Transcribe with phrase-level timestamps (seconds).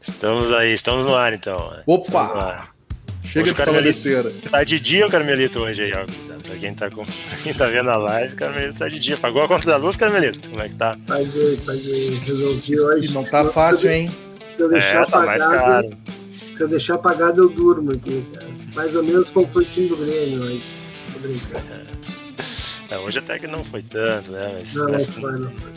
[0.00, 1.56] Estamos aí, estamos no ar então.
[1.86, 2.68] Opa!
[3.24, 4.32] Chega de falar besteira.
[4.48, 6.06] Tá de dia o Carmelito hoje aí, ó.
[6.40, 7.04] Pra quem tá, com...
[7.42, 9.16] quem tá vendo a live, o Carmelito tá de dia.
[9.16, 10.48] Pagou a conta da luz, Carmelito?
[10.48, 10.96] Como é que tá?
[11.06, 12.14] Paguei, paguei.
[12.14, 13.12] Resolvi hoje.
[13.12, 14.08] Não tá fácil, hein?
[14.50, 15.98] Se eu deixar é, tá apagado.
[16.54, 18.46] Se eu deixar apagado, eu durmo aqui, cara.
[18.74, 20.62] Mais ou menos como foi o time do Grêmio aí.
[21.12, 21.88] Tô brincando.
[22.90, 24.56] É, hoje até que não foi tanto, né?
[24.58, 25.72] Mas, não, não foi, não foi.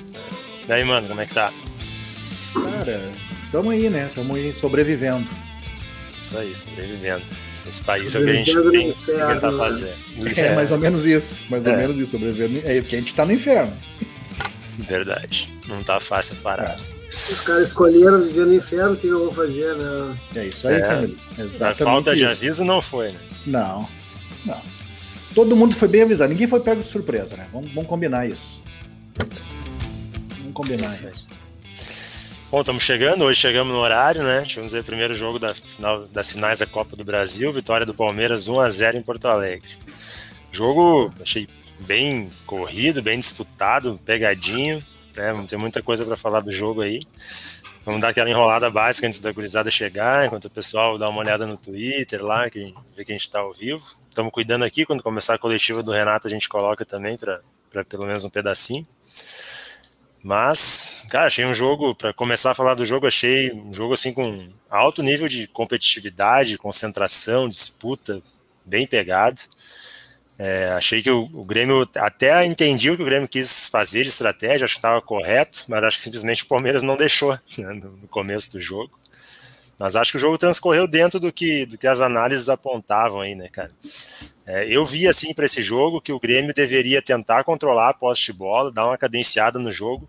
[0.65, 1.51] Daí, mano, como é que tá?
[2.53, 3.01] Cara,
[3.51, 4.09] tamo aí, né?
[4.13, 5.27] Tamo aí sobrevivendo.
[6.19, 7.23] Isso aí, sobrevivendo.
[7.67, 9.93] Esse país é o que a gente tem que tentar fazer.
[10.35, 11.43] É, mais ou menos isso.
[11.49, 11.77] Mais ou é.
[11.77, 12.61] menos isso, sobrevivendo.
[12.65, 13.73] É porque a gente tá no inferno.
[14.79, 15.49] Verdade.
[15.67, 16.71] Não tá fácil parar.
[16.71, 17.01] É.
[17.11, 20.17] Os caras escolheram viver no inferno, o que eu vou fazer, né?
[20.35, 21.17] É isso aí, é, Camilo.
[21.37, 21.83] Exatamente.
[21.83, 23.19] A falta de aviso não foi, né?
[23.45, 23.87] Não,
[24.45, 24.61] não.
[25.35, 27.47] Todo mundo foi bem avisado, ninguém foi pego de surpresa, né?
[27.51, 28.61] Vamos, vamos combinar isso.
[30.39, 31.07] Vamos combinar isso.
[31.07, 31.27] isso.
[32.51, 34.41] Bom, estamos chegando, hoje chegamos no horário, né?
[34.41, 38.49] Tivemos o primeiro jogo da final, das finais da Copa do Brasil, vitória do Palmeiras
[38.49, 39.69] 1 a 0 em Porto Alegre.
[40.51, 41.47] Jogo, achei
[41.79, 44.85] bem corrido, bem disputado, pegadinho,
[45.15, 45.45] né?
[45.47, 47.03] Tem muita coisa para falar do jogo aí.
[47.85, 51.47] Vamos dar aquela enrolada básica antes da gurizada chegar, enquanto o pessoal dá uma olhada
[51.47, 53.81] no Twitter lá, que vê que a gente está ao vivo.
[54.09, 57.39] Estamos cuidando aqui, quando começar a coletiva do Renato, a gente coloca também para
[57.85, 58.85] pelo menos um pedacinho.
[60.23, 64.13] Mas, cara, achei um jogo, para começar a falar do jogo, achei um jogo assim
[64.13, 68.21] com alto nível de competitividade, concentração, disputa,
[68.63, 69.41] bem pegado.
[70.37, 74.09] É, achei que o, o, Grêmio até entendi o que o Grêmio quis fazer de
[74.09, 77.91] estratégia, acho que estava correto, mas acho que simplesmente o Palmeiras não deixou né, no,
[77.91, 78.97] no, começo do jogo.
[79.81, 83.33] Mas acho que o jogo transcorreu dentro do que, do que as análises apontavam aí,
[83.33, 83.71] né, cara?
[84.45, 88.25] É, eu vi assim para esse jogo que o Grêmio deveria tentar controlar a posse
[88.25, 90.05] de bola, dar uma cadenciada no jogo,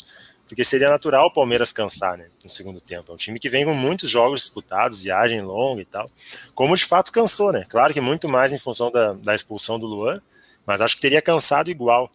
[0.47, 3.11] porque seria natural o Palmeiras cansar né, no segundo tempo.
[3.11, 6.11] É um time que vem com muitos jogos disputados, viagem longa e tal.
[6.55, 7.65] Como de fato cansou, né?
[7.67, 10.20] Claro que muito mais em função da, da expulsão do Luan,
[10.67, 12.10] mas acho que teria cansado igual.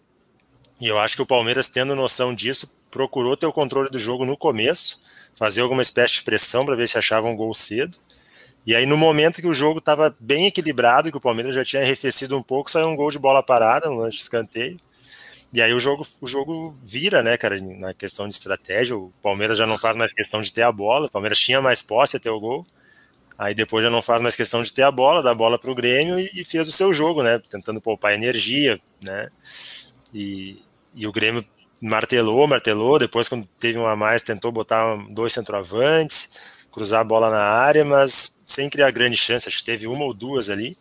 [0.80, 4.26] E eu acho que o Palmeiras, tendo noção disso, procurou ter o controle do jogo
[4.26, 5.07] no começo,
[5.38, 7.96] fazer alguma espécie de pressão para ver se achava um gol cedo.
[8.66, 11.82] E aí, no momento que o jogo estava bem equilibrado, que o Palmeiras já tinha
[11.82, 14.78] arrefecido um pouco, saiu um gol de bola parada, um lance de escanteio.
[15.54, 18.98] E aí o jogo, o jogo vira, né, cara, na questão de estratégia.
[18.98, 21.82] O Palmeiras já não faz mais questão de ter a bola, o Palmeiras tinha mais
[21.82, 22.66] posse até o gol.
[23.38, 25.72] Aí depois já não faz mais questão de ter a bola, dá a bola para
[25.72, 27.40] o Grêmio e, e, fez o seu jogo, né?
[27.50, 29.30] Tentando poupar energia, né?
[30.12, 30.62] E,
[30.94, 31.46] e o Grêmio
[31.82, 33.00] martelou, martelou.
[33.00, 36.34] Depois, quando teve um a mais, tentou botar dois centroavantes,
[36.72, 39.48] cruzar a bola na área, mas sem criar grande chance.
[39.48, 40.78] Acho que teve uma ou duas ali.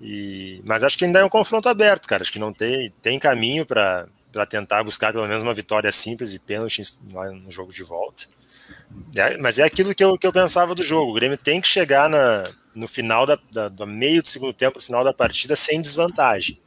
[0.00, 2.22] E, mas acho que ainda é um confronto aberto, cara.
[2.22, 4.06] Acho que não tem, tem caminho para
[4.48, 6.82] tentar buscar pelo menos uma vitória simples e pênalti
[7.42, 8.24] no jogo de volta.
[9.16, 11.12] É, mas é aquilo que eu, que eu pensava do jogo.
[11.12, 12.44] O Grêmio tem que chegar na,
[12.74, 16.58] no final da, da, do meio do segundo tempo, no final da partida, sem desvantagem,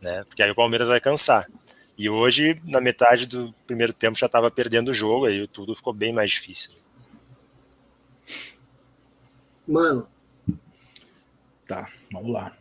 [0.00, 0.24] né?
[0.28, 1.46] Porque aí o Palmeiras vai cansar.
[1.98, 5.92] E hoje, na metade do primeiro tempo, já estava perdendo o jogo, aí tudo ficou
[5.92, 6.70] bem mais difícil.
[9.66, 10.06] Mano.
[11.66, 12.56] Tá, vamos lá.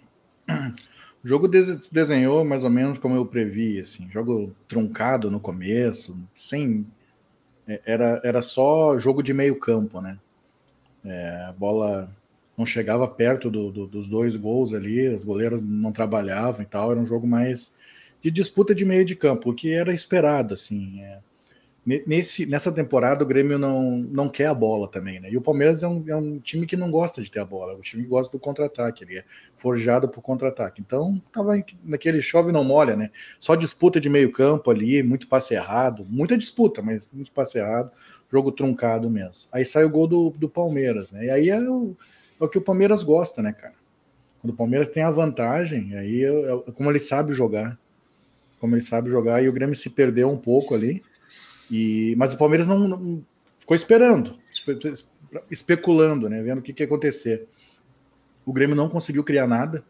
[1.23, 6.87] O jogo desenhou mais ou menos como eu previ, assim, jogo truncado no começo, sem
[7.67, 10.17] é, era, era só jogo de meio campo, né?
[11.03, 12.09] É, a bola
[12.57, 16.91] não chegava perto do, do, dos dois gols ali, as goleiras não trabalhavam e tal,
[16.91, 17.73] era um jogo mais
[18.27, 21.01] de disputa de meio de campo, o que era esperado, assim.
[21.01, 21.19] É,
[22.05, 25.29] nesse, nessa temporada o Grêmio não, não quer a bola também, né?
[25.31, 27.71] E o Palmeiras é um, é um time que não gosta de ter a bola,
[27.71, 29.23] é um time que gosta do contra-ataque, ele é
[29.55, 30.81] forjado por contra-ataque.
[30.81, 33.09] Então, tava naquele chove não molha, né?
[33.39, 37.89] Só disputa de meio campo ali, muito passe errado, muita disputa, mas muito passe errado,
[38.29, 39.49] jogo truncado mesmo.
[39.53, 41.25] Aí sai o gol do, do Palmeiras, né?
[41.25, 41.95] E aí é o,
[42.41, 43.75] é o que o Palmeiras gosta, né, cara?
[44.41, 47.77] Quando o Palmeiras tem a vantagem, aí é, é como ele sabe jogar.
[48.59, 51.01] Como ele sabe jogar, e o Grêmio se perdeu um pouco ali.
[51.71, 53.23] E, mas o Palmeiras não, não
[53.59, 54.77] ficou esperando, espe,
[55.51, 57.45] especulando, né, vendo o que, que ia acontecer.
[58.45, 59.83] O Grêmio não conseguiu criar nada,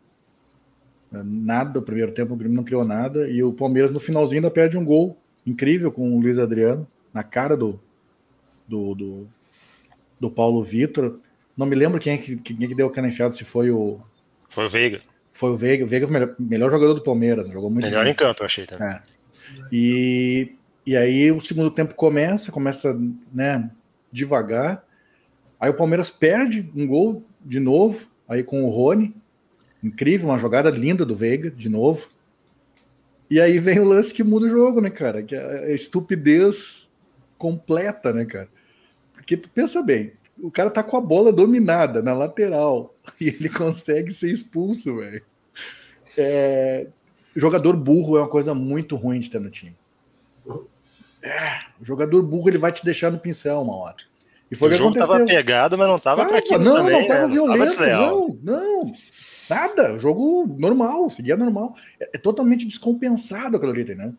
[1.12, 1.80] né, nada.
[1.80, 4.78] O primeiro tempo o Grêmio não criou nada e o Palmeiras no finalzinho ainda perde
[4.78, 7.80] um gol incrível com o Luiz Adriano na cara do
[8.68, 9.28] do, do,
[10.20, 11.20] do Paulo Vitor.
[11.56, 13.72] Não me lembro quem é que, quem é que deu o cana enfiada, se foi
[13.72, 14.00] o
[14.50, 15.02] foi o Veiga.
[15.38, 18.04] Foi o Veiga, o Veiga foi o melhor, melhor jogador do Palmeiras, jogou muito melhor
[18.04, 18.14] bem.
[18.14, 18.88] em campo, eu achei também.
[18.88, 19.02] É.
[19.72, 20.58] E
[20.88, 22.98] e aí o segundo tempo começa, começa,
[23.34, 23.70] né,
[24.10, 24.86] devagar.
[25.60, 29.14] Aí o Palmeiras perde um gol de novo, aí com o Rony.
[29.84, 32.08] Incrível, uma jogada linda do Veiga, de novo.
[33.30, 35.22] E aí vem o lance que muda o jogo, né, cara?
[35.22, 36.90] Que é a estupidez
[37.38, 38.48] completa, né, cara?
[39.14, 43.50] Porque tu pensa bem, o cara tá com a bola dominada na lateral e ele
[43.50, 45.22] consegue ser expulso, velho.
[46.18, 46.88] É,
[47.36, 49.76] jogador burro é uma coisa muito ruim de ter no time.
[51.22, 53.98] É, o jogador burro ele vai te deixar no pincel uma hora.
[54.50, 55.16] E foi o que jogo aconteceu.
[55.16, 57.34] tava pegado, mas não tava, tava traquino não, também, não tava né?
[57.34, 58.94] violento, não, não,
[59.50, 61.76] nada, jogo normal, seguia normal.
[62.00, 64.14] É, é totalmente descompensado aquilo ali, né?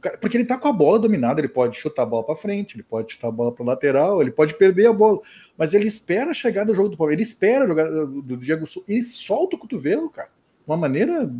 [0.00, 2.76] Cara, porque ele tá com a bola dominada, ele pode chutar a bola para frente,
[2.76, 5.20] ele pode chutar a bola para lateral, ele pode perder a bola,
[5.56, 9.02] mas ele espera chegar do jogo do Palmeiras, ele espera jogar do Diego Souza e
[9.02, 11.30] solta o cotovelo, cara, de uma maneira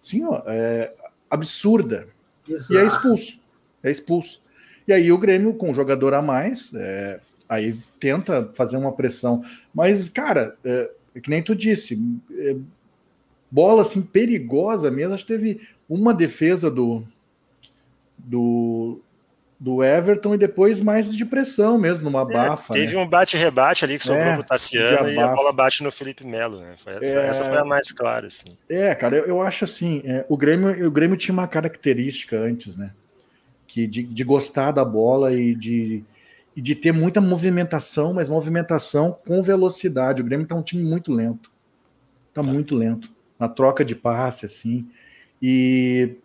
[0.00, 0.92] assim, ó, é,
[1.30, 2.08] absurda.
[2.48, 2.74] Exato.
[2.74, 3.40] E é expulso,
[3.82, 4.42] é expulso.
[4.86, 9.42] E aí o Grêmio com um jogador a mais, é, aí tenta fazer uma pressão,
[9.72, 11.98] mas cara, é, é que nem tu disse,
[12.32, 12.56] é,
[13.50, 17.06] bola assim perigosa mesmo, acho que teve uma defesa do
[18.18, 19.00] do,
[19.58, 22.74] do Everton e depois mais de pressão mesmo, numa é, bafa.
[22.74, 23.00] Teve né?
[23.00, 26.60] um bate-rebate ali que sobrou é, pro Tassiano e a bola bate no Felipe Melo,
[26.60, 26.74] né?
[26.76, 28.56] Foi essa, é, essa foi a mais clara, assim.
[28.68, 32.76] É, cara, eu, eu acho assim, é, o, Grêmio, o Grêmio tinha uma característica antes,
[32.76, 32.92] né?
[33.66, 36.04] Que de, de gostar da bola e de,
[36.54, 40.20] e de ter muita movimentação, mas movimentação com velocidade.
[40.20, 41.50] O Grêmio tá um time muito lento.
[42.32, 42.52] Tá, tá.
[42.52, 43.10] muito lento.
[43.38, 44.86] Na troca de passe, assim.
[45.40, 46.16] E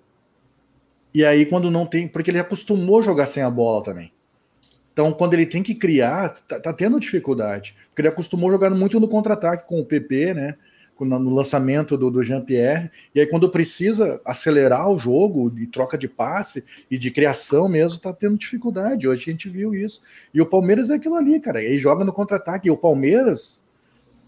[1.13, 2.07] e aí, quando não tem.
[2.07, 4.11] Porque ele acostumou jogar sem a bola também.
[4.94, 7.75] Então, quando ele tem que criar, tá, tá tendo dificuldade.
[7.89, 10.56] Porque ele acostumou jogar muito no contra-ataque com o PP, né?
[11.00, 12.91] No lançamento do, do Jean-Pierre.
[13.15, 18.00] E aí, quando precisa acelerar o jogo de troca de passe e de criação mesmo,
[18.00, 19.07] tá tendo dificuldade.
[19.07, 20.01] Hoje a gente viu isso.
[20.33, 21.63] E o Palmeiras é aquilo ali, cara.
[21.63, 22.67] Ele joga no contra-ataque.
[22.67, 23.63] E o Palmeiras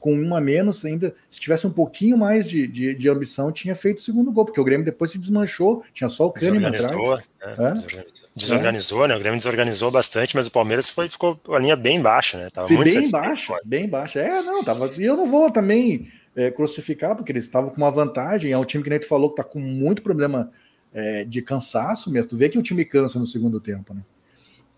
[0.02, 3.76] com uma a menos ainda, se tivesse um pouquinho mais de, de, de, ambição, tinha
[3.76, 6.90] feito o segundo gol, porque o Grêmio depois se desmanchou, tinha só o Kahneman atrás.
[6.90, 7.24] Né?
[7.40, 7.74] É?
[7.74, 9.16] Desorganizou, desorganizou né?
[9.16, 12.50] O Grêmio desorganizou bastante, mas o Palmeiras foi, ficou a linha bem baixa, né?
[12.50, 14.20] Tava muito bem baixa, bem baixa.
[14.20, 14.88] É, não, tava.
[14.98, 18.52] E eu não vou também é, crucificar, porque eles estavam com uma vantagem.
[18.52, 20.50] É um time que nem tu falou que tá com muito problema
[20.92, 22.32] é, de cansaço mesmo.
[22.32, 24.02] Tu vê que o time cansa no segundo tempo, né?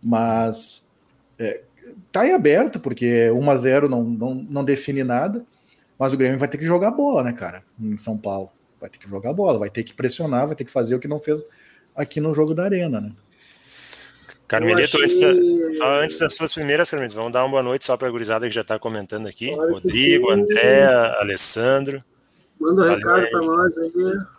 [0.06, 0.86] Mas
[1.40, 1.62] é,
[2.12, 5.45] tá em aberto, porque 1 a 0 não, não, não define nada,
[5.98, 7.63] mas o Grêmio vai ter que jogar bola, né, cara?
[7.80, 8.51] Em São Paulo.
[8.80, 11.07] Vai ter que jogar bola, vai ter que pressionar, vai ter que fazer o que
[11.07, 11.44] não fez
[11.95, 13.12] aqui no jogo da Arena, né?
[14.48, 15.24] Carmelito, achei...
[15.24, 18.12] antes, só antes das suas primeiras, Carmelito, vamos dar uma boa noite só para a
[18.12, 19.54] gurizada que já está comentando aqui.
[19.54, 20.84] Claro Rodrigo, André,
[21.19, 22.04] Alessandro.
[22.60, 23.92] Manda um recado para nós aí.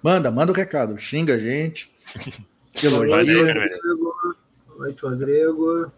[0.03, 0.97] Manda, manda o um recado.
[0.99, 1.91] Xinga a gente.
[2.83, 3.55] Elogia.
[4.67, 5.91] Boa noite, Rodrigo.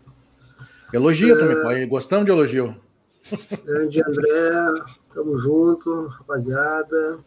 [0.92, 1.36] Elogia é...
[1.36, 1.86] também, pode.
[1.86, 2.76] Gostamos de elogio.
[3.64, 7.18] Grande André, tamo junto, rapaziada.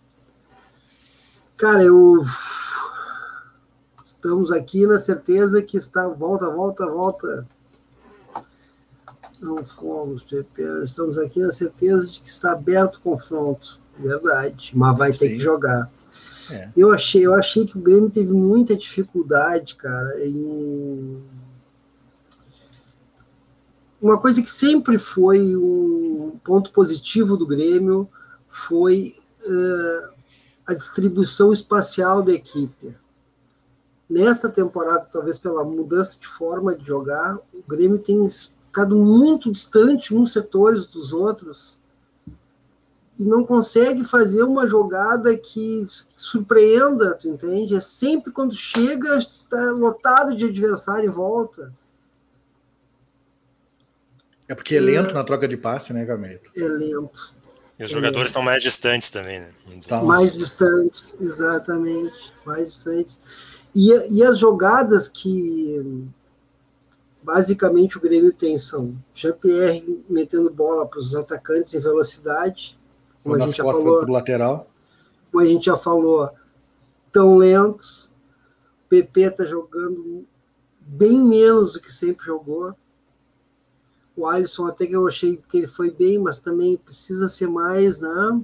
[1.58, 2.24] Cara, eu.
[4.04, 6.08] Estamos aqui na certeza que está.
[6.08, 7.48] Volta, volta, volta.
[9.42, 10.26] Não fomos,
[10.84, 13.82] estamos aqui na certeza de que está aberto o confronto.
[13.98, 15.20] Verdade, mas vai Sim.
[15.20, 15.92] ter que jogar.
[16.52, 16.70] É.
[16.76, 21.22] Eu, achei, eu achei que o Grêmio teve muita dificuldade, cara, em
[24.02, 28.10] uma coisa que sempre foi um ponto positivo do Grêmio
[28.48, 29.16] foi
[29.46, 30.10] uh,
[30.66, 32.96] a distribuição espacial da equipe.
[34.10, 40.16] Nesta temporada, talvez pela mudança de forma de jogar, o Grêmio tem ficado muito distante
[40.16, 41.80] uns setores dos outros
[43.20, 47.76] e não consegue fazer uma jogada que surpreenda, tu entende?
[47.76, 51.74] É sempre quando chega, está lotado de adversário em volta.
[54.50, 56.50] É porque é lento é, na troca de passe, né, Gameto?
[56.58, 57.36] É lento.
[57.78, 59.50] E os jogadores são mais distantes também, né?
[59.72, 60.04] Então...
[60.04, 62.34] Mais distantes, exatamente.
[62.44, 63.22] Mais distantes.
[63.74, 66.10] E, e as jogadas que
[67.22, 72.78] basicamente o Grêmio tem são Jean-Pierre metendo bola para os atacantes em velocidade,
[73.24, 74.00] como a gente já falou.
[74.02, 74.68] Pro lateral.
[75.32, 76.30] Como a gente já falou,
[77.12, 78.12] tão lentos.
[78.86, 80.26] O PP está jogando
[80.80, 82.76] bem menos do que sempre jogou.
[84.20, 88.02] O Alisson até que eu achei que ele foi bem, mas também precisa ser mais,
[88.02, 88.42] né?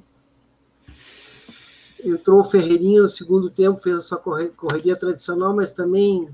[2.01, 6.33] Entrou o Ferreirinho no segundo tempo, fez a sua correria tradicional, mas também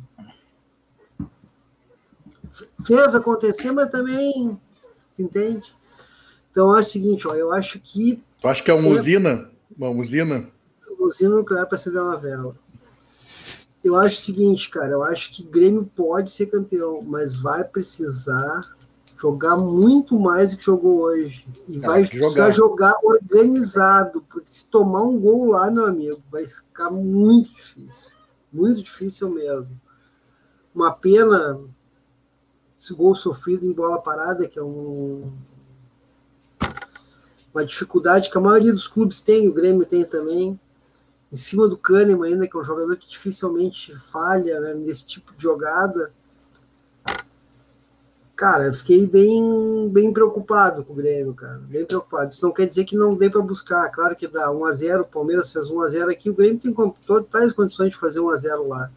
[2.86, 4.60] fez acontecer, mas também
[5.18, 5.76] entende?
[6.52, 8.24] Então acho o seguinte, ó, eu acho que.
[8.40, 9.50] Tu acha que é uma é, usina?
[9.76, 10.52] Uma usina?
[11.00, 12.56] Usina nuclear para acender uma vela.
[13.84, 18.62] Eu acho o seguinte, cara, eu acho que Grêmio pode ser campeão, mas vai precisar
[19.22, 21.48] jogar muito mais do que jogou hoje.
[21.68, 26.90] E vai precisar jogar organizado, porque se tomar um gol lá, meu amigo, vai ficar
[26.90, 28.16] muito difícil.
[28.51, 29.80] Muito difícil mesmo.
[30.74, 31.60] Uma pena
[32.75, 35.32] esse gol sofrido em bola parada, que é um,
[37.54, 40.60] uma dificuldade que a maioria dos clubes tem, o Grêmio tem também.
[41.32, 45.32] Em cima do Kahneman ainda, que é um jogador que dificilmente falha né, nesse tipo
[45.36, 46.12] de jogada.
[48.42, 51.60] Cara, eu fiquei bem, bem preocupado com o Grêmio, cara.
[51.60, 52.32] Bem preocupado.
[52.32, 53.88] Isso não quer dizer que não dê para buscar.
[53.92, 56.74] Claro que dá 1x0, o Palmeiras fez 1x0 aqui, o Grêmio tem
[57.06, 58.92] totais condições de fazer 1x0 lá.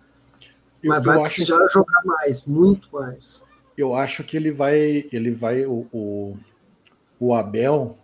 [0.83, 1.75] Eu, Mas vai precisar acho...
[1.75, 3.45] jogar mais, muito mais.
[3.77, 5.07] Eu acho que ele vai.
[5.13, 5.67] Ele vai.
[5.67, 6.37] O, o,
[7.21, 7.99] o Abel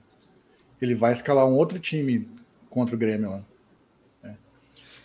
[0.78, 2.28] ele vai escalar um outro time
[2.68, 3.42] contra o Grêmio lá.
[4.24, 4.34] É.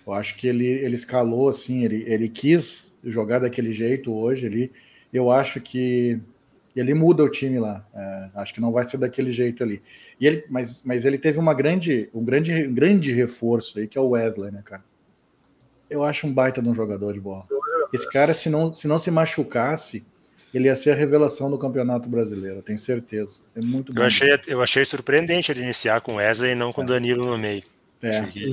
[0.06, 4.48] Eu acho que ele, ele escalou assim, ele, ele quis jogar daquele jeito hoje.
[4.48, 4.74] Ele,
[5.16, 6.20] eu acho que
[6.76, 7.86] ele muda o time lá.
[7.96, 9.82] É, acho que não vai ser daquele jeito ali.
[10.20, 14.02] E ele, mas, mas ele teve uma grande, um grande, grande reforço aí, que é
[14.02, 14.84] o Wesley, né, cara?
[15.90, 17.48] Eu acho um baita de um jogador de bola.
[17.94, 20.06] Esse cara, se não se, não se machucasse,
[20.54, 23.42] ele ia ser a revelação do Campeonato Brasileiro, tenho certeza.
[23.56, 24.02] É muito bom.
[24.02, 26.86] Eu achei, eu achei surpreendente ele iniciar com Wesley e não com é.
[26.86, 27.64] Danilo no meio.
[28.02, 28.22] É.
[28.26, 28.52] Que...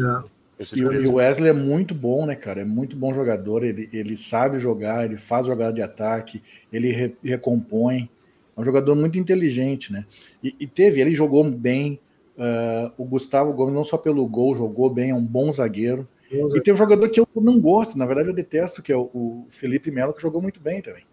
[0.75, 2.61] E, o Wesley é muito bom, né, cara?
[2.61, 3.65] É muito bom jogador.
[3.65, 6.43] Ele, ele sabe jogar, ele faz jogada de ataque,
[6.73, 8.09] ele re, recompõe.
[8.57, 10.05] É um jogador muito inteligente, né?
[10.43, 12.01] E, e teve, ele jogou bem.
[12.37, 16.09] Uh, o Gustavo Gomes, não só pelo gol, jogou bem, é um bom zagueiro.
[16.31, 19.11] E tem um jogador que eu não gosto, na verdade eu detesto, que é o,
[19.13, 21.05] o Felipe Melo, que jogou muito bem também.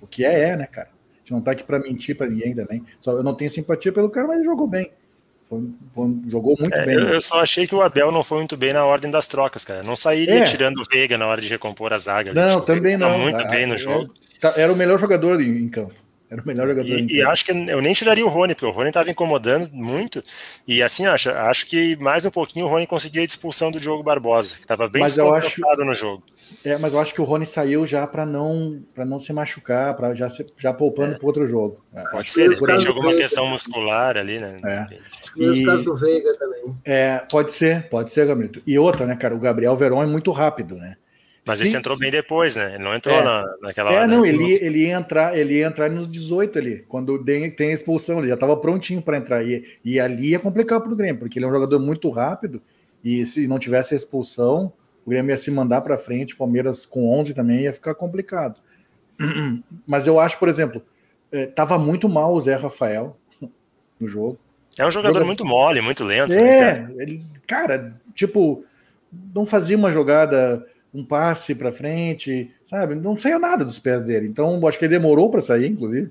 [0.00, 0.88] O que é, é, né, cara?
[0.88, 2.82] A gente não tá aqui para mentir para ninguém também.
[2.98, 4.90] Só eu não tenho simpatia pelo cara, mas ele jogou bem.
[5.52, 6.94] Foi, foi, jogou muito é, bem.
[6.94, 9.62] Eu, eu, só achei que o Abel não foi muito bem na ordem das trocas,
[9.62, 9.82] cara.
[9.82, 10.44] Não sairia é.
[10.44, 12.32] tirando o Veiga na hora de recompor a zaga.
[12.32, 13.18] Não, também não.
[13.18, 14.14] Muito bem no jogo.
[14.40, 15.92] Tá, era o melhor jogador em, em campo.
[16.32, 16.88] Era o melhor jogador.
[16.88, 20.22] E, e acho que eu nem tiraria o Rony, porque o Rony estava incomodando muito.
[20.66, 24.02] E assim, acho, acho que mais um pouquinho o Rony conseguia a expulsão do Diogo
[24.02, 26.22] Barbosa, que estava bem descontrolado no jogo.
[26.64, 29.94] É, mas eu acho que o Rony saiu já para não para não se machucar,
[29.94, 31.18] para já se, já poupando é.
[31.18, 31.84] para outro jogo.
[31.94, 34.58] É, Pode ser, de repente alguma questão muscular ali, né?
[34.64, 34.86] É.
[35.36, 36.74] E, caso do Veiga também.
[36.82, 38.52] É, pode ser, pode ser, Gabriel.
[38.66, 39.34] E outra, né, cara?
[39.34, 40.96] O Gabriel Veron é muito rápido, né?
[41.44, 42.74] Mas sim, esse entrou bem depois, né?
[42.74, 43.24] Ele não entrou é.
[43.24, 44.04] na, naquela é, hora.
[44.04, 44.28] É, não, né?
[44.28, 48.28] ele, ele, ia entrar, ele ia entrar nos 18 ali, quando tem a expulsão, ele
[48.28, 49.44] já estava prontinho para entrar.
[49.44, 52.62] E, e ali ia complicar para o Grêmio, porque ele é um jogador muito rápido,
[53.02, 54.72] e se não tivesse a expulsão,
[55.04, 58.60] o Grêmio ia se mandar para frente, o Palmeiras com 11 também ia ficar complicado.
[59.86, 60.82] Mas eu acho, por exemplo,
[61.32, 63.16] estava é, muito mal o Zé Rafael
[63.98, 64.38] no jogo.
[64.78, 65.26] É um jogador Joga...
[65.26, 66.32] muito mole, muito lento.
[66.32, 68.64] É, né, ele, cara, tipo,
[69.34, 72.94] não fazia uma jogada, um passe para frente, sabe?
[72.94, 74.28] Não saía nada dos pés dele.
[74.28, 76.10] Então, acho que ele demorou para sair, inclusive.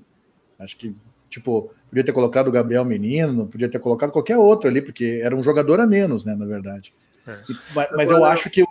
[0.58, 0.94] Acho que,
[1.30, 5.36] tipo, podia ter colocado o Gabriel Menino, podia ter colocado qualquer outro ali, porque era
[5.36, 6.92] um jogador a menos, né, na verdade.
[7.26, 7.36] É.
[7.74, 8.64] Mas, mas eu acho que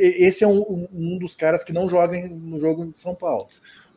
[0.00, 3.48] esse é um, um, dos caras que não joga no jogo de São Paulo.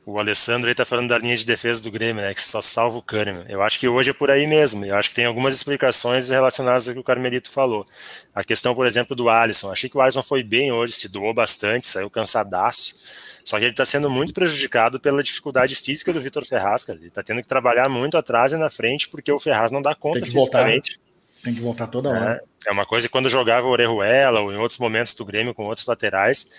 [0.04, 2.34] O Alessandro aí tá falando da linha de defesa do Grêmio, né?
[2.34, 3.46] Que só salva o Kahneman.
[3.48, 4.84] Eu acho que hoje é por aí mesmo.
[4.84, 7.86] Eu acho que tem algumas explicações relacionadas ao que o Carmelito falou.
[8.34, 9.72] A questão, por exemplo, do Alisson.
[9.72, 13.00] Achei que o Alisson foi bem hoje, se doou bastante, saiu cansadaço.
[13.46, 16.98] Só que ele está sendo muito prejudicado pela dificuldade física do Vitor Ferraz, cara.
[16.98, 19.94] Ele está tendo que trabalhar muito atrás e na frente, porque o Ferraz não dá
[19.94, 20.96] conta tem que fisicamente.
[20.96, 21.12] Voltar.
[21.44, 22.44] Tem que voltar toda hora.
[22.66, 25.54] É, é uma coisa que quando jogava o Orejuela ou em outros momentos do Grêmio
[25.54, 26.50] com outros laterais,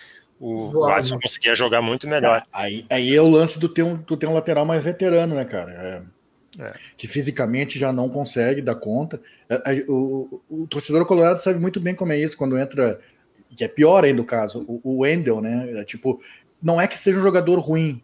[0.42, 2.38] o Watson conseguia jogar muito melhor.
[2.38, 5.36] É, aí, aí é o lance do ter um, do ter um lateral mais veterano,
[5.36, 5.72] né, cara?
[6.58, 6.74] É, é.
[6.96, 9.20] Que fisicamente já não consegue dar conta.
[9.48, 12.98] É, o, o, o, torcedor colorado sabe muito bem como é isso quando entra,
[13.56, 15.80] que é pior ainda o caso, o, o Wendel, né?
[15.80, 16.20] É, tipo,
[16.60, 18.02] não é que seja um jogador ruim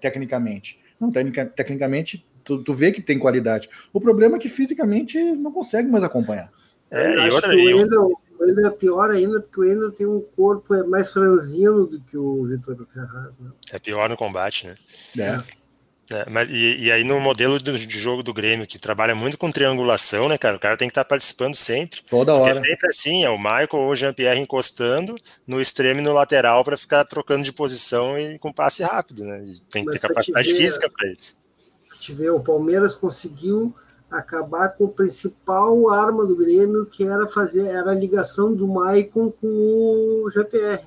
[0.00, 0.78] tecnicamente.
[1.00, 3.68] Não, tecnicamente tu, tu vê que tem qualidade.
[3.92, 6.50] O problema é que fisicamente não consegue mais acompanhar.
[6.90, 10.20] É, e outra, que o Wendel, o é pior ainda, porque o Wendel tem um
[10.20, 13.38] corpo é mais franzino do que o Vitor Ferraz.
[13.38, 13.50] Né?
[13.72, 14.74] É pior no combate, né?
[15.18, 15.66] É.
[16.12, 19.36] É, mas, e, e, aí no modelo de, de, jogo do Grêmio, que trabalha muito
[19.36, 20.56] com triangulação, né, cara?
[20.56, 22.00] O cara tem que estar tá participando sempre.
[22.08, 22.48] Toda hora.
[22.48, 26.62] É sempre assim, é o Michael ou o Jean-Pierre encostando no extremo e no lateral
[26.62, 29.42] para ficar trocando de posição e com passe rápido, né?
[29.68, 31.36] Tem que mas ter capacidade ver, física para isso.
[31.98, 33.74] Te ver, o Palmeiras conseguiu
[34.10, 39.30] acabar com o principal arma do Grêmio, que era fazer era a ligação do Maicon
[39.30, 40.84] com o GPR.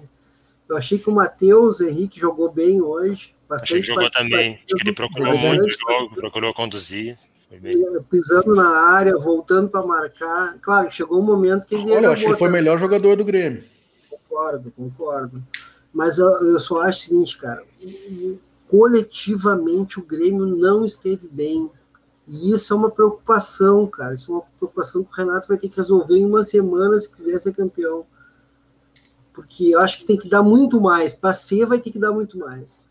[0.67, 3.35] Eu achei que o Matheus Henrique jogou bem hoje.
[3.47, 4.53] Bastante achei que jogou também.
[4.53, 7.17] Acho que ele procurou muito o jogo, procurou conduzir.
[8.09, 10.59] Pisando na área, voltando para marcar.
[10.61, 11.91] Claro, chegou um momento que ele.
[11.95, 13.63] Olha, eu achei que ele foi o melhor jogador do Grêmio.
[14.07, 15.43] Concordo, concordo.
[15.91, 17.63] Mas eu, eu só acho o seguinte, cara.
[18.67, 21.71] Coletivamente o Grêmio não esteve bem
[22.29, 24.13] e isso é uma preocupação, cara.
[24.13, 27.11] Isso é uma preocupação que o Renato vai ter que resolver em uma semana se
[27.11, 28.05] quiser ser campeão.
[29.33, 31.15] Porque eu acho que tem que dar muito mais.
[31.15, 32.87] Para ser, vai ter que dar muito mais.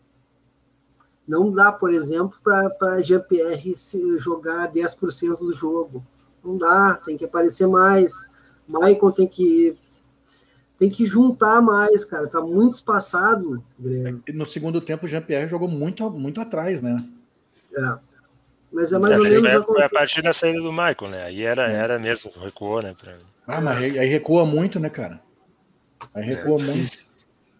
[1.25, 3.73] Não dá, por exemplo, para GPR
[4.17, 6.05] jogar 10% do jogo.
[6.43, 8.33] Não dá, tem que aparecer mais.
[8.67, 9.73] Maicon tem que
[10.77, 12.27] tem que juntar mais, cara.
[12.27, 13.63] Tá muito espaçado.
[14.33, 17.05] No segundo tempo, o Jean-Pierre jogou muito, muito atrás, né?
[17.73, 18.08] É.
[18.71, 19.51] Mas é mais é, ou menos.
[19.51, 21.23] Foi, foi a partir da saída do Michael, né?
[21.23, 22.95] Aí era, era mesmo, recuou, né?
[22.99, 23.13] Pra...
[23.47, 25.19] Ah, mas aí, recua muito, né, cara?
[26.13, 26.63] Aí recua é.
[26.63, 27.09] muito.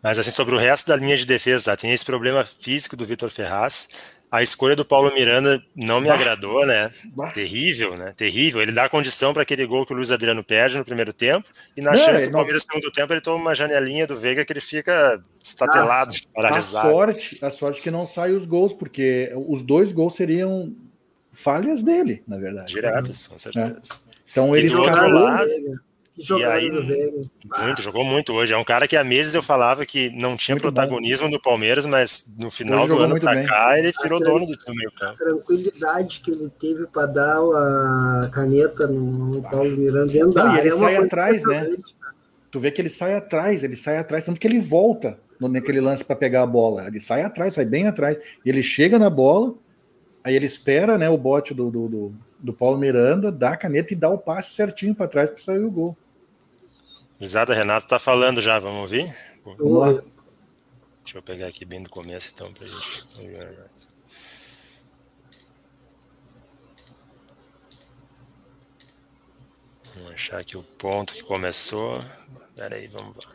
[0.02, 1.78] Mas assim, sobre o resto da linha de defesa, tá?
[1.78, 3.90] tem esse problema físico do Vitor Ferraz.
[4.32, 6.14] A escolha do Paulo Miranda não me bah.
[6.14, 6.92] agradou, né?
[7.18, 7.32] Bah.
[7.32, 8.14] Terrível, né?
[8.16, 8.62] Terrível.
[8.62, 11.50] Ele dá condição para aquele gol que o Luiz Adriano perde no primeiro tempo.
[11.76, 14.46] E na não, chance do Palmeiras no segundo tempo, ele toma uma janelinha do Veiga
[14.46, 16.88] que ele fica estatelado, paralisado.
[16.88, 20.76] A sorte, a sorte que não sai os gols, porque os dois gols seriam
[21.40, 22.74] falhas dele, na verdade.
[22.74, 23.82] Diretas, com certeza.
[23.82, 24.10] É.
[24.32, 25.24] Então ele escalou.
[25.24, 25.50] Lado,
[26.20, 26.70] que jogada aí.
[26.70, 28.54] Muito, jogou muito hoje.
[28.54, 31.34] É um cara que há meses eu falava que não tinha muito protagonismo bom.
[31.34, 33.46] no Palmeiras, mas no final do ano pra bem.
[33.46, 34.80] cá ele virou dono do, campo.
[35.02, 40.60] A tranquilidade que ele teve para dar a caneta no, Paulo Miranda dentro da área.
[40.60, 41.76] Ele é sai atrás, né?
[42.52, 46.04] Tu vê que ele sai atrás, ele sai atrás, tanto que ele volta naquele lance
[46.04, 46.88] para pegar a bola.
[46.88, 48.18] Ele sai atrás, sai bem atrás.
[48.44, 49.54] E ele chega na bola,
[50.24, 53.94] aí ele espera né, o bote do, do, do, do Paulo Miranda, dá a caneta
[53.94, 55.98] e dá o passe certinho para trás para sair o gol.
[57.20, 59.14] Exato, Renato está falando já, vamos ouvir?
[59.44, 60.04] Vamos lá.
[61.04, 63.90] Deixa eu pegar aqui bem do começo, então, para gente.
[69.96, 71.98] Vamos achar aqui o ponto que começou.
[72.56, 73.32] Espera aí, vamos lá.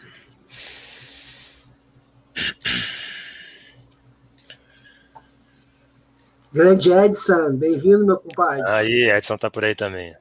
[6.54, 8.62] Grande Edson, bem-vindo, meu compadre.
[8.68, 10.14] Aí, Edson tá por aí também.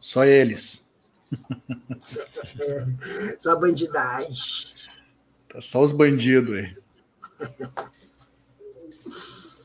[0.00, 0.82] Só eles.
[3.38, 4.74] só bandidagem.
[5.48, 6.76] Tá só os bandidos aí.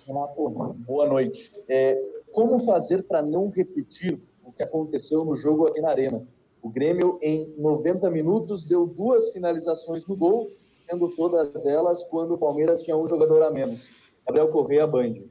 [0.06, 1.44] Renato, boa noite.
[1.68, 2.00] É,
[2.32, 6.24] como fazer para não repetir o que aconteceu no jogo aqui na Arena?
[6.62, 12.38] O Grêmio, em 90 minutos, deu duas finalizações no gol, sendo todas elas quando o
[12.38, 14.09] Palmeiras tinha um jogador a menos.
[14.30, 15.24] Gabriel Correia, Band.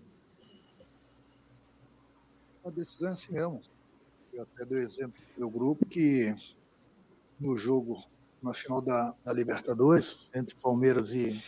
[2.64, 3.62] Uma decisão é assim mesmo
[4.38, 6.34] eu até dei exemplo do meu grupo, que
[7.40, 8.04] no jogo,
[8.40, 11.42] na final da, da Libertadores, entre Palmeiras e,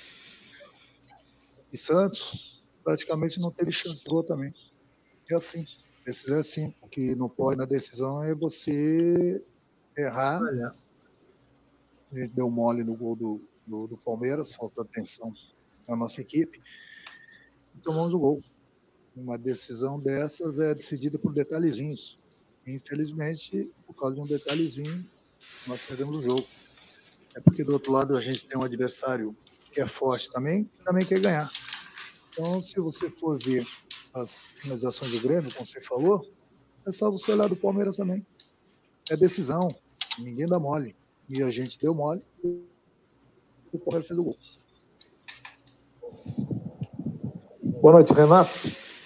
[1.73, 4.53] e Santos, praticamente não teve chance de gol também.
[5.31, 5.65] É assim.
[6.05, 6.75] Decisão é assim.
[6.81, 9.45] O que não pode na decisão é você
[9.97, 10.43] errar.
[10.43, 10.75] Olha.
[12.11, 15.33] A gente deu mole no gol do, do, do Palmeiras, faltou atenção
[15.87, 16.61] na nossa equipe.
[17.75, 18.39] E tomamos o gol.
[19.15, 22.19] Uma decisão dessas é decidida por detalhezinhos.
[22.67, 25.05] Infelizmente, por causa de um detalhezinho,
[25.67, 26.47] nós perdemos o jogo.
[27.35, 29.37] É porque do outro lado a gente tem um adversário
[29.73, 31.51] que é forte também, que também quer ganhar.
[32.31, 33.67] Então, se você for ver
[34.13, 36.29] as finalizações do Grêmio, como você falou,
[36.87, 38.27] é só você olhar do Palmeiras também.
[39.11, 39.75] É decisão,
[40.19, 40.97] ninguém dá mole.
[41.29, 42.65] E a gente deu mole, e
[43.73, 44.39] o Palmeiras fez o gol.
[47.81, 48.51] Boa noite, Renato.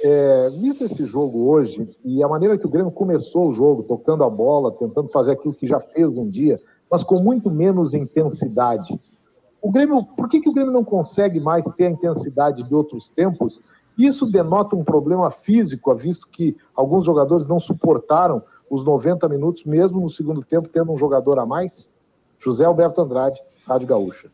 [0.03, 4.25] É, visto esse jogo hoje e a maneira que o Grêmio começou o jogo, tocando
[4.25, 6.61] a bola, tentando fazer aquilo que já fez um dia,
[6.91, 9.01] mas com muito menos intensidade.
[9.63, 13.09] O Grêmio, por que, que o Grêmio não consegue mais ter a intensidade de outros
[13.09, 13.61] tempos?
[13.97, 20.01] Isso denota um problema físico, visto que alguns jogadores não suportaram os 90 minutos, mesmo
[20.01, 21.89] no segundo tempo, tendo um jogador a mais?
[22.41, 24.33] José Alberto Andrade, Rádio Gaúcha.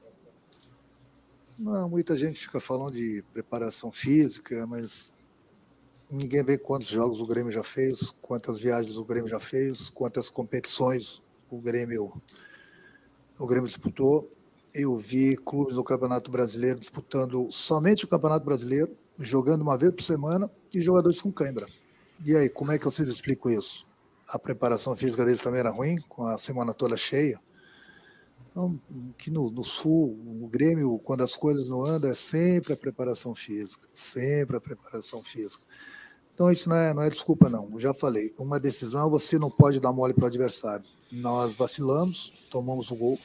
[1.60, 5.12] Não, muita gente fica falando de preparação física, mas
[6.10, 10.28] Ninguém vê quantos jogos o Grêmio já fez, quantas viagens o Grêmio já fez, quantas
[10.28, 12.12] competições o Grêmio,
[13.38, 14.28] o Grêmio disputou.
[14.74, 20.02] Eu vi clubes do Campeonato Brasileiro disputando somente o Campeonato Brasileiro, jogando uma vez por
[20.02, 21.66] semana e jogadores com cãibra.
[22.26, 23.88] E aí, como é que vocês explicam isso?
[24.28, 27.40] A preparação física deles também era ruim, com a semana toda cheia.
[28.50, 28.80] Então,
[29.16, 33.34] que no, no, sul, no Grêmio, quando as coisas não andam, é sempre a preparação
[33.34, 35.62] física, sempre a preparação física.
[36.34, 37.68] Então isso não é, não é desculpa, não.
[37.72, 40.84] Eu já falei, uma decisão você não pode dar mole para o adversário.
[41.12, 43.18] Nós vacilamos, tomamos o gol.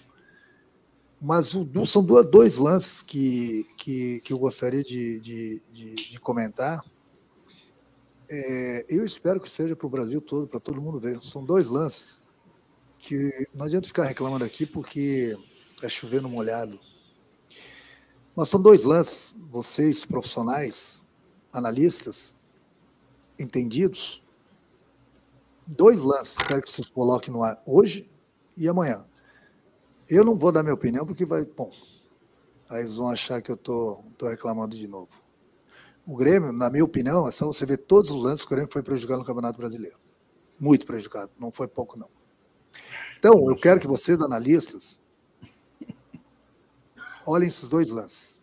[1.20, 1.54] Mas
[1.88, 6.84] são dois lances que, que, que eu gostaria de, de, de, de comentar.
[8.30, 11.20] É, eu espero que seja para o Brasil todo, para todo mundo ver.
[11.22, 12.22] São dois lances
[13.06, 15.38] que não adianta ficar reclamando aqui porque
[15.82, 16.80] é chovendo molhado.
[18.36, 21.04] Mas são dois lances, vocês profissionais,
[21.54, 22.36] analistas,
[23.38, 24.24] entendidos,
[25.68, 28.10] dois lances quero que vocês coloquem no ar hoje
[28.58, 29.06] e amanhã.
[30.10, 31.46] Eu não vou dar minha opinião porque vai.
[31.46, 31.72] Bom,
[32.68, 35.10] aí eles vão achar que eu tô, tô reclamando de novo.
[36.08, 38.72] O Grêmio, na minha opinião, é só você ver todos os lances que o Grêmio
[38.72, 39.98] foi prejudicado no Campeonato Brasileiro.
[40.60, 42.15] Muito prejudicado, não foi pouco, não.
[43.18, 45.00] Então, eu quero que vocês, analistas,
[47.26, 48.40] olhem esses dois lances.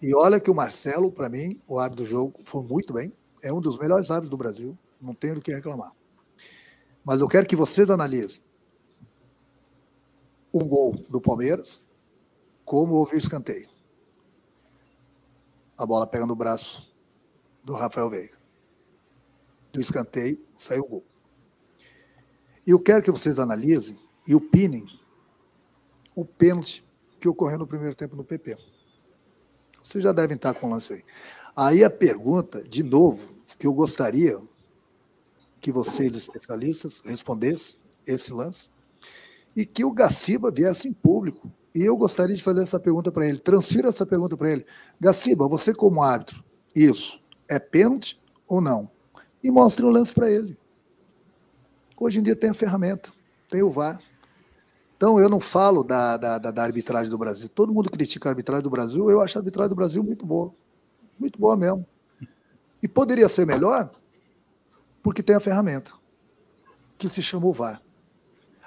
[0.00, 3.12] E olha que o Marcelo, para mim, o árbitro do jogo, foi muito bem.
[3.42, 4.78] É um dos melhores árbitros do Brasil.
[5.00, 5.92] Não tenho do que reclamar.
[7.04, 8.42] Mas eu quero que vocês analisem
[10.52, 11.82] um gol do Palmeiras,
[12.64, 13.68] como houve o escanteio.
[15.76, 16.94] A bola pega no braço
[17.64, 18.38] do Rafael Veiga.
[19.72, 21.04] Do escanteio saiu o gol.
[22.66, 24.86] E eu quero que vocês analisem e opinem
[26.14, 26.84] o pênalti
[27.20, 28.56] que ocorreu no primeiro tempo no PP.
[29.82, 31.04] Vocês já devem estar com o lance aí.
[31.54, 34.38] Aí a pergunta, de novo, que eu gostaria
[35.60, 38.70] que vocês, especialistas, respondessem esse lance
[39.56, 41.50] e que o Gaciba viesse em público.
[41.74, 43.38] E eu gostaria de fazer essa pergunta para ele.
[43.38, 44.66] Transfira essa pergunta para ele.
[45.00, 46.42] Gaciba, você como árbitro,
[46.74, 48.90] isso é pênalti ou não?
[49.42, 50.56] E mostre o lance para ele.
[52.04, 53.10] Hoje em dia tem a ferramenta,
[53.48, 53.98] tem o VAR.
[54.94, 57.48] Então eu não falo da, da, da, arbitragem do Brasil.
[57.48, 59.10] Todo mundo critica a arbitragem do Brasil.
[59.10, 60.52] Eu acho a arbitragem do Brasil muito boa.
[61.18, 61.86] Muito boa mesmo.
[62.82, 63.88] E poderia ser melhor
[65.02, 65.92] porque tem a ferramenta
[66.98, 67.80] que se chama o VAR.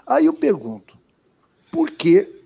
[0.07, 0.97] Aí eu pergunto,
[1.71, 2.43] por que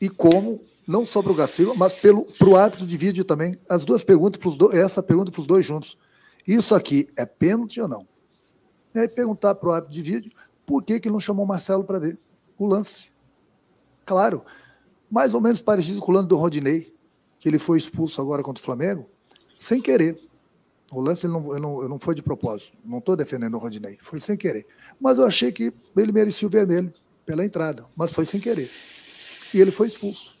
[0.00, 3.84] e como, não só para o Gaciba, mas para o árbitro de vídeo também, as
[3.84, 5.98] duas perguntas, pros do, essa pergunta para os dois juntos.
[6.46, 8.06] Isso aqui é pênalti ou não?
[8.94, 10.32] E aí perguntar para o árbitro de vídeo
[10.66, 12.18] por que, que não chamou o Marcelo para ver
[12.58, 13.10] o lance.
[14.04, 14.44] Claro,
[15.10, 16.94] mais ou menos parecido com o lance do Rodinei,
[17.38, 19.08] que ele foi expulso agora contra o Flamengo,
[19.58, 20.20] sem querer.
[20.92, 22.76] O lance ele não, ele não, não foi de propósito.
[22.84, 23.98] Não estou defendendo o Rodinei.
[24.00, 24.66] Foi sem querer.
[25.00, 26.92] Mas eu achei que ele merecia o vermelho
[27.24, 27.86] pela entrada.
[27.96, 28.68] Mas foi sem querer.
[29.54, 30.36] E ele foi expulso.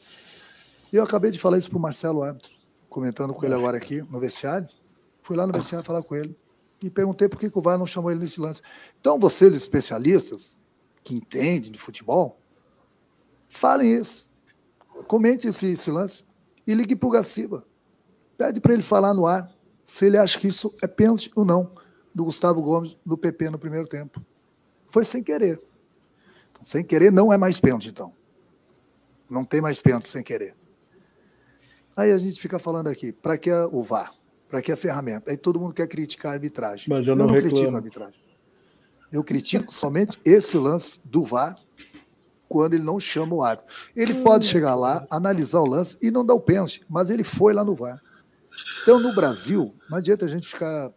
[0.92, 2.50] E eu acabei de falar isso para o Marcelo árbitro,
[2.88, 4.68] comentando com ele agora aqui no vestiário.
[5.22, 6.36] Fui lá no vestiário falar com ele.
[6.82, 8.62] E perguntei por que, que o VAR não chamou ele nesse lance.
[8.98, 10.58] Então, vocês, especialistas,
[11.04, 12.40] que entendem de futebol,
[13.46, 14.30] falem isso.
[15.06, 16.24] Comente esse, esse lance.
[16.66, 17.66] E ligue para o Gaciba.
[18.38, 19.50] Pede para ele falar no ar
[19.84, 21.72] se ele acha que isso é pênalti ou não
[22.14, 24.24] do Gustavo Gomes do PP no primeiro tempo.
[24.88, 25.60] Foi sem querer.
[26.50, 28.14] Então, sem querer não é mais pênalti, então.
[29.28, 30.56] Não tem mais pênalti sem querer.
[31.96, 34.14] Aí a gente fica falando aqui, para que o VAR?
[34.50, 35.30] Para que a ferramenta?
[35.30, 36.86] Aí todo mundo quer criticar a arbitragem.
[36.88, 38.20] Mas eu não, eu não critico a arbitragem.
[39.12, 41.56] Eu critico somente esse lance do VAR
[42.48, 43.72] quando ele não chama o árbitro.
[43.94, 47.54] Ele pode chegar lá, analisar o lance e não dar o pênalti, mas ele foi
[47.54, 48.02] lá no VAR.
[48.82, 50.92] Então, no Brasil, não adianta a gente ficar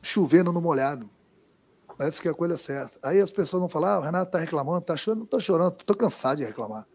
[0.00, 1.10] chovendo no molhado.
[1.98, 2.98] Essa que é a coisa certa.
[3.02, 5.76] Aí as pessoas vão falar, ah, o Renato está reclamando, está chorando, não estou chorando,
[5.78, 6.86] estou cansado de reclamar.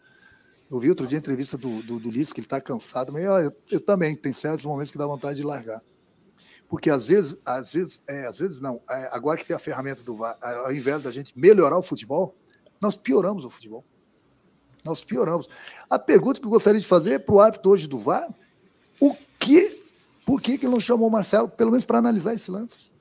[0.69, 3.23] Eu vi outro dia a entrevista do, do, do Liz, que ele está cansado, mas
[3.23, 5.81] eu, eu, também, tem certos momentos que dá vontade de largar.
[6.67, 10.03] Porque às vezes, às vezes, é, às vezes não, é, agora que tem a ferramenta
[10.03, 12.35] do VAR, ao invés da gente melhorar o futebol,
[12.81, 13.85] nós pioramos o futebol.
[14.83, 15.47] Nós pioramos.
[15.89, 18.27] A pergunta que eu gostaria de fazer para o árbitro hoje do VAR
[18.99, 19.81] o que,
[20.25, 22.91] por que, que não chamou o Marcelo, pelo menos para analisar esse lance?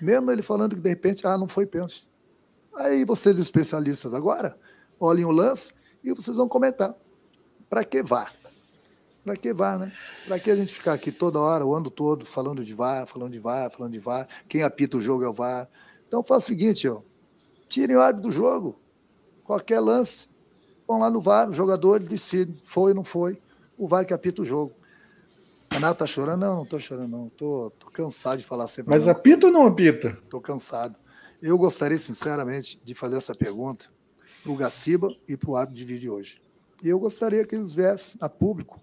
[0.00, 2.06] Mesmo ele falando que de repente, ah, não foi pênalti.
[2.74, 4.58] Aí vocês, especialistas, agora,
[5.00, 5.72] olhem o lance
[6.06, 6.94] e vocês vão comentar.
[7.68, 8.30] Para que vá?
[9.24, 9.92] Para que vá, né?
[10.24, 13.32] Para que a gente ficar aqui toda hora, o ano todo, falando de VAR, falando
[13.32, 15.68] de VAR, falando de VAR, quem apita o jogo é o VAR.
[16.06, 17.02] Então faz o seguinte, ó,
[17.68, 18.78] tirem o árbitro do jogo.
[19.42, 20.28] Qualquer lance,
[20.86, 23.42] vão lá no VAR, os jogadores decidem, foi ou não foi
[23.76, 24.72] o VAR que apita o jogo.
[25.72, 26.42] Renato tá chorando?
[26.42, 27.28] Não, não tô chorando, não.
[27.30, 28.90] Tô, tô cansado de falar sempre.
[28.90, 29.12] Mas não.
[29.12, 30.16] apita ou não apita?
[30.30, 30.94] Tô cansado.
[31.42, 33.90] Eu gostaria, sinceramente, de fazer essa pergunta
[34.46, 36.40] para o Gaciba e para o árbitro de vídeo hoje.
[36.82, 38.80] E eu gostaria que eles viessem a público.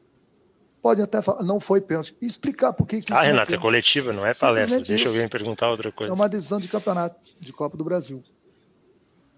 [0.81, 2.13] Podem até falar, não foi pênalti.
[2.21, 3.01] E explicar por que.
[3.09, 4.81] Ah, Renato, é, é coletiva, não é palestra.
[4.81, 6.11] Deixa eu vir perguntar outra coisa.
[6.11, 8.21] É uma decisão de campeonato, de Copa do Brasil.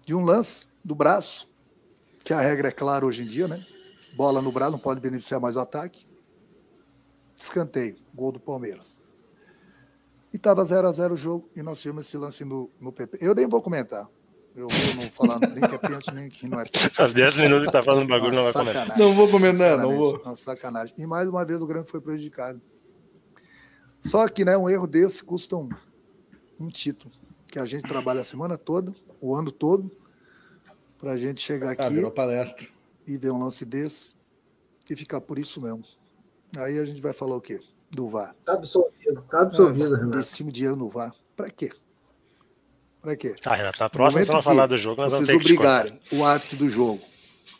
[0.04, 1.48] De um lance do braço,
[2.24, 3.64] que a regra é clara hoje em dia, né?
[4.16, 6.04] Bola no braço, não pode beneficiar mais o ataque.
[7.38, 9.00] Escanteio, gol do Palmeiras.
[10.32, 13.18] E estava 0 a 0 o jogo e nós tínhamos esse lance no, no PP.
[13.20, 14.08] Eu nem vou comentar.
[14.56, 17.02] Eu vou não falar nem que é pênalti, nem que não é pênalti.
[17.02, 18.98] Às 10 minutos está falando bagulho, não vai comentar.
[18.98, 20.18] Não vou comentar, não vou.
[20.24, 20.94] Uma sacanagem.
[20.96, 22.58] E mais uma vez o Grêmio foi prejudicado.
[24.00, 25.68] Só que né, um erro desse custa um,
[26.58, 27.12] um título.
[27.48, 29.90] Que a gente trabalha a semana toda, o ano todo,
[30.96, 31.82] para a gente chegar ah, aqui.
[31.82, 32.66] Ah, virou palestra
[33.06, 34.14] e ver um lance desse
[34.88, 35.84] e ficar por isso mesmo.
[36.56, 37.60] Aí a gente vai falar o quê?
[37.90, 38.34] Do VAR.
[38.42, 40.16] Tá absolvido, tá absolvido, ah, Renato.
[40.16, 41.14] Investimos dinheiro no VAR.
[41.36, 41.70] Para quê?
[43.06, 43.36] Para quê?
[43.40, 46.24] Tá, Renato, na próxima, se não falar do jogo, nós vamos ter que obrigarem o
[46.24, 47.00] árbitro do jogo,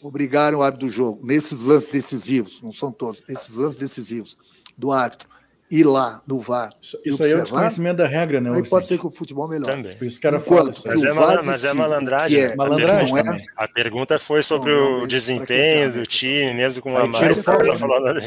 [0.02, 4.36] obrigarem o árbitro do jogo, nesses lances decisivos, não são todos, esses lances decisivos,
[4.76, 5.28] do árbitro
[5.70, 6.72] ir lá no VAR.
[6.82, 8.50] Isso, isso aí é o desconhecimento da regra, né?
[8.56, 9.66] Aí pode ser que o futebol melhor.
[9.66, 9.96] Também.
[10.00, 10.82] Os caras falam isso.
[10.84, 12.40] Mas, é, mal, mas é malandragem.
[12.40, 16.82] É, malandragem a, pergunta, a pergunta foi sobre não, não, o desempenho do time, mesmo
[16.82, 17.38] com a mais.
[17.38, 18.24] Eu ter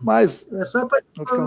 [0.00, 0.48] Mas.
[0.52, 0.88] É só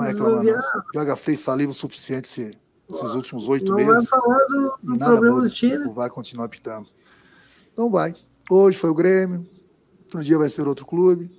[0.01, 0.49] reclamando.
[0.93, 2.51] Já gastei saliva o suficiente se,
[2.95, 3.87] esses últimos oito meses.
[3.87, 5.89] Não vai falar do, do problema do time.
[5.93, 6.87] Vai continuar pitando.
[7.71, 8.15] Então vai.
[8.49, 9.47] Hoje foi o Grêmio,
[10.03, 11.31] outro dia vai ser outro clube.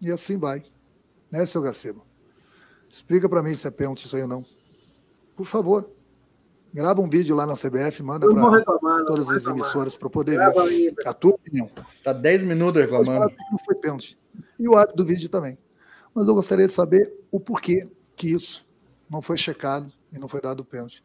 [0.00, 0.64] E assim vai.
[1.30, 2.04] Né, seu Gacebo?
[2.88, 4.44] Explica para mim se é pênalti isso aí ou não.
[5.34, 5.90] Por favor.
[6.72, 10.68] Grava um vídeo lá na CBF, manda para todas as emissoras para poder Grava ver
[10.68, 11.70] aí, a tua opinião.
[12.04, 13.34] Tá 10 minutos reclamando.
[13.50, 14.18] Não foi pênalti.
[14.58, 15.56] E o árbitro do vídeo também.
[16.14, 18.66] Mas eu gostaria de saber o porquê que isso
[19.10, 21.02] não foi checado e não foi dado o pênalti.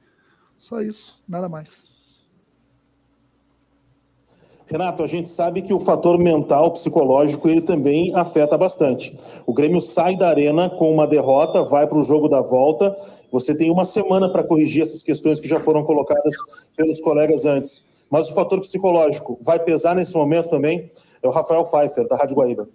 [0.57, 1.89] Só isso, nada mais.
[4.71, 9.13] Renato, a gente sabe que o fator mental, psicológico, ele também afeta bastante.
[9.45, 12.95] O Grêmio sai da arena com uma derrota, vai para o jogo da volta.
[13.31, 16.33] Você tem uma semana para corrigir essas questões que já foram colocadas
[16.73, 17.83] pelos colegas antes.
[18.09, 20.89] Mas o fator psicológico vai pesar nesse momento também?
[21.21, 22.69] É o Rafael Pfeiffer, da Rádio Guaíba.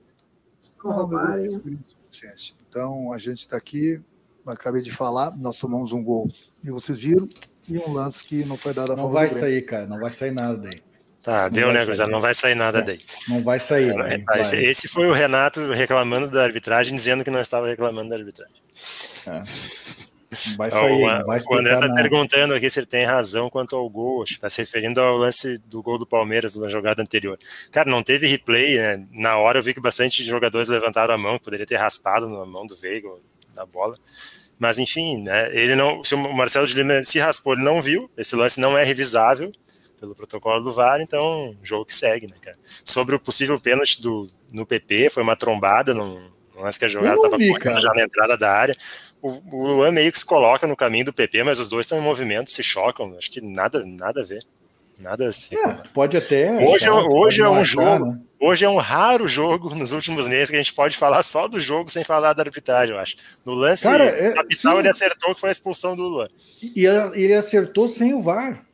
[2.68, 4.02] Então, a gente está aqui,
[4.46, 6.30] acabei de falar, nós tomamos um gol
[6.62, 7.28] e vocês viram,
[7.68, 10.32] e um lance que não foi dado a Não vai sair, cara, não vai sair
[10.32, 10.82] nada daí.
[11.22, 12.08] Tá, deu, né, Guzado?
[12.08, 13.00] Não vai sair nada daí.
[13.28, 13.92] Não vai sair.
[13.92, 14.40] Vai, vai.
[14.42, 18.54] Esse, esse, foi o Renato reclamando da arbitragem, dizendo que não estava reclamando da arbitragem.
[19.26, 19.42] É.
[20.50, 23.50] Não vai sair, o, não vai O André está perguntando aqui se ele tem razão
[23.50, 24.22] quanto ao gol.
[24.22, 27.36] Acho que está se referindo ao lance do gol do Palmeiras, da jogada anterior.
[27.72, 29.04] Cara, não teve replay, né?
[29.10, 32.66] Na hora eu vi que bastante jogadores levantaram a mão, poderia ter raspado na mão
[32.66, 33.08] do Veiga,
[33.56, 33.98] na bola.
[34.58, 35.54] Mas enfim, né?
[35.54, 36.04] Ele não.
[36.04, 38.10] Se o Marcelo de Lima se raspou, ele não viu.
[38.16, 39.52] Esse lance não é revisável
[39.98, 42.56] pelo protocolo do VAR, então jogo que segue, né, cara?
[42.84, 46.20] Sobre o possível pênalti do, no PP, foi uma trombada, não,
[46.54, 48.76] não é que a jogada estava já na entrada da área.
[49.22, 51.98] O, o Luan meio que se coloca no caminho do PP, mas os dois estão
[51.98, 54.42] em movimento, se chocam, acho que nada, nada a ver.
[55.00, 55.54] Nada assim.
[55.56, 56.52] É, pode até.
[56.66, 58.06] Hoje, hoje é um jogo.
[58.06, 58.20] Né?
[58.38, 61.58] Hoje é um raro jogo nos últimos meses que a gente pode falar só do
[61.60, 63.16] jogo sem falar da arbitragem, eu acho.
[63.44, 66.28] No lance Cara, é, capital, ele acertou que foi a expulsão do Luan.
[66.62, 68.64] E ele acertou sem o VAR.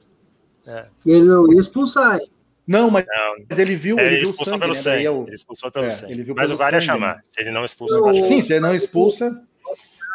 [0.66, 0.86] É.
[1.06, 2.18] Ele não ia expulsar.
[2.66, 3.98] Não, mas, não, mas ele viu.
[3.98, 4.80] É, ele, ele expulsou sangue, pelo né?
[4.80, 5.04] sangue.
[5.04, 5.24] Eu...
[5.26, 6.34] Ele expulsou pelo é, sangue.
[6.34, 7.20] Mas o VAR ia chamar.
[7.24, 9.42] Se ele não expulsa, o VAR Sim, se ele não expulsa.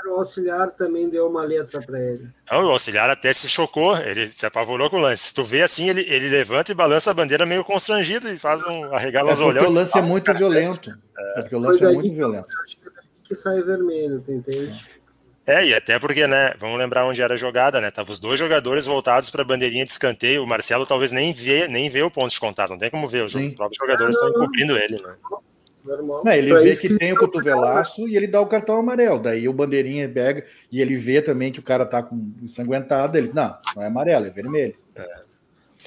[0.08, 2.28] O auxiliar também deu uma letra para ele.
[2.50, 5.28] Não, o auxiliar até se chocou, ele se apavorou com o lance.
[5.28, 8.64] Se tu vê assim, ele, ele levanta e balança a bandeira meio constrangido e faz
[8.64, 9.64] um arregala é os olhos.
[9.64, 10.98] Porque o lance é muito violento.
[11.18, 12.48] É, porque o lance é muito violento.
[12.64, 14.98] Acho que, que sai vermelho, entende?
[15.48, 17.90] É, e até porque, né, vamos lembrar onde era a jogada, né?
[17.90, 20.44] Tava os dois jogadores voltados para a bandeirinha de escanteio.
[20.44, 23.24] O Marcelo talvez nem vê, nem vê o ponto de contato, não tem como ver.
[23.24, 23.52] Os Sim.
[23.52, 25.16] próprios jogadores estão encobrindo ele, né?
[26.24, 29.20] Não, ele vê que, que tem o cotovelaço e ele dá o cartão amarelo.
[29.20, 33.18] Daí o bandeirinha pega e ele vê também que o cara tá com ensanguentado.
[33.18, 34.76] Ele, não, não é amarelo, é vermelho.
[34.96, 35.28] É.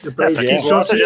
[0.07, 1.03] É, pra quem gosta de,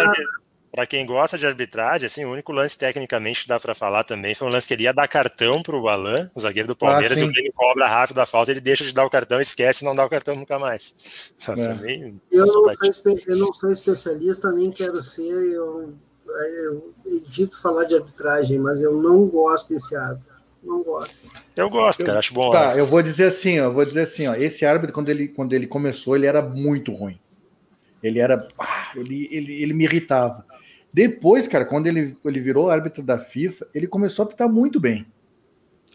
[0.70, 4.34] para quem gosta de arbitragem, assim, o único lance tecnicamente que dá para falar também
[4.34, 7.18] foi um lance que ele ia dar cartão para o Alan, o zagueiro do Palmeiras,
[7.18, 9.84] ah, e o Grêmio cobra rápido a falta, ele deixa de dar o cartão, esquece
[9.84, 11.32] e não dá o cartão nunca mais.
[11.46, 11.74] É.
[11.74, 12.72] Bem, eu, não sou,
[13.26, 15.94] eu, não sou, especialista, nem quero ser, eu,
[16.36, 20.34] eu evito falar de arbitragem, mas eu não gosto desse árbitro.
[20.62, 21.28] Não gosto.
[21.54, 22.50] Eu gosto, cara, acho bom.
[22.50, 25.28] Tá, eu vou dizer assim, ó, eu vou dizer assim, ó, esse árbitro quando ele
[25.28, 27.18] quando ele começou, ele era muito ruim.
[28.02, 30.44] Ele era, ah, ele, ele, ele me irritava.
[30.92, 35.06] Depois, cara, quando ele, ele virou árbitro da FIFA, ele começou a apitar muito bem.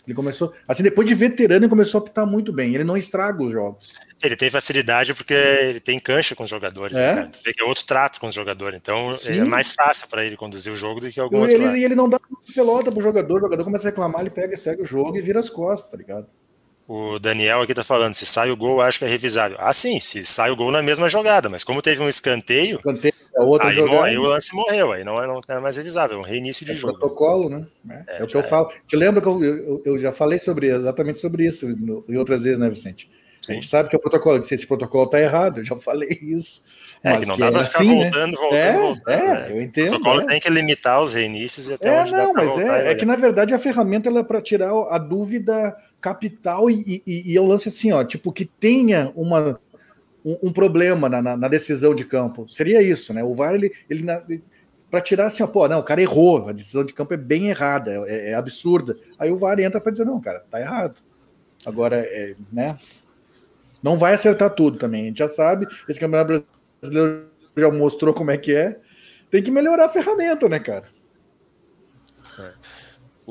[0.10, 2.74] Ele começou, assim, depois de veterano, ele começou a apitar muito bem.
[2.74, 3.94] Ele não estraga os jogos.
[4.24, 7.16] Ele tem facilidade porque ele tem cancha com os jogadores, né, é?
[7.16, 8.80] né, é outro trato com os jogadores.
[8.82, 9.42] Então Sim.
[9.42, 11.78] é mais fácil para ele conduzir o jogo do que algum ele, outro.
[11.78, 12.20] E ele não dá
[12.56, 15.22] pelota pro jogador, o jogador começa a reclamar, ele pega e segue o jogo e
[15.22, 16.28] vira as costas, tá ligado?
[16.92, 19.56] O Daniel aqui tá falando, se sai o gol, acho que é revisável.
[19.60, 23.14] Ah, sim, se sai o gol na mesma jogada, mas como teve um escanteio, escanteio
[23.36, 26.20] é outra aí, aí, o lance morreu, aí não é, não é mais revisável, é
[26.20, 26.98] um reinício de é jogo.
[26.98, 27.68] protocolo, né?
[28.08, 28.44] É, é o que eu é.
[28.44, 28.72] falo.
[28.88, 32.58] Te lembra que eu, eu, eu, já falei sobre exatamente sobre isso em outras vezes,
[32.58, 33.08] né, Vicente?
[33.40, 33.52] Sim.
[33.52, 36.10] A gente sabe que é o protocolo, se esse protocolo tá errado, eu já falei
[36.24, 36.64] isso.
[37.02, 38.38] É, que não dá para ficar assim, voltando, né?
[38.38, 39.10] voltando, é, voltando.
[39.10, 39.52] É, né?
[39.52, 39.88] eu entendo.
[39.88, 40.26] O protocolo é.
[40.26, 43.06] tem que limitar os reinícios e até é, onde não, dá mas é, é que
[43.06, 47.70] na verdade a ferramenta é para tirar a dúvida capital e, e, e eu lance
[47.70, 49.58] assim, ó, tipo, que tenha uma,
[50.26, 52.48] um, um problema na, na, na, decisão de campo.
[52.50, 53.24] Seria isso, né?
[53.24, 54.44] O VAR, ele, ele, ele
[54.92, 57.48] para tirar assim, ó, pô, não, o cara errou, a decisão de campo é bem
[57.48, 58.98] errada, é, é absurda.
[59.18, 60.96] Aí o VAR entra para dizer, não, cara, tá errado.
[61.66, 62.78] Agora, é, né?
[63.82, 66.59] Não vai acertar tudo também, a gente já sabe, esse campeonato brasileiro
[67.58, 68.80] já mostrou como é que é.
[69.30, 70.86] Tem que melhorar a ferramenta, né, cara?
[72.40, 72.54] É.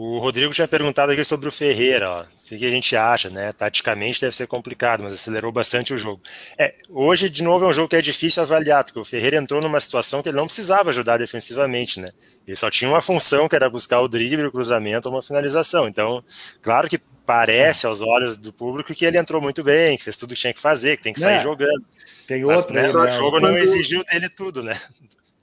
[0.00, 2.20] O Rodrigo tinha perguntado aqui sobre o Ferreira, ó.
[2.20, 3.52] O que a gente acha, né?
[3.52, 6.22] Taticamente deve ser complicado, mas acelerou bastante o jogo.
[6.56, 9.60] É, hoje, de novo, é um jogo que é difícil avaliar, porque o Ferreira entrou
[9.60, 12.12] numa situação que ele não precisava ajudar defensivamente, né?
[12.46, 15.88] Ele só tinha uma função que era buscar o drible, o cruzamento ou uma finalização.
[15.88, 16.22] Então,
[16.62, 20.32] claro que parece aos olhos do público que ele entrou muito bem, que fez tudo
[20.32, 21.84] que tinha que fazer, que tem que sair é, jogando.
[22.26, 23.02] Tem outro, mas, né?
[23.02, 24.80] O jogo não exigiu dele tudo, né?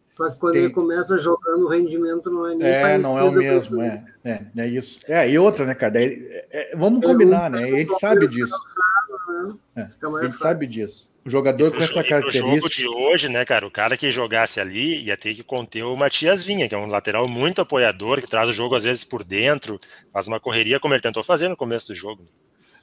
[0.10, 0.64] Só que quando Tem...
[0.64, 3.08] ele começa jogando, o rendimento não é nem é, parecido.
[3.08, 5.00] não é o mesmo, é, é, é isso.
[5.08, 6.04] É, e outra, né, cara?
[6.04, 7.66] É, é, vamos combinar, né?
[7.66, 8.58] A gente sabe disso.
[8.58, 9.58] Cansado, né?
[9.76, 10.32] É, a gente fácil.
[10.32, 11.08] sabe disso.
[11.26, 12.46] O jogador com essa característica.
[12.46, 13.66] No jogo de hoje, né, cara?
[13.66, 16.86] O cara que jogasse ali ia ter que conter o Matias Vinha, que é um
[16.86, 19.80] lateral muito apoiador, que traz o jogo às vezes por dentro,
[20.14, 22.24] faz uma correria como ele tentou fazer no começo do jogo.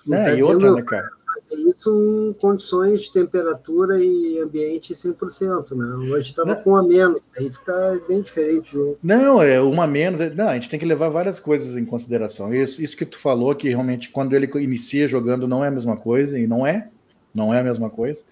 [0.05, 1.09] Não, é, tá e outra, né, cara?
[1.35, 6.13] Fazer isso em condições de temperatura e ambiente 100%, né?
[6.13, 8.99] Hoje estava com a menos, aí fica bem diferente o jogo.
[9.01, 10.21] Não, é uma menos.
[10.21, 12.53] É, não, a gente tem que levar várias coisas em consideração.
[12.53, 15.97] Isso, isso que tu falou, que realmente quando ele inicia jogando não é a mesma
[15.97, 16.91] coisa, e não é,
[17.35, 18.25] não é a mesma coisa.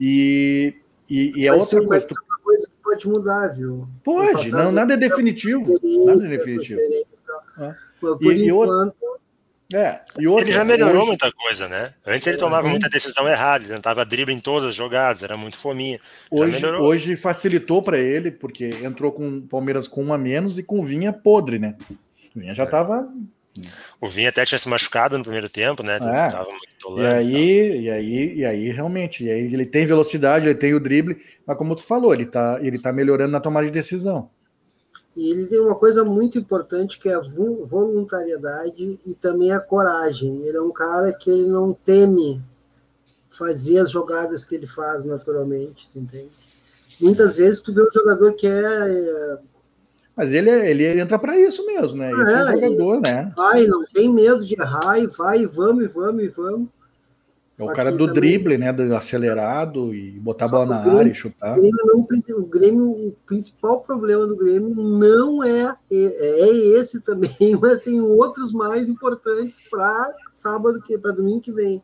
[0.00, 0.74] E,
[1.08, 2.06] e, e é outra coisa.
[2.06, 2.14] Tu...
[2.26, 3.88] uma coisa que pode mudar, viu?
[4.02, 5.78] Pode, não, nada é definitivo.
[6.04, 6.80] Nada é definitivo.
[7.58, 7.74] Ah.
[8.00, 8.94] Por e, enquanto.
[9.72, 11.06] É, e outra, ele já melhorou hoje...
[11.06, 11.94] muita coisa, né?
[12.06, 15.56] Antes ele tomava muita decisão errada, ele tentava drible em todas as jogadas, era muito
[15.56, 15.98] fominha.
[16.30, 20.62] Hoje, hoje facilitou para ele, porque entrou com o Palmeiras com um a menos e
[20.62, 21.76] com o Vinha podre, né?
[22.36, 23.00] O Vinha já estava.
[23.00, 23.34] É.
[24.00, 25.96] O Vinha até tinha se machucado no primeiro tempo, né?
[25.96, 25.98] É.
[26.30, 30.54] Tava muito e aí, e aí, e aí, realmente, e aí ele tem velocidade, ele
[30.54, 33.72] tem o drible, mas como tu falou, ele tá, ele tá melhorando na tomada de
[33.72, 34.28] decisão.
[35.16, 40.44] E ele tem uma coisa muito importante que é a voluntariedade e também a coragem.
[40.44, 42.42] Ele é um cara que ele não teme
[43.28, 46.30] fazer as jogadas que ele faz naturalmente, entende?
[47.00, 49.38] Muitas vezes tu vê um jogador que é, é
[50.16, 52.10] mas ele, ele entra para isso mesmo, né?
[52.22, 53.32] Esse é, é o jogador, né?
[53.36, 56.68] Vai, não tem medo de errar e vai, e vamos, e vamos, e vamos.
[57.58, 58.14] É o cara do também...
[58.14, 58.72] drible, né?
[58.72, 61.52] Do acelerado e botar a bola na Grêmio, área e chutar.
[61.52, 62.06] O Grêmio, não,
[62.38, 68.00] o Grêmio, o principal problema do Grêmio não é, é, é esse também, mas tem
[68.00, 71.82] outros mais importantes para sábado, que para domingo que vem.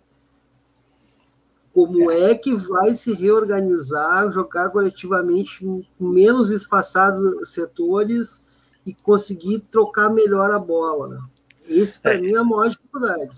[1.73, 2.33] Como é.
[2.33, 8.43] é que vai se reorganizar, jogar coletivamente com menos espaçados setores
[8.85, 11.09] e conseguir trocar melhor a bola?
[11.09, 11.21] Né?
[11.69, 12.19] Esse, para é.
[12.21, 13.31] mim, é a maior dificuldade.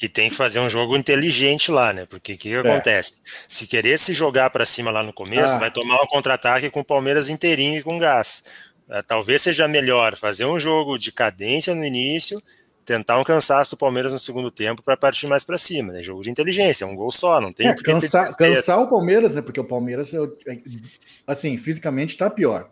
[0.00, 2.06] E tem que fazer um jogo inteligente lá, né?
[2.06, 2.60] Porque o que, que é.
[2.60, 3.20] acontece?
[3.46, 5.58] Se querer se jogar para cima lá no começo, ah.
[5.58, 8.44] vai tomar um contra-ataque com o Palmeiras inteirinho e com gás.
[8.88, 12.42] É, talvez seja melhor fazer um jogo de cadência no início,
[12.90, 16.02] tentar um cansaço do Palmeiras no segundo tempo para partir mais para cima, né?
[16.02, 19.42] Jogo de inteligência, um gol só, não tem é, cansar, cansar o Palmeiras, né?
[19.42, 20.12] Porque o Palmeiras,
[21.26, 22.70] assim, fisicamente tá pior.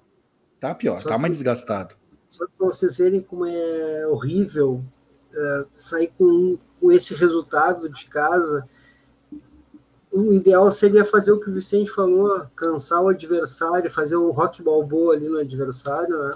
[0.58, 1.94] Tá pior, só tá mais desgastado.
[2.30, 4.84] Só para vocês verem como é horrível
[5.32, 8.66] é, sair com com esse resultado de casa,
[10.10, 14.62] o ideal seria fazer o que o Vicente falou, cansar o adversário, fazer um rock
[14.62, 16.32] balboa ali no adversário, né?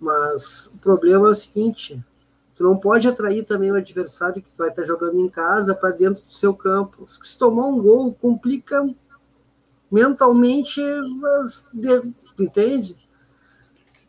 [0.00, 2.04] Mas o problema é o seguinte,
[2.54, 6.24] tu não pode atrair também o adversário que vai estar jogando em casa para dentro
[6.24, 7.06] do seu campo.
[7.08, 8.80] Se tomar um gol, complica
[9.90, 10.80] mentalmente,
[12.38, 12.94] entende?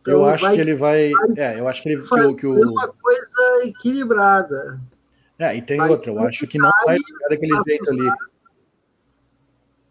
[0.01, 2.87] Então, eu acho que ele vai, é, eu acho que ele fazer que o, uma
[2.87, 4.79] coisa equilibrada.
[5.39, 8.09] É, e tem vai outra, eu acho que não vai jogar daquele jeito ali.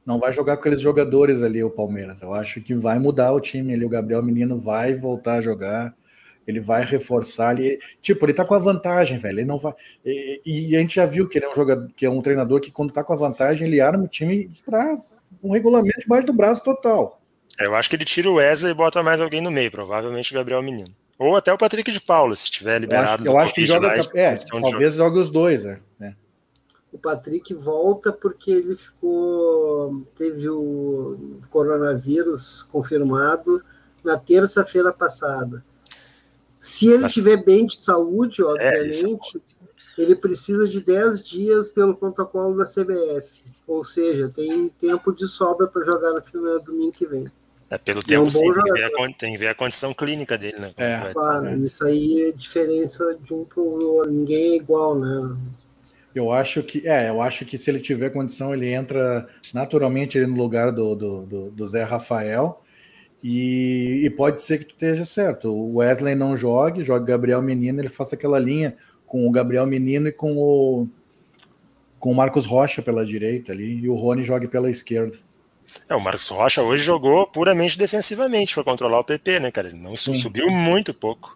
[0.06, 2.22] Não vai jogar com aqueles jogadores ali, o Palmeiras.
[2.22, 3.84] Eu acho que vai mudar o time ali.
[3.84, 5.94] O Gabriel Menino vai voltar a jogar.
[6.46, 7.78] Ele vai reforçar ali.
[8.02, 9.40] Tipo, ele tá com a vantagem, velho.
[9.40, 9.72] Ele não vai.
[10.04, 12.60] E, e, a gente já viu que ele é um jogador, que é um treinador
[12.60, 14.98] que, quando tá com a vantagem, ele arma o time para
[15.42, 17.20] um regulamento debaixo do braço total.
[17.58, 20.34] Eu acho que ele tira o Wesley e bota mais alguém no meio, provavelmente o
[20.34, 20.94] Gabriel Menino.
[21.18, 23.24] Ou até o Patrick de Paula, se estiver liberado.
[23.24, 24.00] Eu acho, eu acho que joga.
[24.14, 25.80] é, talvez jogue os dois, né?
[26.00, 26.12] É.
[26.92, 30.04] O Patrick volta porque ele ficou.
[30.16, 33.62] Teve o coronavírus confirmado
[34.02, 35.64] na terça-feira passada.
[36.64, 41.94] Se ele estiver bem de saúde, é, obviamente, é, ele precisa de 10 dias pelo
[41.94, 43.44] protocolo da CBF.
[43.66, 47.26] Ou seja, tem tempo de sobra para jogar no final domingo que vem.
[47.68, 50.38] É, pelo tempo, é um sim, tem que, a, tem que, ver a, condição clínica
[50.38, 50.72] dele, né?
[50.78, 51.56] É, claro, é.
[51.58, 55.36] isso aí é diferença de um para o outro, ninguém é igual, né?
[56.14, 60.34] Eu acho que, é, eu acho que se ele tiver condição, ele entra naturalmente no
[60.34, 62.63] lugar do, do, do, do Zé Rafael.
[63.26, 65.50] E, e, pode ser que tu esteja certo.
[65.50, 70.08] O Wesley não jogue, joga Gabriel Menino, ele faça aquela linha com o Gabriel Menino
[70.08, 70.86] e com o
[71.98, 75.16] com o Marcos Rocha pela direita ali, e o Rony jogue pela esquerda.
[75.88, 79.68] É, o Marcos Rocha hoje jogou puramente defensivamente para controlar o PP, né, cara?
[79.68, 80.18] Ele não Sim.
[80.18, 81.34] subiu muito pouco.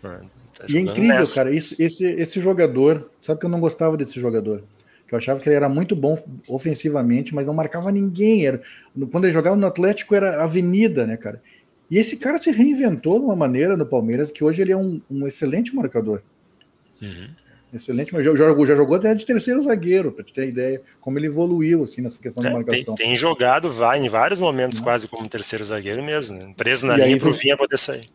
[0.00, 0.18] Tá
[0.66, 1.34] E é incrível, nessa.
[1.34, 4.64] cara, isso, esse, esse jogador, sabe que eu não gostava desse jogador?
[5.12, 8.46] Que eu achava que ele era muito bom ofensivamente, mas não marcava ninguém.
[8.46, 8.62] Era,
[9.10, 11.42] quando ele jogava no Atlético era avenida, né, cara?
[11.90, 15.02] E esse cara se reinventou de uma maneira no Palmeiras que hoje ele é um,
[15.10, 16.22] um excelente marcador.
[17.02, 17.28] Uhum.
[17.74, 20.80] Excelente, mas já, já jogou- já jogou até de terceiro zagueiro, pra te ter ideia
[20.98, 22.94] como ele evoluiu assim nessa questão É, tem, marcação.
[22.94, 26.54] tem jogado vai, em vários momentos quase como terceiro zagueiro mesmo, né?
[26.56, 28.06] preso na E linha pro Vinha poder sair.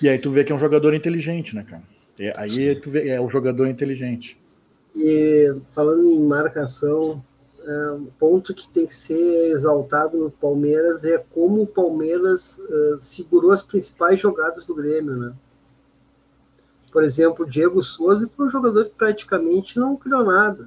[0.00, 1.82] E aí tu vê que é um jogador inteligente, né, cara?
[2.18, 4.38] É, aí tu vê, é o jogador inteligente.
[4.96, 7.22] E falando em marcação,
[7.62, 12.96] é, um ponto que tem que ser exaltado no Palmeiras é como o Palmeiras é,
[12.98, 15.34] segurou as principais jogadas do Grêmio, né?
[16.90, 20.66] Por exemplo, o Diego Souza foi um jogador que praticamente não criou nada.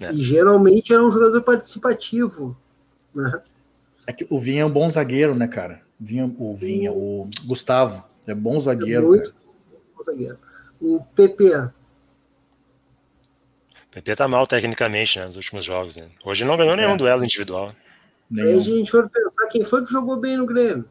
[0.00, 0.12] É.
[0.12, 2.56] E geralmente era um jogador participativo.
[3.12, 3.42] Né?
[4.06, 5.82] É que o Vinha é um bom zagueiro, né, cara?
[5.98, 9.44] Vinha, o Vinha, o Gustavo, é bom zagueiro, muito cara.
[9.96, 10.38] bom zagueiro.
[10.80, 11.70] O PP,
[13.90, 15.96] PP tá mal tecnicamente né, nos últimos jogos.
[15.96, 16.04] Né?
[16.24, 16.96] Hoje não ganhou nenhum É.
[16.96, 17.66] duelo individual.
[18.32, 18.62] aí a Nenhum.
[18.62, 20.84] gente for pensar quem foi que jogou bem no Grêmio.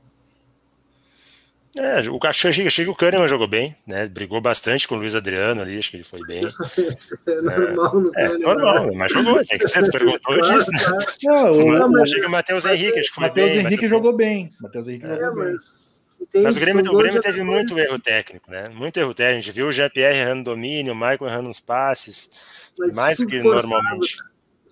[1.77, 4.07] É, o achei, achei que o Kahneman jogou bem, né?
[4.07, 6.43] Brigou bastante com o Luiz Adriano ali, acho que ele foi bem.
[6.43, 6.63] Isso
[7.27, 8.47] é normal no É, Grêmio.
[8.47, 8.91] normal, né?
[8.95, 10.71] mas jogou, tem que ser, você perguntou, eu Claro, disse.
[10.71, 10.79] né?
[11.21, 11.57] claro.
[11.59, 13.59] Não, Não, mas- achei que o Matheus Henrique, acho que foi Matheus bem.
[13.59, 14.51] Henrique mas- jogou bem.
[14.59, 15.53] Matheus Henrique É, jogou bem.
[15.53, 15.88] mas
[16.25, 18.69] tem, Mas o Grêmio, o Grêmio teve muito erro técnico, né?
[18.69, 19.37] Muito erro técnico.
[19.37, 22.29] A gente viu o GPR errando domínio, o Michael errando uns passes,
[22.77, 24.17] mas mais do que forçado, normalmente.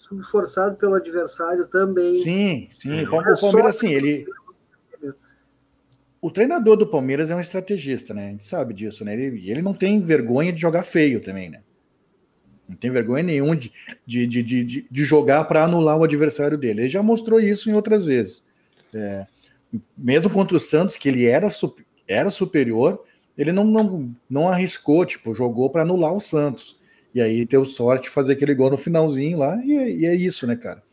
[0.09, 2.13] tudo forçado pelo adversário também.
[2.15, 2.91] Sim, sim.
[2.91, 3.17] Uhum.
[3.17, 4.25] O Não é o Palmeiras, assim, ele.
[6.19, 8.27] O treinador do Palmeiras é um estrategista, né?
[8.27, 9.13] A gente sabe disso, né?
[9.13, 11.61] Ele, ele não tem vergonha de jogar feio também, né?
[12.67, 13.71] Não tem vergonha nenhuma de,
[14.05, 16.81] de, de, de, de- de jogar para anular o adversário dele.
[16.81, 18.43] Ele já mostrou isso em outras vezes.
[18.93, 19.25] É,
[19.97, 21.49] mesmo contra o Santos, que ele era,
[22.07, 23.03] era superior,
[23.38, 26.78] ele não, não, não arriscou, tipo, jogou para anular o Santos.
[27.13, 30.15] E aí deu sorte de fazer aquele gol no finalzinho lá, e é, e é
[30.15, 30.84] isso, né, cara?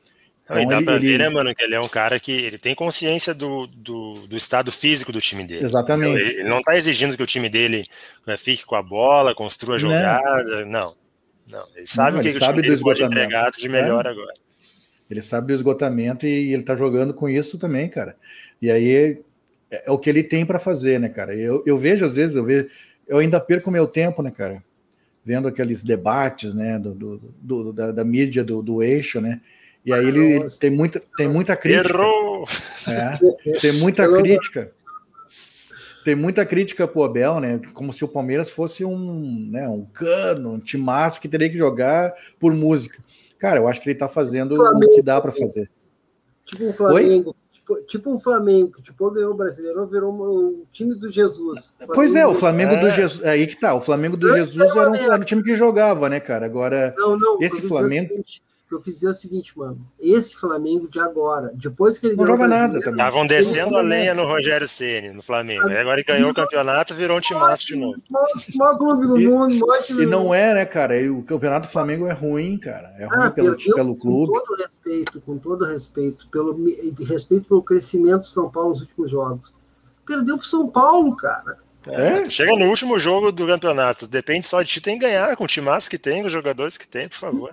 [0.49, 2.20] Não, e Então dá ele- pra ver, ele- né, mano, que ele é um cara
[2.20, 5.64] que ele tem consciência do, do, do estado físico do time dele.
[5.64, 6.20] Exatamente.
[6.20, 7.87] Ele, ele não tá exigindo que o time dele
[8.27, 9.89] né, fique com a bola, construa a Não.
[9.91, 10.66] jogada.
[10.66, 10.95] Não.
[11.47, 11.66] Não.
[11.75, 13.68] Ele sabe Não, o que, ele que o sabe time do dele pode entregar de
[13.68, 14.35] melhor agora.
[15.11, 18.16] Ele sabe do esgotamento e ele tá jogando com isso também, cara.
[18.61, 19.20] E aí
[19.70, 21.34] é, é o que ele tem para fazer, né, cara?
[21.34, 22.68] Eu, eu vejo, às vezes, eu vejo,
[23.07, 24.62] eu ainda perco meu tempo, né, cara?
[25.24, 29.40] Vendo aqueles debates, né, do, do- do- da, da mídia do, do eixo, né?
[29.84, 30.59] E aí ele, Nossa.
[30.61, 31.88] tem muita, tem muita crítica.
[31.90, 32.48] Errou!
[32.88, 34.72] É, tem muita crítica.
[36.05, 37.61] Tem muita crítica pro Abel, né?
[37.72, 42.12] Como se o Palmeiras fosse um, né, um cano, um timaço que teria que jogar
[42.38, 43.02] por música.
[43.45, 45.42] Cara, eu acho que ele tá fazendo o Flamengo, que dá para assim.
[45.42, 45.70] fazer.
[46.47, 47.36] Tipo um Flamengo.
[47.53, 51.74] Tipo, tipo um Flamengo, que tipo, ganhou o Brasileirão, virou o time do Jesus.
[51.95, 52.80] Pois é, o Flamengo É.
[52.80, 53.22] do Jesus.
[53.22, 56.09] Aí que tá, o Flamengo do Antes Jesus era um, era um time que jogava,
[56.09, 56.47] né, cara?
[56.47, 56.95] Agora.
[56.97, 57.38] Não, não.
[57.42, 58.09] Esse o é
[58.66, 59.78] que eu quis dizer é o seguinte, mano.
[60.00, 62.92] Esse Flamengo de agora, depois que ele Não ganhou o joga nada também.
[62.92, 65.68] Estavam descendo a lenha no Rogério Ceni no Flamengo.
[65.68, 67.94] Aí agora ele ganhou o campeonato, virou um timaço de novo.
[68.08, 70.34] Maior, maior clube do E- mundo, maior time E do não mundo.
[70.34, 70.98] é, né, cara?
[70.98, 72.94] E o campeonato do Flamengo é ruim, cara.
[72.98, 74.32] É ruim Ah, pelo, pelo clube.
[74.32, 76.56] Com todo respeito, com todo respeito, pelo
[77.06, 79.54] respeito pelo crescimento do São Paulo nos últimos jogos.
[80.06, 81.58] Perdeu pro São Paulo, cara.
[81.86, 82.30] É?
[82.30, 85.46] Chega no último jogo do campeonato, depende só de ti, tem que ganhar com o
[85.46, 87.50] timaço que tem, com os jogadores que tem, por favor.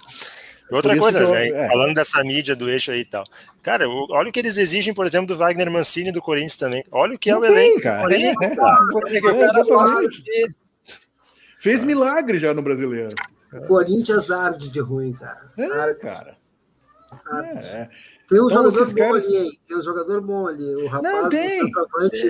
[0.72, 1.68] E outra coisa, eu- né, é.
[1.68, 3.26] falando dessa mídia do eixo aí e tal.
[3.62, 6.84] Cara, o- olha o que eles exigem, por exemplo, do Wagner Mancini do Corinthians também.
[6.92, 8.16] Olha o que é o tem, elenco cara.
[8.16, 8.78] É, cara.
[9.10, 9.38] é, que o
[9.78, 10.08] cara.
[11.60, 13.14] Fez milagre já no brasileiro.
[13.54, 15.42] O Corinthians arde de ruim, cara.
[15.60, 16.00] É, Arde.
[16.00, 16.38] cara.
[17.30, 17.50] Arde.
[17.50, 17.90] É, é.
[18.30, 19.52] Tem um Então, jogador bom caras- ali, hein?
[19.68, 20.76] Tem um jogador bom ali.
[20.76, 21.60] O rapaz Não, do tem.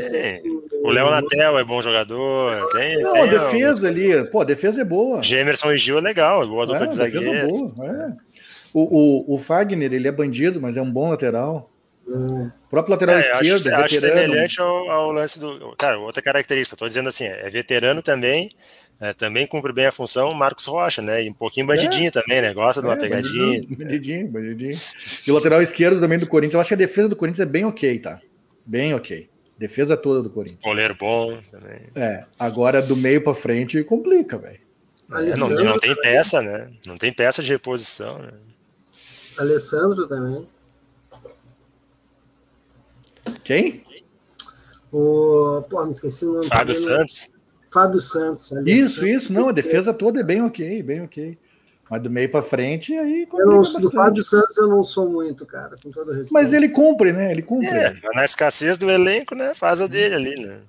[0.09, 0.41] Tem.
[0.83, 2.69] O Léo Natel é bom jogador.
[2.71, 5.21] Tem, Não, tem, a defesa ali, pô, a defesa é boa.
[5.21, 7.85] Gemerson e Gil é legal, boa dupla É, de defesa é boa.
[7.87, 8.30] é.
[8.73, 11.69] O, o, o Fagner, ele é bandido, mas é um bom lateral.
[12.07, 12.47] Hum.
[12.47, 15.75] O próprio lateral É, eu acho, esquerdo, acho semelhante ao, ao lance do.
[15.77, 18.51] Cara, outra característica, tô dizendo assim, é veterano também,
[18.99, 21.23] é, também cumpre bem a função, Marcos Rocha, né?
[21.23, 22.53] E um pouquinho bandidinho também, né?
[22.53, 23.61] Gosta de uma É, pegadinha.
[23.61, 24.79] Bandidinho, bandidinho, bandidinho.
[25.27, 26.53] E o lateral esquerdo também do Corinthians.
[26.55, 28.19] Eu acho que a defesa do Corinthians é bem ok, tá?
[28.65, 29.29] Bem ok.
[29.57, 30.61] Defesa toda do Corinthians.
[30.63, 31.81] Goleiro bom também.
[31.95, 34.59] É, agora do meio pra frente complica, velho.
[35.13, 36.69] É, não, não tem peça, né?
[36.87, 38.31] Não tem peça de reposição, né?
[39.37, 40.47] Alessandro também.
[43.43, 43.83] Quem?
[44.91, 46.47] O, pô, me esqueci o nome.
[46.47, 46.85] Fábio dele.
[46.85, 47.29] Santos.
[47.71, 48.51] Fábio Santos.
[48.51, 48.69] Alessandro.
[48.69, 49.33] Isso, isso.
[49.33, 51.37] Não, a defesa toda é bem ok, bem ok.
[51.89, 53.91] Mas do meio pra frente, aí Eu não, do.
[53.91, 56.31] Fábio Santos eu não sou muito, cara, com todo respeito.
[56.33, 57.31] Mas ele cumpre, né?
[57.31, 57.67] Ele cumpre.
[57.67, 59.53] É, na escassez do elenco, né?
[59.53, 60.61] Faz a dele ali, né?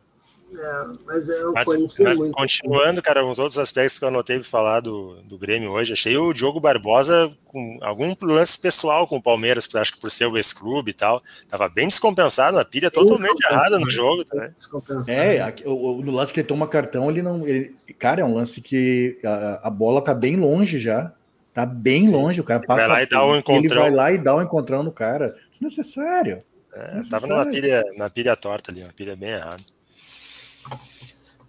[0.55, 2.35] É, mas é o Mas, Corinthians é mas muito.
[2.35, 6.17] continuando, cara, uns outros aspectos que eu anotei pra falar do, do Grêmio hoje, achei
[6.17, 10.37] o Diogo Barbosa com algum lance pessoal com o Palmeiras, acho que por ser o
[10.37, 14.53] ex-clube e tal, tava bem descompensado, uma pilha Bem totalmente errada no jogo, tá, né?
[14.57, 15.11] Descompensado.
[15.19, 17.47] É, aqui- o, o- no lance que ele toma cartão, ele não.
[17.47, 21.13] Ele, cara, é um lance que a, a bola tá bem longe já.
[21.55, 22.89] Tá bem longe, o cara passa.
[22.89, 23.83] vai lá e dá um Ele encontrão.
[23.83, 25.37] vai lá e dá um encontrão no cara.
[25.51, 26.43] Desnecessário.
[26.75, 29.63] É, tava numa pilha, na pilha torta ali, uma pilha bem errada.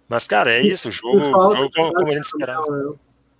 [0.08, 2.70] Mas, cara, é isso, o jogo, falta jogo como, faz como a gente esperava.
[2.70, 2.94] Né?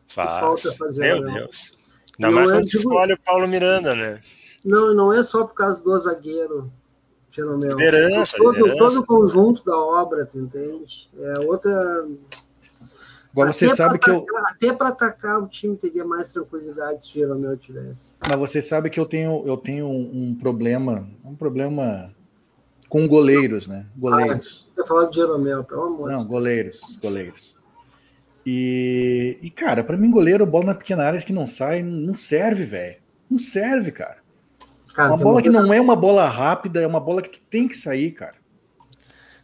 [0.08, 0.76] Faz.
[0.76, 1.24] fazer Meu.
[1.24, 1.76] Deus.
[2.18, 4.20] Ainda Não mais é quando você tipo- escolhe o Paulo Miranda, né?
[4.64, 6.72] Não, não é só por causa do zagueiro,
[7.30, 7.70] Jeromel.
[7.70, 8.78] Liderança, todo, liderança.
[8.78, 11.10] todo o conjunto da obra, tu entende?
[11.18, 12.06] É outra.
[13.32, 14.20] Agora você sabe que pra eu.
[14.20, 18.16] atacar- Até para atacar o time teria mais tranquilidade se o Jeromel tivesse.
[18.28, 22.13] Mas você sabe que eu tenho, eu tenho um, um problema, um problema
[22.89, 23.87] com goleiros, né?
[23.97, 24.70] Goleiros.
[24.76, 27.57] Eu falar de Jeromel, pelo amor de Não, goleiros, goleiros.
[28.47, 32.64] E, e cara, pra mim, goleiro, bola na pequena área que não sai, não serve,
[32.64, 32.97] velho.
[33.30, 34.18] Não serve, cara.
[34.95, 37.41] Cara, Uma bola que coisa- não é uma bola rápida, é uma bola que tu
[37.51, 38.37] tem que sair, cara.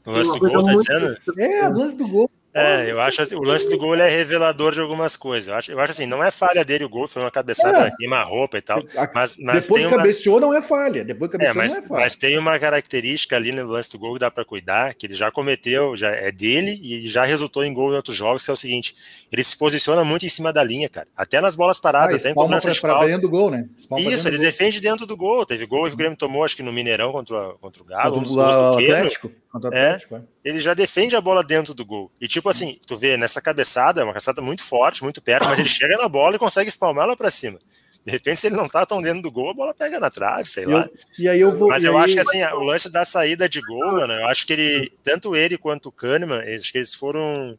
[0.04, 1.40] Tem lance uma do gol, tá dizendo?
[1.40, 2.30] É, o lance do gol.
[2.52, 5.46] É, eu acho assim, o lance do gol é revelador de algumas coisas.
[5.48, 7.90] Eu acho, eu acho assim, não é falha dele o gol, foi uma cabeçada É.
[7.96, 8.82] queima-roupa e tal.
[9.14, 9.96] Mas, mas Depois que uma.
[9.98, 11.04] cabeceou, não é falha.
[11.04, 12.00] Depois que É, cabeceou, mas, não é falha.
[12.02, 15.14] mas tem uma característica ali no lance do gol que dá pra cuidar, que ele
[15.14, 18.54] já cometeu, já é dele e já resultou em gol em outros jogos, que é
[18.54, 18.96] o seguinte:
[19.30, 21.06] ele se posiciona muito em cima da linha, cara.
[21.16, 23.06] Até nas bolas paradas, Ah, até em cobrança pra, de pra falta.
[23.06, 23.68] dentro do gol, né?
[23.76, 24.46] Espalma Isso, ele gol.
[24.46, 25.46] defende dentro do gol.
[25.46, 28.22] Teve gol que o Grêmio tomou, acho que no Mineirão contra, contra o Galo, um
[28.22, 29.08] dos gols do Queiro.
[29.52, 29.76] Atlético.
[29.76, 29.86] É.
[29.88, 30.22] Atlético, é.
[30.44, 32.10] Ele já defende a bola dentro do gol.
[32.20, 35.58] E tipo assim, tu vê nessa cabeçada, é uma cabeçada muito forte, muito perto, mas
[35.58, 37.58] ele chega na bola e consegue espalmar ela pra cima.
[38.04, 40.48] De repente, se ele não tá tão dentro do gol, a bola pega na trave,
[40.48, 40.88] sei lá.
[41.18, 41.68] e aí eu vou.
[41.68, 44.46] Mas eu aí- acho que assim, o lance da saída de gol, mano, eu acho
[44.46, 47.58] que ele, tanto ele quanto o Kahneman, eles- acho que eles foram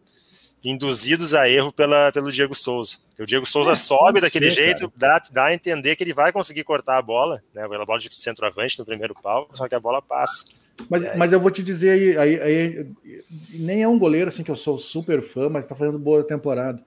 [0.63, 2.97] induzidos a erro pela, pelo Diego Souza.
[3.19, 6.31] O Diego Souza É, sobe daquele ser, jeito, dá, dá a entender que ele vai
[6.31, 7.63] conseguir cortar a bola, né?
[7.63, 10.45] Aquela bola de centroavante no primeiro pau, só que a bola passa.
[10.89, 11.15] Mas, É.
[11.15, 12.87] mas eu vou te dizer aí, aí, aí,
[13.53, 16.83] nem é um goleiro assim que eu sou super fã, mas tá fazendo boa temporada.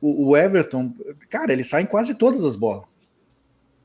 [0.00, 0.92] O, o Everton,
[1.28, 2.84] cara, ele sai em quase todas as bolas.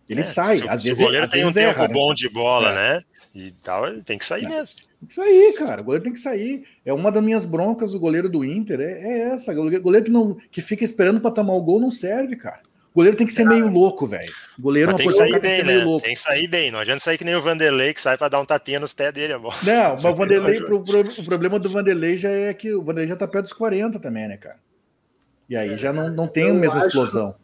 [0.10, 1.88] Ele É, sai, se, às se vezes, o goleiro às tem um vezes tempo erra,
[1.88, 1.94] né?
[1.94, 2.76] bom de bola, É.
[2.96, 3.02] né?
[3.36, 4.50] E tal, ele tem que sair É.
[4.50, 4.80] mesmo.
[5.00, 5.82] Tem que sair, cara.
[5.82, 6.66] O goleiro tem que sair.
[6.84, 8.80] É uma das minhas broncas do goleiro do Inter.
[8.82, 9.52] É, é essa.
[9.54, 12.60] O goleiro que, não, que fica esperando para tomar o gol não serve, cara.
[12.92, 14.32] O goleiro tem que ser meio louco, velho.
[14.60, 15.86] Goleiro é Mas tem que sair tem que bem, ser meio né?
[15.86, 16.06] louco.
[16.06, 16.72] Tem que sair bem.
[16.72, 19.14] Não adianta sair que nem o Vanderlei, que sai pra dar um tapinha nos pés
[19.14, 19.56] dele, amor.
[19.64, 23.08] Não, mas o Vanderlei, pro, pro- o problema do Vanderlei já é que o Vanderlei
[23.08, 24.58] já tá perto dos 40 também, né, cara?
[25.48, 27.36] E aí já não, não tem a mesma acho- explosão.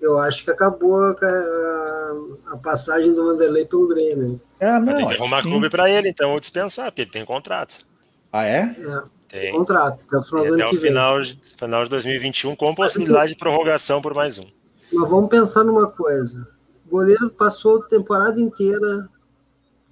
[0.00, 4.40] Eu acho que acabou a, a- a passagem do Vanderlei pelo Grêmio.
[4.60, 4.96] Ah, Mas não.
[4.96, 5.50] tem que arrumar sim.
[5.50, 7.84] clube pra ele, então, ou dispensar, porque ele tem contrato.
[8.32, 8.74] Ah, é?
[8.78, 9.02] É,
[9.40, 9.52] Tem.
[9.52, 13.38] contrato, até o final E até o final de, final de 2021, com possibilidade de
[13.38, 14.46] prorrogação por mais um.
[14.92, 16.46] Mas vamos pensar numa coisa.
[16.86, 19.08] O goleiro passou a temporada inteira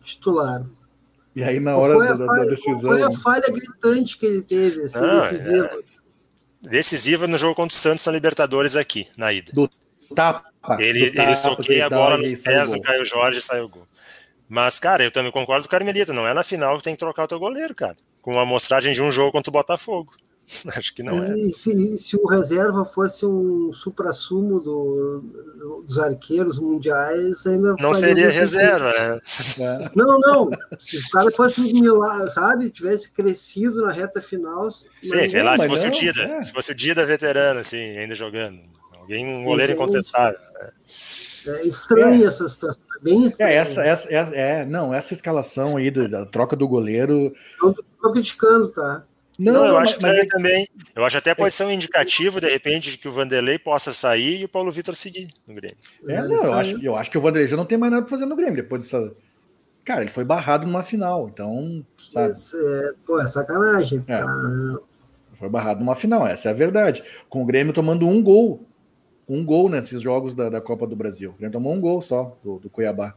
[0.03, 0.65] titular.
[1.37, 2.81] E aí na hora da, a da- falha, da qual decisão.
[2.91, 5.71] foi a falha gritante que ele teve, assim, Não, decisiva?
[6.61, 9.53] Decisiva no jogo contra o Santos na Libertadores aqui, na ida.
[10.15, 10.49] Tapa.
[10.81, 12.81] Ele, do tapa ele que soqueia a bola nos pés do.
[12.81, 13.87] Caio Jorge e sai o gol.
[14.49, 16.99] Mas, cara, eu também concordo com o Carmelito, não é na final que tem que
[16.99, 17.97] trocar o teu goleiro, cara.
[18.21, 20.15] Com uma amostragem de um jogo contra o Botafogo.
[20.75, 21.35] Acho que não é.
[21.35, 28.27] E se, se o reserva fosse um supra-sumo do- dos arqueiros mundiais, ainda Não seria
[28.33, 28.41] sentido.
[28.41, 29.21] reserva, né?
[29.59, 29.91] É.
[29.95, 30.51] Não, não.
[30.79, 32.71] Se o cara fosse um milagre, sabe?
[32.71, 34.71] Tivesse crescido na reta final.
[34.71, 36.43] Sim, sei não, lá, se fosse o não, Dida, é.
[36.43, 38.59] se fosse o Dida veterano, assim, ainda jogando.
[38.99, 40.39] Alguém, um goleiro incontestável.
[41.47, 42.85] É estranha essa situação.
[42.99, 43.53] É bem É, estranha.
[43.53, 47.33] essa, essa, é, é, não, essa escalação aí do- da troca do goleiro.
[47.63, 47.73] Não
[48.03, 49.05] tô criticando, tá?
[49.39, 50.69] Não, Não, eu mas- acho mas estranho é- também.
[50.97, 54.41] Eu acho até pode ser um indicativo, de repente, de que o Vanderlei possa sair
[54.41, 55.77] e o Paulo Vitor seguir no Grêmio.
[56.09, 58.03] É, Ele não, eu acho, eu acho que o Vanderlei já não tem mais nada
[58.05, 59.13] pra fazer no Grêmio depois dessa.
[59.85, 62.33] Cara, ele foi barrado numa final, então, sabe?
[62.37, 64.05] Isso é, pô, é sacanagem.
[64.09, 64.21] É.
[65.33, 67.03] Foi barrado numa final, essa é a verdade.
[67.29, 68.61] Com o Grêmio tomando um gol.
[69.29, 71.31] Um gol nesses jogos da, da Copa do Brasil.
[71.31, 73.15] O Grêmio tomou um gol só do, do Cuiabá.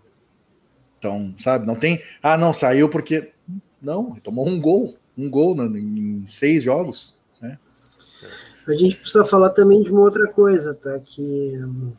[0.99, 2.01] Então, sabe, não tem.
[2.21, 3.31] Ah, não, saiu porque.
[3.81, 4.93] Não, ele tomou um gol.
[5.21, 7.15] Um gol em seis jogos.
[7.41, 7.59] Né?
[8.67, 10.99] A gente precisa falar também de uma outra coisa, tá?
[10.99, 11.93] Que hum,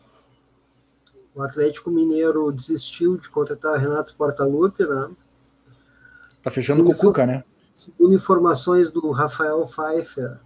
[1.34, 5.10] o Atlético Mineiro desistiu de contratar Renato Portaluppi, né?
[6.42, 7.44] Tá fechando com o Cuca, né?
[7.72, 10.38] Segundo informações do Rafael Pfeiffer,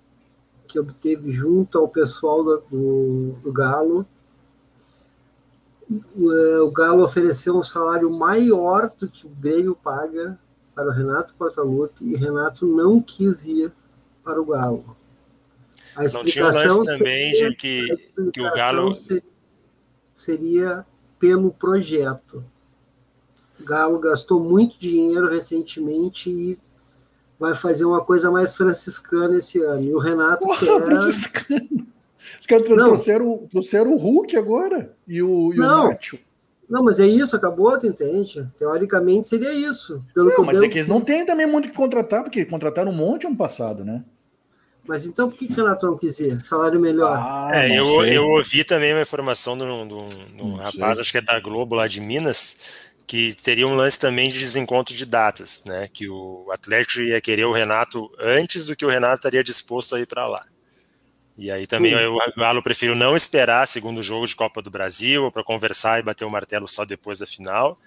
[0.68, 4.06] que obteve junto ao pessoal do, do, do Galo,
[5.90, 10.38] o, eh, o Galo ofereceu um salário maior do que o Grêmio paga
[10.76, 13.72] para o Renato Portaluppi e Renato não quis ir
[14.22, 14.94] para o Galo.
[15.96, 17.96] A explicação também seria, de que,
[18.30, 18.90] que o Galo
[20.12, 20.84] seria
[21.18, 22.44] pelo projeto.
[23.58, 26.58] O Galo gastou muito dinheiro recentemente e
[27.40, 29.82] vai fazer uma coisa mais franciscana esse ano.
[29.82, 30.84] E o Renato Porra, quer.
[30.84, 31.86] Franciscano.
[32.38, 36.18] Os caras trouxeram, trouxeram o Hulk agora e o, e não, o Nacho.
[36.68, 38.46] Não, mas é isso, acabou, tu entende?
[38.58, 40.02] Teoricamente seria isso.
[40.12, 42.94] Pelo não, mas é que eles não têm também muito que contratar, porque contrataram um
[42.94, 44.04] monte ano passado, né?
[44.86, 46.42] Mas então por que, que o Renato não quis ir?
[46.42, 47.16] Salário melhor?
[47.16, 49.64] Ah, é, eu, eu ouvi também uma informação de
[50.42, 52.58] um rapaz, acho que é da Globo lá de Minas,
[53.06, 55.88] que teria um lance também de desencontro de datas, né?
[55.92, 60.00] Que o Atlético ia querer o Renato antes do que o Renato estaria disposto a
[60.00, 60.44] ir para lá.
[61.38, 65.44] E aí também o Galo prefiro não esperar segundo jogo de Copa do Brasil para
[65.44, 67.78] conversar e bater o martelo só depois da final.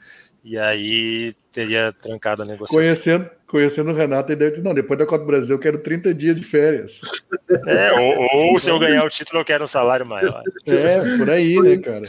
[0.44, 2.82] E aí teria trancado a negociação.
[2.82, 5.80] Conhecendo, conhecendo o Renato, ele deve dizer, não, depois da Copa do Brasil eu quero
[5.80, 7.02] 30 dias de férias.
[7.66, 10.44] É, ou, ou se eu ganhar o título eu quero um salário maior.
[10.68, 12.06] É, por aí, né, cara?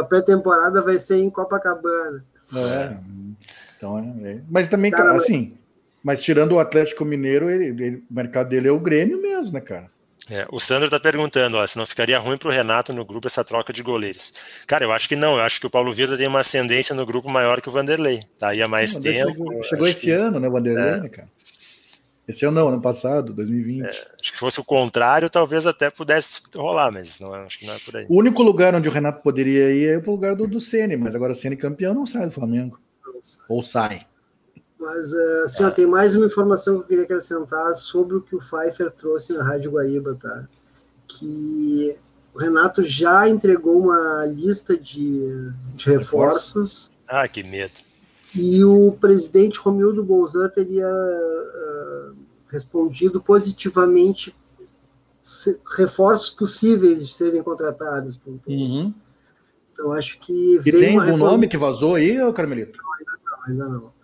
[0.00, 2.24] A pré-temporada vai ser em Copacabana.
[2.54, 2.96] É,
[3.76, 4.30] então é.
[4.30, 4.40] é.
[4.48, 5.58] Mas também, cara, assim,
[6.00, 9.60] mas tirando o Atlético Mineiro, ele, ele, o mercado dele é o Grêmio mesmo, né,
[9.60, 9.90] cara?
[10.28, 13.26] É, o Sandro está perguntando ó, se não ficaria ruim para o Renato no grupo
[13.26, 14.32] essa troca de goleiros.
[14.66, 15.36] Cara, eu acho que não.
[15.36, 18.22] Eu acho que o Paulo Vitor tem uma ascendência no grupo maior que o Vanderlei.
[18.38, 19.30] Tá aí há mais tempo.
[19.30, 20.10] Chegou, chegou esse que...
[20.10, 21.00] ano, né, o Vanderlei, é.
[21.00, 21.28] né, cara?
[22.28, 23.84] Esse ano não, ano passado, 2020.
[23.84, 27.66] É, acho que se fosse o contrário, talvez até pudesse rolar, mas não, acho que
[27.66, 28.06] não é por aí.
[28.08, 31.16] O único lugar onde o Renato poderia ir é o lugar do, do Ceni, mas
[31.16, 32.78] agora o Ceni campeão não sai do Flamengo.
[33.48, 34.02] Ou sai.
[34.80, 38.34] Mas, uh, assim, ó, tem mais uma informação que eu queria acrescentar sobre o que
[38.34, 40.48] o Pfeiffer trouxe na Rádio Guaíba, tá?
[41.06, 41.94] Que
[42.32, 46.90] o Renato já entregou uma lista de, de reforços.
[47.06, 47.74] Ah, que medo.
[48.34, 52.16] E o presidente Romildo Bolzan teria uh,
[52.48, 54.34] respondido positivamente
[55.76, 58.22] reforços possíveis de serem contratados.
[58.46, 58.94] Uhum.
[59.72, 60.58] Então, acho que.
[60.64, 61.30] E tem algum reforma...
[61.32, 62.80] nome que vazou aí, Carmelito?
[62.82, 63.99] Não, ainda não, ainda não.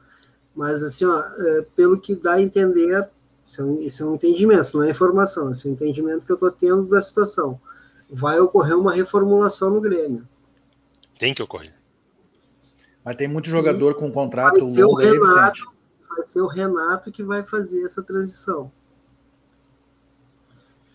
[0.57, 3.09] Mas, assim, ó, é, pelo que dá a entender,
[3.47, 6.33] isso é, um, isso é um entendimento, não é informação, isso é um entendimento que
[6.33, 7.61] eu estou tendo da situação.
[8.11, 10.27] Vai ocorrer uma reformulação no Grêmio.
[11.19, 11.75] Tem que ocorrer.
[13.05, 15.71] Mas tem muito jogador e com contrato longo aí, Renato,
[16.09, 18.73] Vai ser o Renato que vai fazer essa transição.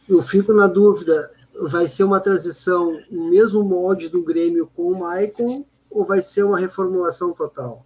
[0.09, 1.32] Eu fico na dúvida,
[1.70, 6.43] vai ser uma transição no mesmo molde do Grêmio com o Maicon ou vai ser
[6.43, 7.86] uma reformulação total?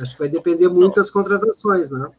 [0.00, 2.10] Acho que vai depender muito das contratações, né?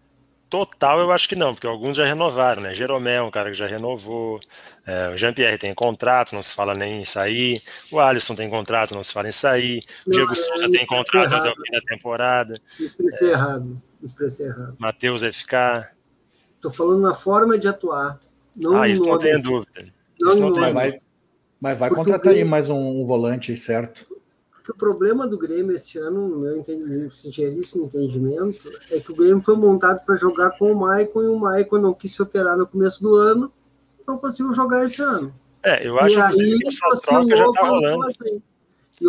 [0.49, 2.75] Total, eu acho que não, porque alguns já renovaram, né?
[2.75, 4.39] Jeromel é um cara que já renovou,
[4.85, 7.61] é, o Jean-Pierre tem contrato, não se fala nem em sair,
[7.91, 11.33] o Alisson tem contrato, não se fala em sair, o Diego é, Souza tem contrato
[11.33, 12.61] até o fim da temporada.
[12.79, 14.75] expressei é, errado, expressei errado.
[14.77, 15.95] Matheus vai ficar.
[16.55, 18.19] Estou falando na forma de atuar.
[18.55, 19.93] Não ah, isso não tenho dúvida.
[20.21, 21.07] Não isso não tem mas,
[21.59, 24.14] mas vai contratar aí mais um, um volante, certo?
[24.65, 29.15] Que o problema do Grêmio esse ano, no meu entendimento, sinceríssimo entendimento, é que o
[29.15, 32.57] Grêmio foi montado para jogar com o Maicon e o Maicon não quis se operar
[32.57, 33.53] no começo do ano,
[34.07, 35.31] não conseguiu jogar esse ano.
[35.63, 38.07] É, eu acho e aí, que essa troca já está rolando.
[38.07, 38.41] Assim.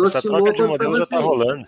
[0.05, 1.25] essa troca de modelo já está assim.
[1.25, 1.67] rolando.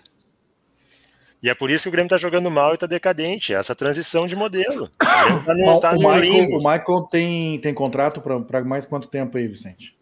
[1.42, 3.52] E é por isso que o Grêmio está jogando mal e está decadente.
[3.52, 4.88] Essa transição de modelo.
[4.98, 9.48] Tá no, tá o, Michael, o Michael tem, tem contrato para mais quanto tempo aí,
[9.48, 9.98] Vicente?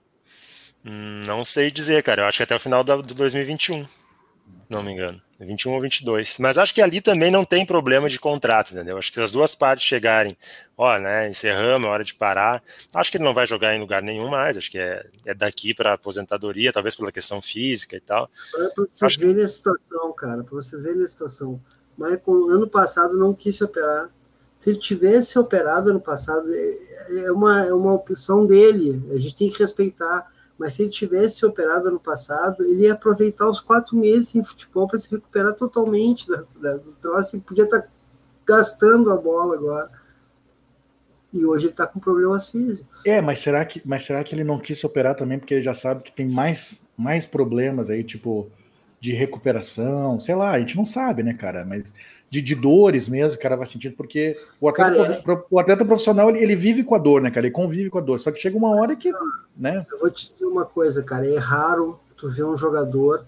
[0.88, 2.22] Não sei dizer, cara.
[2.22, 3.86] Eu acho que até o final do 2021.
[4.68, 5.20] Não me engano.
[5.40, 6.38] 21 ou 22.
[6.38, 8.98] Mas acho que ali também não tem problema de contrato, entendeu?
[8.98, 10.36] Acho que se as duas partes chegarem,
[10.76, 12.62] ó, né, encerramos, é hora de parar.
[12.92, 14.56] Acho que ele não vai jogar em lugar nenhum mais.
[14.56, 18.28] Acho que é, é daqui para aposentadoria, talvez pela questão física e tal.
[18.52, 21.60] Para vocês acho verem a situação, cara, para vocês verem a situação.
[21.96, 24.10] Mas ano passado não quis se operar.
[24.56, 29.00] Se ele tivesse operado ano passado, é, é uma, é uma opção dele.
[29.12, 30.26] A gente tem que respeitar
[30.58, 34.88] mas se ele tivesse operado ano passado, ele ia aproveitar os quatro meses em futebol
[34.88, 37.88] para se recuperar totalmente da, do troço e podia estar tá
[38.44, 39.90] gastando a bola agora.
[41.32, 43.06] E hoje ele está com problemas físicos.
[43.06, 45.74] É, mas será, que, mas será que ele não quis operar também porque ele já
[45.74, 48.50] sabe que tem mais, mais problemas aí, tipo,
[48.98, 50.18] de recuperação?
[50.18, 51.64] Sei lá, a gente não sabe, né, cara?
[51.64, 51.94] Mas
[52.30, 55.44] de, de dores mesmo, o cara vai sentindo, porque o atleta, cara, é...
[55.50, 57.46] o atleta profissional ele, ele, vive com a dor, né, cara?
[57.46, 58.20] Ele convive com a dor.
[58.20, 59.10] Só que chega uma hora que.
[59.56, 59.86] Né?
[59.90, 61.26] Eu vou te dizer uma coisa, cara.
[61.26, 63.24] É raro tu ver um jogador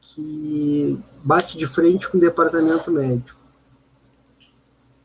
[0.00, 3.38] que bate de frente com o departamento médico.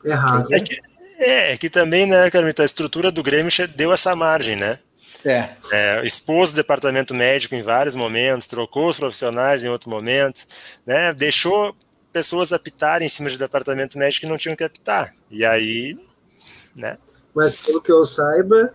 [0.05, 0.47] É raro.
[0.51, 0.79] É que,
[1.17, 4.79] é, é que também, né, Carmita, a estrutura do Grêmio deu essa margem, né?
[5.25, 5.49] É.
[5.71, 6.05] é.
[6.05, 10.45] expôs o departamento médico em vários momentos, trocou os profissionais em outro momento,
[10.85, 11.13] né?
[11.13, 11.73] Deixou
[12.13, 15.13] pessoas apitarem em cima de departamento médico que não tinham que apitar.
[15.31, 15.97] E aí,
[16.75, 16.97] né?
[17.33, 18.71] Mas pelo que eu saiba,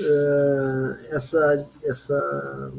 [0.00, 2.72] uh, essa, essa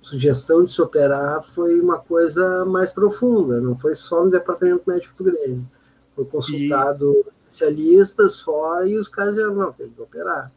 [0.00, 5.16] sugestão de se operar foi uma coisa mais profunda, não foi só no departamento médico
[5.18, 5.66] do Grêmio.
[6.14, 7.48] Foi consultado e...
[7.48, 10.52] especialistas fora e os caras disseram, não, tem que operar.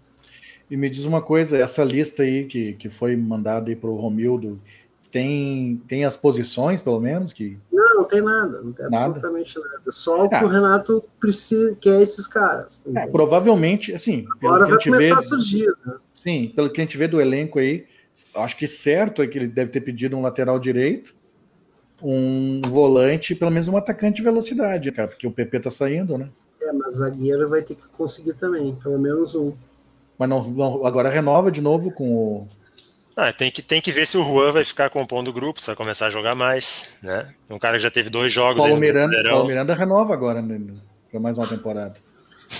[0.70, 3.96] E me diz uma coisa, essa lista aí que, que foi mandada aí para o
[3.96, 4.60] Romildo,
[5.18, 7.34] tem, tem as posições, pelo menos?
[7.34, 9.06] que Não, não tem nada, não tem nada.
[9.06, 9.82] absolutamente nada.
[9.90, 10.46] Só o que ah.
[10.46, 12.84] o Renato precisa, quer esses caras.
[12.96, 14.28] É, provavelmente, assim.
[14.40, 15.74] Agora vai começar vê, a surgir.
[15.84, 15.96] Né?
[16.14, 17.88] Sim, pelo que a gente vê do elenco aí,
[18.36, 21.16] acho que certo é que ele deve ter pedido um lateral direito,
[22.04, 26.30] um volante, pelo menos um atacante de velocidade, cara, porque o PP tá saindo, né?
[26.62, 29.52] É, mas zagueiro vai ter que conseguir também, pelo menos um.
[30.16, 32.48] Mas não, não, agora renova de novo com o.
[33.20, 35.66] Ah, tem, que, tem que ver se o Juan vai ficar compondo o grupo, se
[35.66, 37.34] vai começar a jogar mais, né?
[37.50, 40.40] Um cara que já teve dois jogos Paulo aí no Miranda, Paulo Miranda renova agora,
[40.40, 40.62] né,
[41.10, 41.96] para mais uma temporada.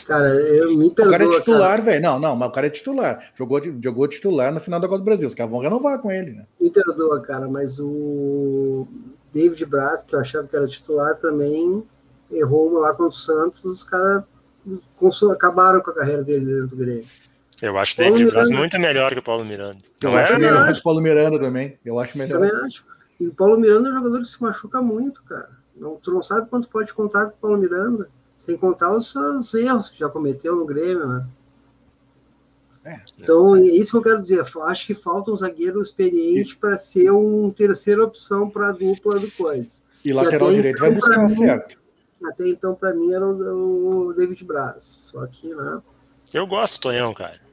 [0.08, 2.02] Cara, eu me perdoa, O cara é titular, velho.
[2.02, 3.32] Não, não, mas o cara é titular.
[3.36, 5.28] Jogou, jogou titular na final da Copa do Brasil.
[5.28, 6.48] Os caras vão renovar com ele, né?
[6.60, 8.88] Me perdoa, cara, mas o
[9.32, 11.84] David Braz, que eu achava que era titular, também
[12.32, 13.64] errou lá contra o Santos.
[13.64, 14.24] Os caras
[15.32, 17.06] acabaram com a carreira dele dentro do Grêmio.
[17.62, 18.34] Eu acho o David Miranda...
[18.34, 19.80] Braz muito melhor que o Paulo Miranda.
[20.02, 20.40] Eu não acho é?
[20.40, 21.78] melhor que o Paulo Miranda também.
[21.84, 22.40] Eu acho melhor.
[22.40, 22.86] Também acho.
[23.20, 25.50] E o Paulo Miranda é um jogador que se machuca muito, cara.
[25.76, 28.10] Não, tu não sabe quanto pode contar com o Paulo Miranda.
[28.38, 31.26] Sem contar os seus erros que já cometeu no Grêmio, né?
[32.86, 34.46] É, então, é isso que eu quero dizer.
[34.64, 39.30] Acho que falta um zagueiro experiente para ser uma terceira opção para a dupla do
[39.32, 39.84] Coisas.
[40.06, 41.80] E lateral direito então, vai buscar, mim, certo?
[42.24, 44.84] Até então, para mim, era o, David Braz.
[44.84, 45.82] Só que, né?
[46.34, 47.47] Eu gosto do Tonhão, cara.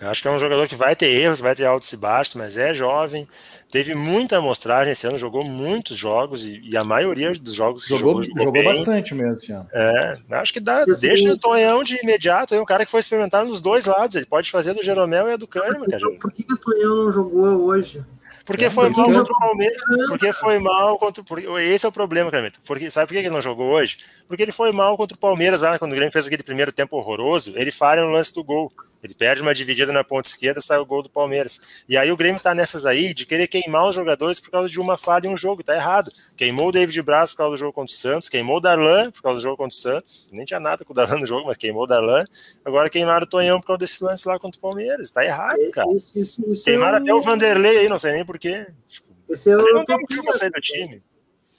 [0.00, 2.34] Eu acho que é um jogador que vai ter erros, vai ter altos e baixos,
[2.34, 3.28] mas é jovem.
[3.70, 7.96] Teve muita amostragem esse ano, jogou muitos jogos e, e a maioria dos jogos que
[7.96, 9.68] jogou, jogou, jogou bastante mesmo esse ano.
[9.72, 13.44] É, acho que dá, deixa o Tonhão de imediato, é um cara que foi experimentar
[13.44, 15.86] nos dois lados, ele pode fazer do Jeromel e do Kahneman.
[16.18, 18.04] Por que, que o Tonhão não jogou hoje?
[18.44, 19.82] Porque é, foi mal contra o Palmeiras.
[20.08, 21.58] Porque foi mal contra o.
[21.58, 22.58] Esse é o problema, Carmento.
[22.66, 23.98] Porque, sabe por que ele não jogou hoje?
[24.26, 26.96] Porque ele foi mal contra o Palmeiras lá, quando o Grêmio fez aquele primeiro tempo
[26.96, 28.72] horroroso, ele falha no lance do gol.
[29.02, 31.60] Ele perde uma dividida na ponta esquerda, sai o gol do Palmeiras.
[31.88, 34.78] E aí o Grêmio tá nessas aí de querer queimar os jogadores por causa de
[34.78, 35.62] uma falha em um jogo.
[35.62, 36.12] Tá errado.
[36.36, 39.22] Queimou o David Braz por causa do jogo contra o Santos, queimou o Darlan por
[39.22, 40.28] causa do jogo contra o Santos.
[40.32, 42.24] Nem tinha nada com o Darlan no jogo, mas queimou o Darlan.
[42.64, 45.10] Agora queimaram o Tonhão por causa desse lance lá contra o Palmeiras.
[45.10, 45.90] Tá errado, é, cara.
[45.92, 48.66] Isso, isso, isso queimaram é até o Vanderlei aí, não sei nem porquê.
[48.86, 51.02] Tipo, esse é o não sair do time.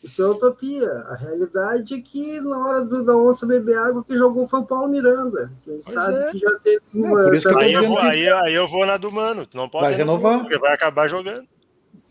[0.04, 0.90] Isso é utopia.
[0.90, 4.66] A realidade é que na hora do, da onça beber água, quem jogou foi o
[4.66, 5.52] Paulo Miranda.
[5.64, 6.32] Quem pois sabe é.
[6.32, 7.22] que já teve é, uma.
[7.22, 9.48] É, aí, eu vou, aí, aí, eu vou na do Mano.
[9.54, 10.40] Não pode vai renovar.
[10.40, 11.48] porque vai acabar jogando.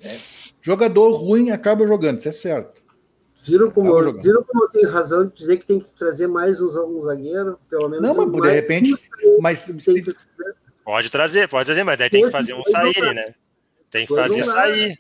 [0.01, 0.17] É.
[0.63, 2.81] Jogador ruim acaba jogando, isso é certo.
[3.47, 6.61] Viram como, eu, viram como eu tenho razão de dizer que tem que trazer mais
[6.61, 7.59] um, um zagueiro?
[7.71, 8.17] Pelo menos.
[8.17, 8.95] Não, mas de repente.
[9.41, 10.15] Mas, se...
[10.85, 13.35] Pode trazer, pode trazer, mas daí tem que fazer um sair, né?
[13.91, 14.99] Tem que fazer sair.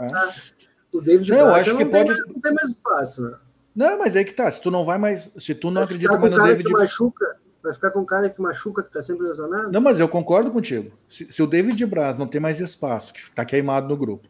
[0.00, 0.51] É.
[0.92, 2.10] O David não, eu acho que pode...
[2.10, 3.22] mais, não tem mais espaço.
[3.22, 3.36] Né?
[3.74, 4.50] Não, mas aí que tá.
[4.50, 5.30] Se tu não vai mais.
[5.38, 6.64] Se tu não vai acredita mais no David.
[6.64, 9.72] Que machuca, vai ficar com um cara que machuca, que tá sempre lesionado?
[9.72, 10.92] Não, mas eu concordo contigo.
[11.08, 14.28] Se, se o David Braz não tem mais espaço, que tá queimado no grupo,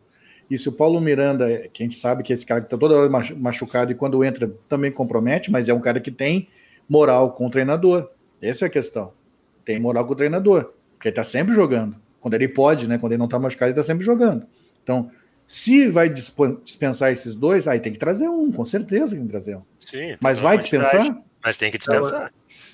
[0.48, 2.94] e se o Paulo Miranda, que a gente sabe que esse cara que tá toda
[2.94, 6.48] hora machucado e quando entra também compromete, mas é um cara que tem
[6.88, 8.10] moral com o treinador.
[8.40, 9.12] Essa é a questão.
[9.64, 11.96] Tem moral com o treinador, porque ele tá sempre jogando.
[12.20, 12.98] Quando ele pode, né?
[12.98, 14.46] Quando ele não tá machucado, ele tá sempre jogando.
[14.82, 15.10] Então,
[15.52, 19.56] se vai dispensar esses dois, aí tem que trazer um, com certeza tem que trazer
[19.56, 19.62] um.
[19.78, 21.22] Sim, mas vai dispensar?
[21.44, 22.32] Mas tem que dispensar.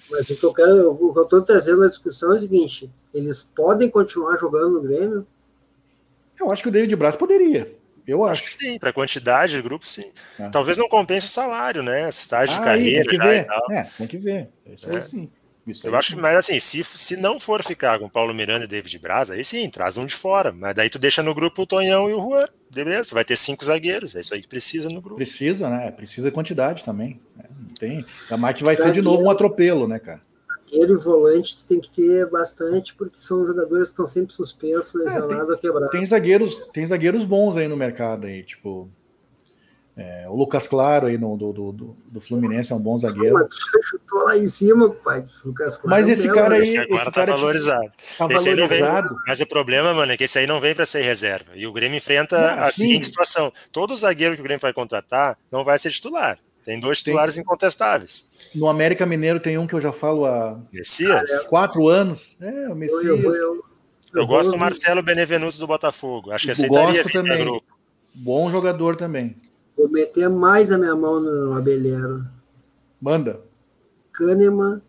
[0.08, 2.88] mas o que eu quero, o que eu estou trazendo na discussão é o seguinte:
[3.12, 5.26] eles podem continuar jogando no Grêmio?
[6.38, 7.76] Eu acho que o David Braz poderia.
[8.06, 8.34] Eu acho.
[8.34, 10.12] acho que sim, para quantidade de grupo, sim.
[10.38, 10.48] É.
[10.48, 12.02] Talvez não compense o salário, né?
[12.02, 13.10] Essa estágio ah, de carreira.
[13.10, 13.46] Tem que ver.
[13.72, 14.48] É, tem que ver.
[14.72, 14.94] Isso é.
[14.94, 15.28] aí sim.
[15.70, 18.68] Isso eu acho que, mas assim, se, se não for ficar com Paulo Miranda e
[18.68, 20.52] David Braz, aí sim, traz um de fora.
[20.52, 22.46] Mas daí tu deixa no grupo o Tonhão e o Juan.
[22.72, 24.14] Beleza, vai ter cinco zagueiros.
[24.14, 25.16] É isso aí que precisa no grupo.
[25.16, 25.90] Precisa, né?
[25.90, 27.20] Precisa quantidade também.
[27.36, 27.44] Né?
[27.58, 28.04] Não tem.
[28.30, 30.20] A mais que vai Zagueiro, ser de novo um atropelo, né, cara?
[30.46, 34.94] Zagueiro e volante tu tem que ter bastante, porque são jogadores que estão sempre suspensos,
[34.94, 35.90] lesionados é, ou quebrados.
[35.90, 38.90] Tem zagueiros, tem zagueiros bons aí no mercado aí, tipo.
[40.00, 43.34] É, o Lucas Claro aí no, do, do, do, Fluminense é um bom zagueiro.
[43.34, 45.26] Mas tu chutou lá em cima, pai.
[45.44, 46.62] Lucas Claro mas esse cara aí.
[46.62, 47.92] Esse, esse tá cara tá valorizado.
[48.16, 49.08] Tá valorizado.
[49.08, 51.50] Vem, mas o problema, mano, é que esse aí não vem para ser reserva.
[51.56, 52.82] E o Grêmio enfrenta não, a sim.
[52.82, 56.38] seguinte situação: todo zagueiro que o Grêmio vai contratar não vai ser titular.
[56.64, 57.42] Tem dois titulares tem.
[57.42, 58.28] incontestáveis.
[58.54, 61.44] No América Mineiro tem um que eu já falo há Messias?
[61.48, 62.36] quatro anos.
[62.40, 63.02] É, o Messias.
[63.02, 63.64] Eu, eu, eu,
[64.14, 66.30] eu gosto do Marcelo Benevenuto do Botafogo.
[66.30, 67.44] Acho que aceitaria vir também.
[67.44, 67.66] grupo.
[68.14, 69.34] Bom jogador também.
[69.78, 72.26] Vou meter mais a minha mão no Abelheiro.
[73.00, 73.40] Manda.
[74.12, 74.82] Kahneman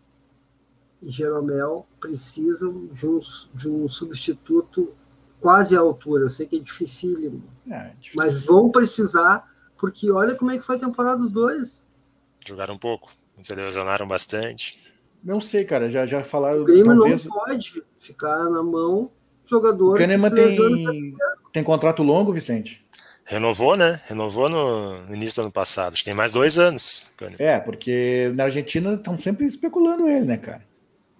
[1.00, 3.20] e Jeromel precisam de um,
[3.54, 4.92] de um substituto
[5.40, 6.24] quase à altura.
[6.24, 8.14] Eu sei que é dificílimo, É, difícil.
[8.16, 11.84] mas vão precisar, porque olha como é que foi a temporada dos dois.
[12.44, 14.80] Jogaram um pouco, se lesionaram bastante.
[15.22, 15.88] Não sei, cara.
[15.88, 16.62] Já, já falaram.
[16.62, 17.26] O Grêmio talvez...
[17.26, 19.10] não pode ficar na mão
[19.44, 21.14] de jogador O Kahneman tem,
[21.52, 22.82] tem contrato longo, Vicente?
[23.30, 24.00] Renovou, né?
[24.08, 25.92] Renovou no, no início do ano passado.
[25.92, 27.06] Acho que tem mais dois anos.
[27.38, 30.62] É, porque na Argentina estão sempre especulando ele, né, cara?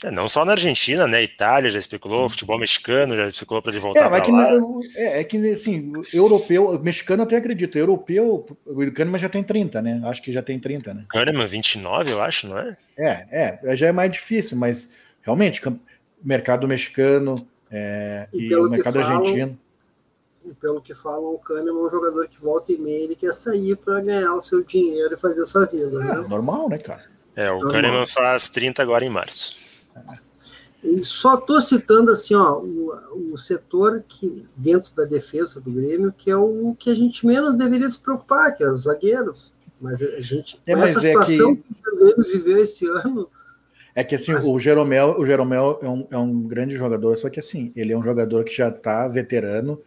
[0.02, 1.22] É, não só na Argentina, né?
[1.22, 5.24] Itália já especulou, futebol mexicano já especulou para ele voltar É, mas que, é, é
[5.24, 10.00] que assim, europeu, mexicano até acredito, europeu, o Kahneman já tem 30, né?
[10.04, 11.04] Acho que já tem 30, né?
[11.10, 12.76] Kahneman 29, eu acho, não é?
[12.98, 15.62] É, é, já é mais difícil, mas realmente,
[16.24, 17.36] mercado mexicano
[17.70, 19.58] é, E e, o mercado falam, argentino.
[20.44, 23.34] E pelo que falam, o Kahneman é um jogador que volta e meia, ele quer
[23.34, 26.02] sair para ganhar o seu dinheiro e fazer a sua vida.
[26.02, 26.26] É, Né?
[26.28, 27.04] normal, né, cara?
[27.36, 27.72] É, o Normal.
[27.72, 29.56] Kahneman faz 30 agora em março.
[30.82, 36.12] E só estou citando assim, ó, o, o setor que dentro da defesa do Grêmio,
[36.16, 39.54] que é o que a gente menos deveria se preocupar, que é os zagueiros.
[39.78, 41.90] Mas a gente, É, mas essa é situação que- que...
[41.90, 43.28] o Grêmio viveu esse ano,
[43.94, 47.28] É que assim, Mas- o Jeromel, o Jeromel é um, é um grande jogador, só
[47.28, 49.80] que assim, ele é um jogador que já tá veterano,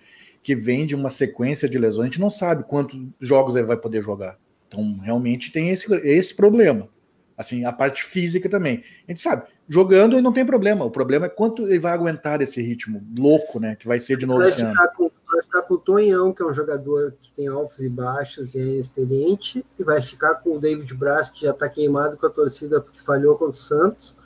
[0.43, 3.77] que vem de uma sequência de lesões, a gente não sabe quantos jogos ele vai
[3.77, 4.37] poder jogar.
[4.67, 6.89] Então, realmente tem esse, esse problema.
[7.37, 8.83] Assim, a parte física também.
[9.07, 10.85] A gente sabe, jogando não tem problema.
[10.85, 13.75] O problema é quanto ele vai aguentar esse ritmo louco, né?
[13.75, 16.45] Que vai ser de novo vai ficar, com, vai ficar com o Tonhão, que é
[16.45, 20.59] um jogador que tem altos e baixos e é experiente, e vai ficar com o
[20.59, 24.17] David Braz, que já está queimado com a torcida porque falhou contra o Santos.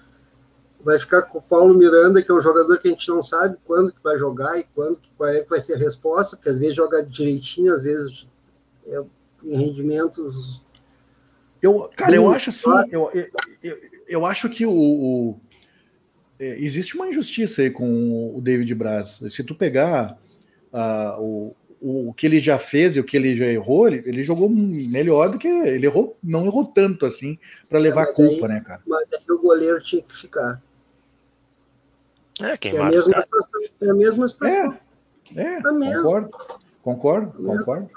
[0.84, 3.58] Vai ficar com o Paulo Miranda, que é um jogador que a gente não sabe
[3.66, 6.50] quando que vai jogar e quando que qual é que vai ser a resposta, porque
[6.50, 8.28] às vezes joga direitinho, às vezes
[8.86, 9.02] é,
[9.44, 10.62] em rendimentos.
[11.62, 13.28] Eu, cara, eu acho assim, eu, eu,
[13.64, 15.40] eu, eu acho que o, o-
[16.40, 19.24] é, existe uma injustiça aí com o David Braz.
[19.32, 20.18] Se tu pegar
[20.72, 24.04] ah, o, o, o que ele já fez e o que ele já errou, ele,
[24.06, 28.14] ele jogou melhor do que ele errou, não errou tanto assim para levar mas a
[28.14, 28.82] culpa, daí- né, cara?
[28.86, 30.62] Mas daí o goleiro tinha que ficar.
[32.42, 32.96] É, Que é a queimado.
[32.96, 33.62] mesma situação.
[33.82, 34.78] É a mesma situação.
[35.36, 36.04] É, É mesmo.
[36.04, 36.30] concordo,
[36.84, 37.90] concordo, É a mesma concordo.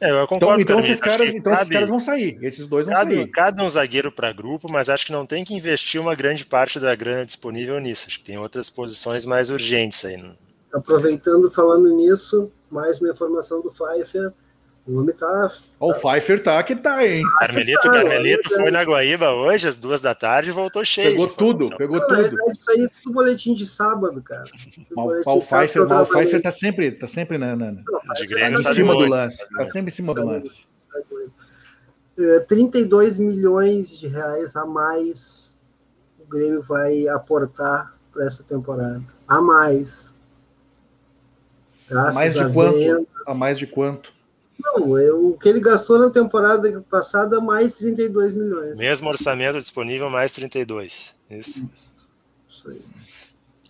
[0.00, 0.60] É, eu Então, concordo.
[0.62, 0.84] então, Carlinhos.
[0.88, 3.28] esses caras, que então esses cabe- caras vão sair, esses dois vão Cabe, sair.
[3.28, 6.78] cabe um zagueiro para grupo, mas acho que não tem que investir uma grande parte
[6.80, 8.04] da grana disponível nisso.
[8.08, 10.16] Acho que tem outras posições mais urgentes aí.
[10.16, 10.32] né?
[10.72, 14.32] Aproveitando, falando nisso, mais uma informação do Pfeiffer.
[14.86, 15.48] O homem tá.
[15.80, 17.22] O Pfeiffer tá que tá, hein?
[17.40, 21.10] Carmelito, tá, Carmelito foi na Guaíba hoje, às duas da tarde, e voltou cheio.
[21.12, 22.20] Pegou tudo, pegou Não, tudo.
[22.46, 24.44] é, isso aí é tudo boletim de sábado, cara.
[24.94, 26.12] Boletim o Pfeiffer, trabalhei.
[26.12, 27.82] Pfeiffer tá sempre, tá sempre na, na- Não,
[28.14, 29.48] De Grêmio em tá sabe cima do lance.
[29.56, 30.66] Tá sempre em cima do Sabe lance.
[32.18, 35.58] É, 32 milhões de reais a mais
[36.20, 39.02] o Grêmio vai aportar para essa temporada.
[39.26, 40.14] A mais.
[41.88, 42.78] Graças Mais de a quanto?
[42.78, 43.06] vendas.
[43.26, 44.12] A mais de quanto?
[44.62, 48.78] Não, é o que ele gastou na temporada passada, mais 32 milhões.
[48.78, 51.14] Mesmo orçamento disponível, mais 32.
[51.30, 51.68] Isso.
[52.48, 52.80] Isso aí.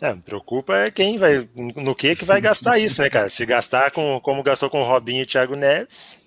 [0.01, 3.28] É, me preocupa é quem vai, no que que vai gastar isso, né, cara?
[3.28, 6.18] Se gastar com, como gastou com o Robinho e Thiago Neves,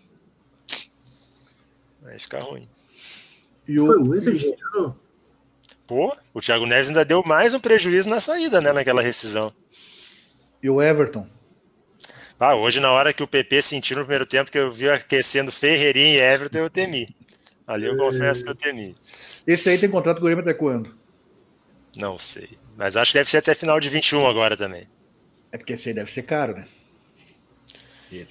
[2.02, 2.68] vai ficar ruim.
[3.68, 4.96] E Foi o, muito dinheiro.
[5.86, 9.54] Pô, o Thiago Neves ainda deu mais um prejuízo na saída, né, naquela rescisão.
[10.64, 11.28] e o Everton?
[12.40, 15.52] Ah, hoje, na hora que o PP sentiu no primeiro tempo, que eu vi aquecendo
[15.52, 17.08] Ferreirinha e Everton, eu temi.
[17.66, 18.96] Ali eu confesso que eu temi.
[19.46, 20.96] Esse aí tem contrato com o Grêmio até quando?
[21.98, 22.50] Não sei.
[22.78, 24.88] Mas acho que deve ser até final de 21 agora também.
[25.52, 26.68] É porque esse aí deve ser caro, né?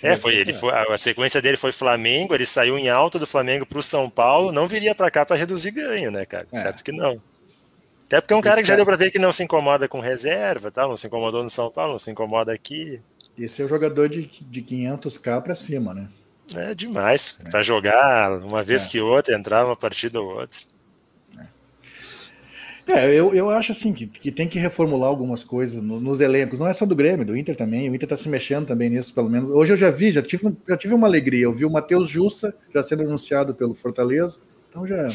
[0.03, 0.55] É, foi ele.
[0.55, 4.09] Foi, a, sequência dele foi Flamengo, ele saiu em alta do Flamengo para o São
[4.09, 6.47] Paulo, não viria para cá para reduzir ganho, né, cara?
[6.53, 6.59] É.
[6.59, 7.21] Certo que não.
[8.07, 10.01] Até porque é um cara que já deu para ver que não se incomoda com
[10.01, 10.87] reserva, tá?
[10.87, 13.03] não se incomodou no São Paulo, não se incomoda aqui.
[13.39, 16.09] Esse é o jogador de, de 500k pra cima, né?
[16.55, 17.39] É demais.
[17.51, 18.89] Para jogar uma vez É.
[18.89, 20.59] que outra, entrar uma partida ou outra.
[22.89, 26.61] É, eu, eu acho assim que, que tem que reformular algumas coisas no- nos elencos.
[26.61, 27.91] Não é só do Grêmio, do Inter também.
[27.91, 29.51] O Inter tá se mexendo também nisso, pelo menos.
[29.51, 31.43] Hoje eu já vi, já tive, já tive uma alegria.
[31.47, 34.41] Eu vi o Matheus Jussa já sendo anunciado pelo Fortaleza.
[34.71, 35.09] Então já.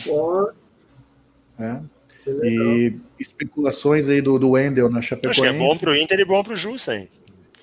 [1.57, 1.79] É.
[2.27, 2.65] legal.
[2.75, 5.55] E especulações aí do, do Wendel na Acho que Chapecoense.
[5.55, 7.07] é bom pro Inter e bom pro Jussa, hein?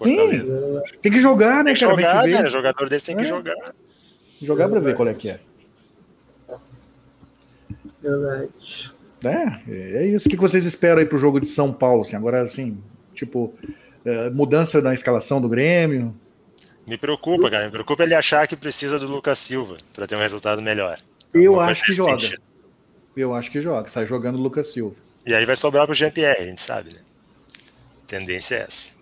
[0.05, 1.97] Sim, tem que jogar, né, Tem que cara?
[1.97, 2.51] Mês que jogar, né?
[2.51, 3.27] Jogador desse tem que É.
[3.27, 3.75] jogar.
[4.43, 5.41] Jogar pra ver qual é que é.
[8.03, 8.93] Verdade.
[9.25, 10.29] É, é isso.
[10.29, 12.03] O que vocês esperam aí pro jogo de São Paulo?
[12.03, 12.79] Assim, agora, assim,
[13.15, 13.53] tipo,
[14.05, 16.15] é, mudança na escalação do Grêmio.
[16.87, 17.67] Me preocupa, cara.
[17.67, 20.99] Me preocupa ele achar que precisa do Lucas Silva para ter um resultado melhor.
[21.35, 22.19] Eu Alguma acho que joga.
[22.19, 22.43] sentido.
[23.17, 23.89] Eu acho que joga.
[23.89, 24.95] Sai jogando o Lucas Silva.
[25.27, 27.01] E aí vai sobrar pro Jean-Pierre, a gente sabe, né?
[28.05, 28.93] A tendência é essa.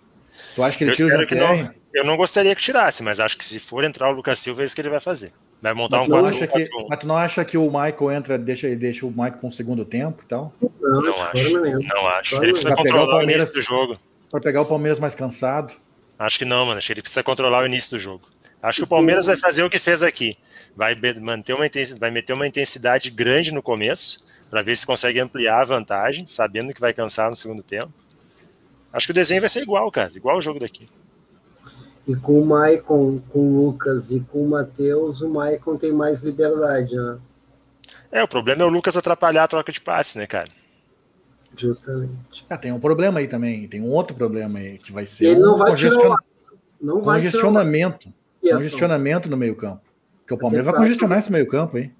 [0.57, 1.71] Tu acha que ele Eu tira o que não.
[1.93, 4.65] Eu não gostaria que tirasse, mas acho que se for entrar o Lucas Silva, é
[4.65, 5.31] isso que ele vai fazer.
[5.61, 7.65] Vai montar Mas um tu, não 4 acha que, mas tu não acha que o
[7.65, 10.51] Michael entra, deixa, deixa o Michael para um segundo tempo e tal?
[10.59, 11.51] Não, Não acho.
[11.93, 12.35] Não acho.
[12.43, 13.99] Ele precisa o controlar o Palmeiras- início do jogo.
[14.31, 15.75] Para pegar o Palmeiras mais cansado.
[16.17, 16.79] Acho que não, mano.
[16.79, 18.27] Acho que ele precisa controlar o início do jogo.
[18.63, 20.35] Acho que o Palmeiras vai fazer o que fez aqui.
[20.75, 21.65] Vai manter uma
[21.99, 26.73] vai meter uma intensidade grande no começo, para ver se consegue ampliar a vantagem, sabendo
[26.73, 27.93] que vai cansar no segundo tempo.
[28.91, 30.11] Acho que o desenho vai ser igual, cara.
[30.15, 30.85] Igual o jogo daqui.
[32.07, 36.23] E com o Maicon, com o Lucas e com o Matheus, o Maicon tem mais
[36.23, 37.17] liberdade, né?
[38.11, 40.47] É, o problema é o Lucas atrapalhar a troca de passe, né, cara?
[41.55, 42.45] Justamente.
[42.49, 43.67] Ah, tem um problema aí também.
[43.67, 46.15] Tem um outro problema aí que vai ser ele não um vai tirar o.
[46.79, 48.13] Não vai tirar o congestionamento.
[48.41, 49.81] Congestionamento no meio campo.
[50.19, 51.91] Porque o Palmeiras vai porque congestionar esse meio campo aí.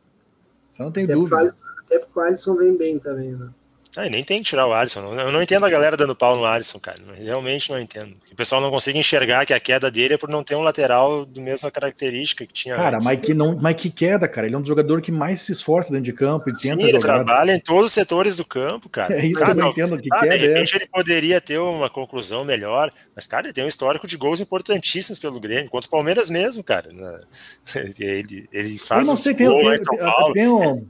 [0.69, 1.49] Você não tem Até porque, dúvida.
[1.49, 3.49] Alisson, até porque o Alisson vem bem também, né?
[3.97, 5.01] Ah, nem tem que tirar o Alisson.
[5.01, 6.97] não- Eu não entendo a galera dando pau no Alisson, cara.
[7.17, 8.15] Realmente não entendo.
[8.31, 11.25] O pessoal não consegue enxergar que a queda dele é por não ter um lateral
[11.25, 13.05] do mesma característica que tinha Cara, antes.
[13.05, 14.45] mas que, não, mas que queda, cara.
[14.47, 16.91] Ele é um jogador que mais se esforça dentro de campo e Sim, tenta ele
[17.01, 17.15] jogar.
[17.23, 19.15] trabalha em todos os setores do campo, cara.
[19.17, 19.71] É isso Ah, que eu não não.
[19.71, 19.97] entendo.
[19.99, 20.75] Que Ah, de queda é repente essa?
[20.77, 25.17] ele poderia ter uma conclusão melhor, mas, cara, ele tem um histórico de gols importantíssimos
[25.17, 26.91] pelo Grêmio, contra o Palmeiras mesmo, cara.
[26.93, 27.19] né?
[27.99, 30.87] Ele, ele Eu faz não os sei, tem, tem, tem- tem um-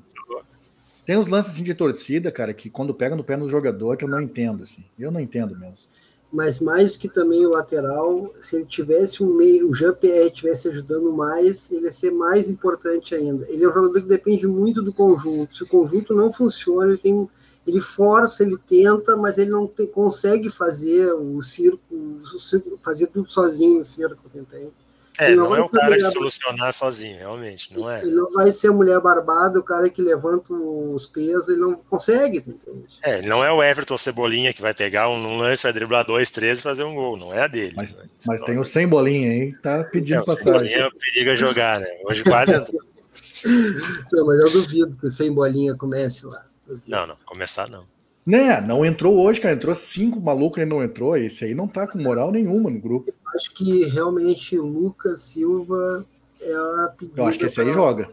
[1.08, 4.04] tem uns lances assim, de torcida, cara, que quando pega no pé no jogador, que
[4.04, 4.84] eu não entendo, assim.
[5.00, 5.88] Eu não entendo mesmo.
[6.34, 11.14] Mas mais que também o lateral, se ele tivesse um meio, o Jean-Pierre estivesse ajudando
[11.14, 13.50] mais, ele ia ser mais importante ainda.
[13.50, 15.56] Ele é um jogador que depende muito do conjunto.
[15.56, 17.30] Se o conjunto não funciona, ele tem.
[17.66, 23.32] Ele força, ele tenta, mas ele não consegue fazer o circo, o circo- fazer tudo
[23.32, 24.74] sozinho, o circo tem.
[25.18, 28.02] É, não vai é um cara trabalhar- solucionar sozinho, realmente, não é.
[28.02, 31.76] Ele não vai ser a mulher barbada, o cara que levanta os pesos, ele não
[31.76, 32.86] consegue, entende?
[33.02, 36.60] É, não é o Everton Cebolinha que vai pegar um, lance, vai driblar dois, três
[36.60, 37.74] e fazer um gol, não é a dele.
[37.76, 38.04] Mas, né?
[38.28, 40.70] mas tem o sem bolinha aí, que tá é, pedindo o passagem.
[40.70, 41.88] Cebolinha periga jogar, né?
[42.06, 42.82] Hoje quase entrou.
[44.12, 46.46] Não, mas eu duvido que o sem bolinha comece lá.
[46.66, 46.90] Duvido.
[46.90, 47.86] Não, não, começar não.
[48.28, 49.56] Né, não entrou hoje, cara.
[49.56, 51.16] Entrou cinco malucos e não entrou.
[51.16, 53.14] Esse aí não tá com moral nenhuma no grupo.
[53.34, 56.06] Acho que realmente Lucas Silva
[56.42, 57.22] é a pedida.
[57.22, 58.10] Eu acho que esse aí pra- joga.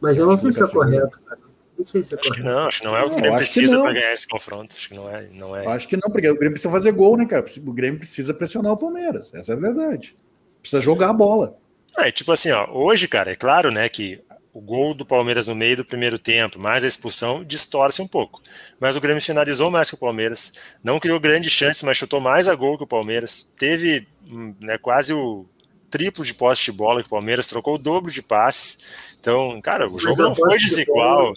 [0.00, 1.40] Mas eu não sei que se é correto, cara.
[1.78, 2.54] Não sei se é Acho que correto.
[2.54, 4.76] não, acho que não é o que Não, o Grêmio precisa para ganhar esse confronto.
[4.76, 5.28] Acho que não é.
[5.32, 5.64] Não é.
[5.64, 7.44] Eu acho que não, porque o Grêmio precisa fazer gol, né, cara?
[7.66, 9.32] O Grêmio precisa pressionar o Palmeiras.
[9.34, 10.14] Essa é a verdade.
[10.60, 11.52] Precisa jogar a bola.
[11.96, 14.20] É, tipo assim, ó, hoje, cara, é claro, né, que
[14.54, 18.40] o gol do Palmeiras no meio do primeiro tempo, mais a expulsão, distorce um pouco.
[18.78, 20.52] Mas o Grêmio finalizou mais que o Palmeiras,
[20.82, 24.78] não criou grandes chances, mas chutou mais a gol que o Palmeiras, teve hum, né,
[24.78, 25.44] quase o
[25.90, 28.78] triplo de posse de bola que o Palmeiras, trocou o dobro de passes.
[29.18, 31.34] Então, cara, o jogo não foi de desigual, bola-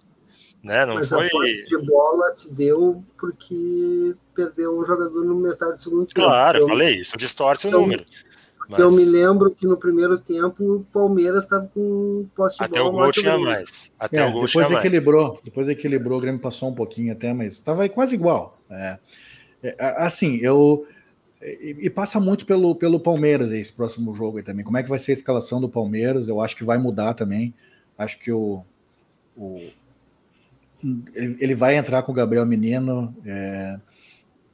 [0.64, 1.26] né, não Mas foi...
[1.26, 6.22] a posse de bola se deu porque perdeu um jogador no metade do segundo tempo.
[6.22, 8.06] Claro, eu, eu falei, isso distorce o eu- número.
[8.68, 12.64] Porque eu me Mas lembro que no primeiro tempo o Palmeiras estava com posse de
[12.64, 13.92] até bola o gol tinha mais.
[13.98, 14.86] Até É, o gol depois tinha mais.
[14.86, 15.40] equilibrou.
[15.44, 18.60] Depois equilibrou, o Grêmio passou um pouquinho até, mas estava quase igual.
[18.70, 19.00] É.
[19.64, 20.86] É, a- assim, eu.
[21.42, 24.66] E, e passa muito pelo, pelo Palmeiras esse próximo jogo aí também.
[24.66, 26.28] Como é que vai ser a escalação do Palmeiras?
[26.28, 27.54] Eu acho que vai mudar também.
[27.98, 28.64] Acho que o.
[29.36, 29.70] o
[31.16, 33.16] ele, ele vai entrar com o Gabriel Menino.
[33.26, 33.80] é,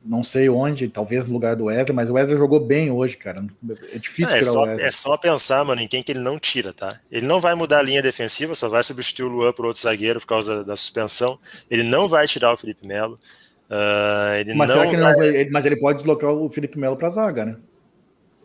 [0.06, 3.46] não sei onde, talvez no lugar do Wesley, mas o Wesley jogou bem hoje, cara.
[3.94, 4.86] É difícil É, é tirar o só, Wesley.
[4.86, 7.00] é só pensar, mano, em quem que ele não tira, tá?
[7.12, 10.20] Ele não vai mudar a linha defensiva, só vai substituir o Luan por outro zagueiro
[10.20, 11.40] por causa da, da suspensão.
[11.72, 13.18] Ele não vai tirar o Felipe Melo.
[13.70, 16.32] Ah, ele Mas não será que ele vai- não vai, ele- mas ele pode deslocar
[16.32, 17.56] o Felipe Melo para zaga, né?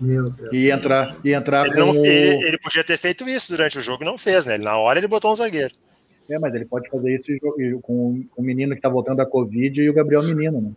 [0.00, 0.52] Meu Deus.
[0.52, 2.06] E entrar, e entrar ele, com não- o...
[2.06, 4.54] ele- ele podia ter feito isso durante o jogo e não fez, né?
[4.54, 5.74] Ele, na hora ele botou um zagueiro.
[6.30, 7.26] É, mas ele pode fazer isso
[7.82, 10.70] com o menino que tá voltando da Covid e o Gabriel Menino, né?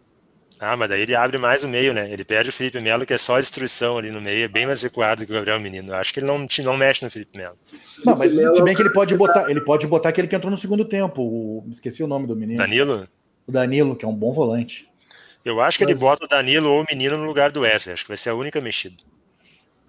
[0.63, 2.11] Ah, mas daí ele abre mais o meio, né?
[2.13, 4.83] Ele perde o Felipe Melo, que é só destruição ali no meio, é bem mais
[4.83, 5.91] recuado que o Gabriel Menino.
[5.91, 7.57] Eu acho que ele não, não mexe no Felipe Melo.
[8.05, 10.57] Não, mas se bem que ele pode botar, ele pode botar aquele que entrou no
[10.57, 12.59] segundo tempo, o, esqueci o nome do menino.
[12.59, 13.07] Danilo?
[13.47, 14.87] O Danilo, que é um bom volante.
[15.43, 17.93] Eu acho que Mas- ele bota o Danilo ou o menino no lugar do Wesley.
[17.93, 18.97] Acho que vai ser a única mexida.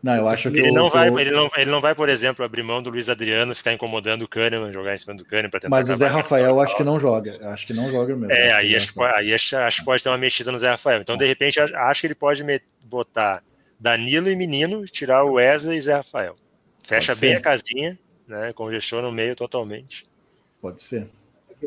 [0.03, 2.09] Não, eu acho que Ele o- não, vai, o- ele, não, ele não vai, por
[2.09, 5.49] exemplo, abrir mão do Luiz Adriano, ficar incomodando o Kahneman, jogar em cima do Kahneman
[5.51, 5.71] para tentar.
[5.77, 7.39] Mas o Zé Rafael acho que não joga.
[7.51, 8.33] Acho que não joga mesmo.
[8.33, 10.71] É, aí acho, que pode, aí acho, acho que pode ter uma mexida no Zé
[10.71, 11.01] Rafael.
[11.01, 12.43] Então, de repente, acho que ele pode
[12.83, 13.45] botar
[13.79, 16.35] Danilo e Menino, tirar o Wesley e Zé Rafael.
[16.85, 17.97] Fecha bem a casinha,
[18.27, 18.53] né?
[18.53, 20.05] Congestiona no meio totalmente.
[20.61, 21.09] Pode ser.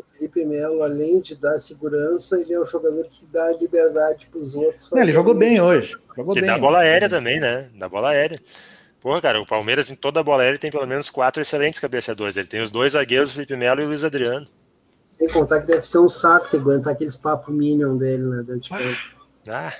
[0.00, 4.38] o Felipe Melo, além de dar segurança, ele é um jogador que dá liberdade para
[4.40, 4.90] os outros.
[4.90, 5.96] Não, ele jogou bem hoje.
[6.16, 6.50] Jogou que bem.
[6.50, 7.70] dá bola aérea também, né?
[7.78, 8.40] Dá bola aérea.
[9.00, 12.36] Porra, cara, o Palmeiras em toda a bola aérea tem pelo menos quatro excelentes cabeceadores.
[12.36, 14.46] Ele tem os dois zagueiros, o Felipe Melo e o Luiz Adriano.
[15.06, 18.44] Sem contar que deve ser um saco ter que aguentar aqueles papos minion dele, né?
[18.68, 18.96] Campo.
[19.48, 19.72] Ah,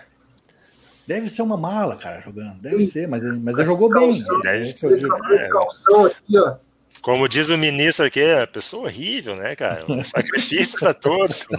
[1.07, 2.61] Deve ser uma mala, cara, jogando.
[2.61, 4.11] Deve ser, mas, ele- mas ele jogou bem.
[4.13, 4.41] Calção.
[4.41, 4.91] deve É ser.
[4.93, 5.15] eu digo.
[5.15, 6.57] Um calção aqui, ó.
[7.01, 9.85] Como diz o ministro aqui, é uma pessoa horrível, né, cara?
[9.89, 11.47] Um sacrifício para todos.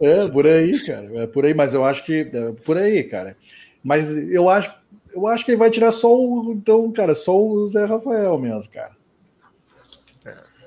[0.00, 1.22] É, por aí, cara.
[1.22, 2.30] É por aí, mas eu acho que.
[2.32, 3.36] É, por aí, cara.
[3.82, 4.74] Mas eu acho,
[5.14, 6.52] eu acho que ele vai tirar só o.
[6.52, 8.94] Então, cara, só o Zé Rafael mesmo, cara.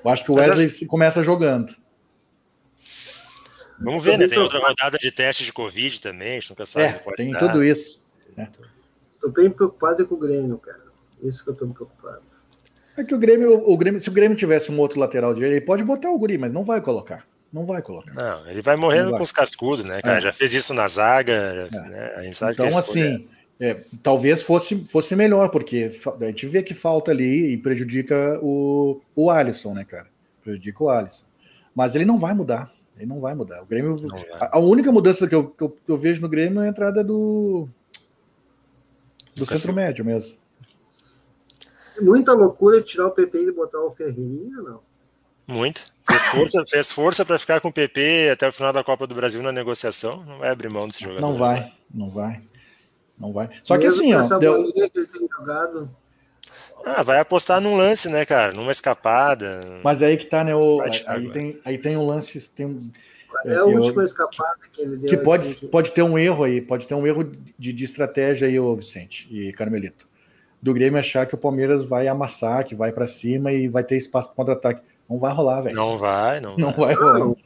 [0.04, 1.74] Eu acho que o Wesley começa jogando.
[3.80, 4.26] Vamos ver, né?
[4.26, 7.00] Tem outra rodada de teste de Covid também, a gente nunca sabe.
[7.06, 7.38] É, tem dar.
[7.40, 8.08] tudo isso.
[9.20, 10.87] Tô bem preocupado com o Grêmio, cara.
[11.22, 12.22] Isso que eu tô preocupado.
[12.96, 15.64] É que o Grêmio, o Grêmio, se o Grêmio tivesse um outro lateral direito, ele
[15.64, 17.24] pode botar o Guri, mas não vai colocar.
[17.52, 18.12] Não vai colocar.
[18.12, 19.18] Não, ele vai morrendo vai.
[19.18, 20.18] com os cascudos, né, cara?
[20.18, 20.20] É.
[20.20, 22.14] Já fez isso na zaga, né?
[22.16, 23.24] A gente sabe Então, assim,
[23.60, 25.90] é, talvez fosse, fosse melhor, porque
[26.20, 30.06] a gente vê que falta ali e prejudica o, o Alisson, né, cara?
[30.42, 31.24] Prejudica o Alisson.
[31.74, 32.72] Mas ele não vai mudar.
[32.96, 33.62] Ele não vai mudar.
[33.62, 33.94] O Grêmio.
[34.34, 36.68] A, a única mudança que eu, que, eu, que eu vejo no Grêmio é a
[36.68, 37.68] entrada do.
[39.34, 40.36] Do centro médio mesmo.
[41.98, 44.80] É muita loucura tirar o PP e botar o Ferreirinha, não?
[45.46, 45.82] Muito.
[46.08, 49.14] Fez força, fez força para ficar com o PP até o final da Copa do
[49.14, 50.24] Brasil na negociação.
[50.24, 51.20] Não vai abrir mão desse jogador.
[51.20, 52.40] Não vai, não vai.
[53.18, 53.50] Não vai.
[53.64, 54.20] Só que assim, ó.
[54.20, 55.90] Essa deu- bolinha que ele tem jogado.
[56.84, 58.52] Ah, vai apostar num lance, né, cara?
[58.52, 59.80] Numa escapada.
[59.82, 60.54] mas aí que tá, né?
[60.54, 62.48] O, aí, tem, aí tem um lance.
[62.50, 62.90] Tem um,
[63.28, 65.10] Qual É, é a eu- última escapada que ele deu?
[65.10, 67.24] que pode, assim, que- pode ter um erro aí, pode ter um erro
[67.58, 70.07] de, de estratégia aí, ô Vicente e Carmelito.
[70.60, 73.96] Do Grêmio achar que o Palmeiras vai amassar, que vai pra cima e vai ter
[73.96, 74.82] espaço para contra-ataque.
[75.08, 75.74] Não vai rolar, velho.
[75.76, 76.94] Não vai, não, Não vai.
[76.94, 77.18] vai rolar.
[77.18, 77.36] Não,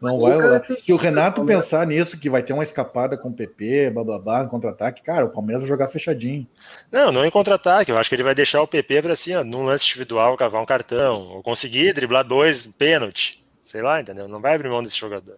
[0.00, 0.32] Não vai.
[0.40, 0.64] rolar.
[0.66, 4.02] Se o Renato Palmeiras- pensar nisso, que vai ter uma escapada com o PP, blá
[4.04, 6.46] blá blá, contra-ataque, cara, o Palmeiras vai jogar fechadinho.
[6.90, 7.90] Não, não em contra-ataque.
[7.90, 10.62] Eu acho que ele vai deixar o PP para assim, ó, num lance individual, cavar
[10.62, 13.44] um cartão, ou conseguir driblar dois pênalti.
[13.62, 14.26] Sei lá, entendeu?
[14.26, 15.36] Não vai abrir mão desse jogador.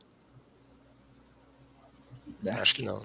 [2.46, 2.52] É.
[2.52, 3.02] Acho que não.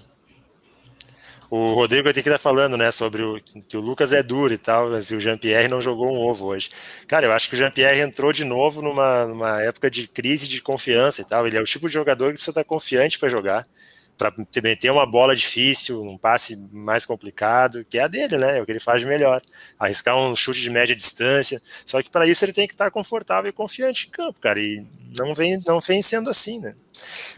[1.49, 4.57] O Rodrigo aqui que tá falando, né, sobre o, que o Lucas é duro e
[4.57, 6.69] tal, mas o Jean-Pierre não jogou um ovo hoje.
[7.07, 10.61] Cara, eu acho que o Jean-Pierre entrou de novo numa, numa época de crise de
[10.61, 11.47] confiança e tal.
[11.47, 13.65] Ele é o tipo de jogador que precisa estar confiante para jogar,
[14.17, 18.57] para meter uma bola difícil, um passe mais complicado, que é a dele, né?
[18.57, 19.41] É o que ele faz de melhor.
[19.79, 21.61] Arriscar um chute de média distância.
[21.85, 24.59] Só que para isso ele tem que estar confortável e confiante em campo, cara.
[24.59, 24.85] E
[25.15, 26.75] não vem, não vem sendo assim, né?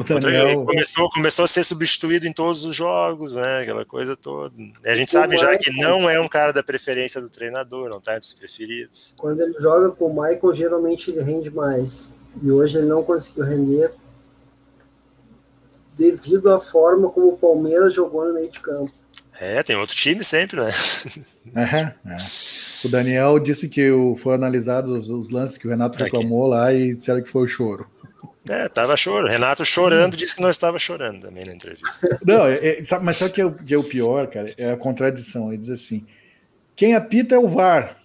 [0.08, 3.62] Daniel, ele começou, começou a ser substituído em todos os jogos, né?
[3.64, 4.54] Aquela coisa toda.
[4.58, 7.30] E a gente sabe O já Michael- que não é um cara da preferência do
[7.30, 9.14] treinador, não tá entre os preferidos.
[9.18, 12.14] Quando ele joga com o Michael, geralmente ele rende mais.
[12.42, 13.92] E hoje ele não conseguiu render
[15.98, 18.92] devido à forma como o Palmeiras jogou no meio de campo.
[19.40, 20.70] É, tem outro time sempre, né?
[21.56, 22.18] Aham, é.
[22.86, 26.04] O Daniel disse que o, foi analisado os, os lances que o Renato Aqui.
[26.06, 27.86] reclamou lá e disseram que foi o choro.
[28.48, 29.30] É, tava chorando.
[29.30, 31.88] Renato chorando disse que não estava chorando também na entrevista.
[32.26, 34.54] Não, é- é- sabe- mas sabe o que é, o- que é o pior, cara?
[34.58, 35.50] É a contradição.
[35.50, 36.06] Ele diz assim:
[36.76, 37.98] quem apita é o VAR.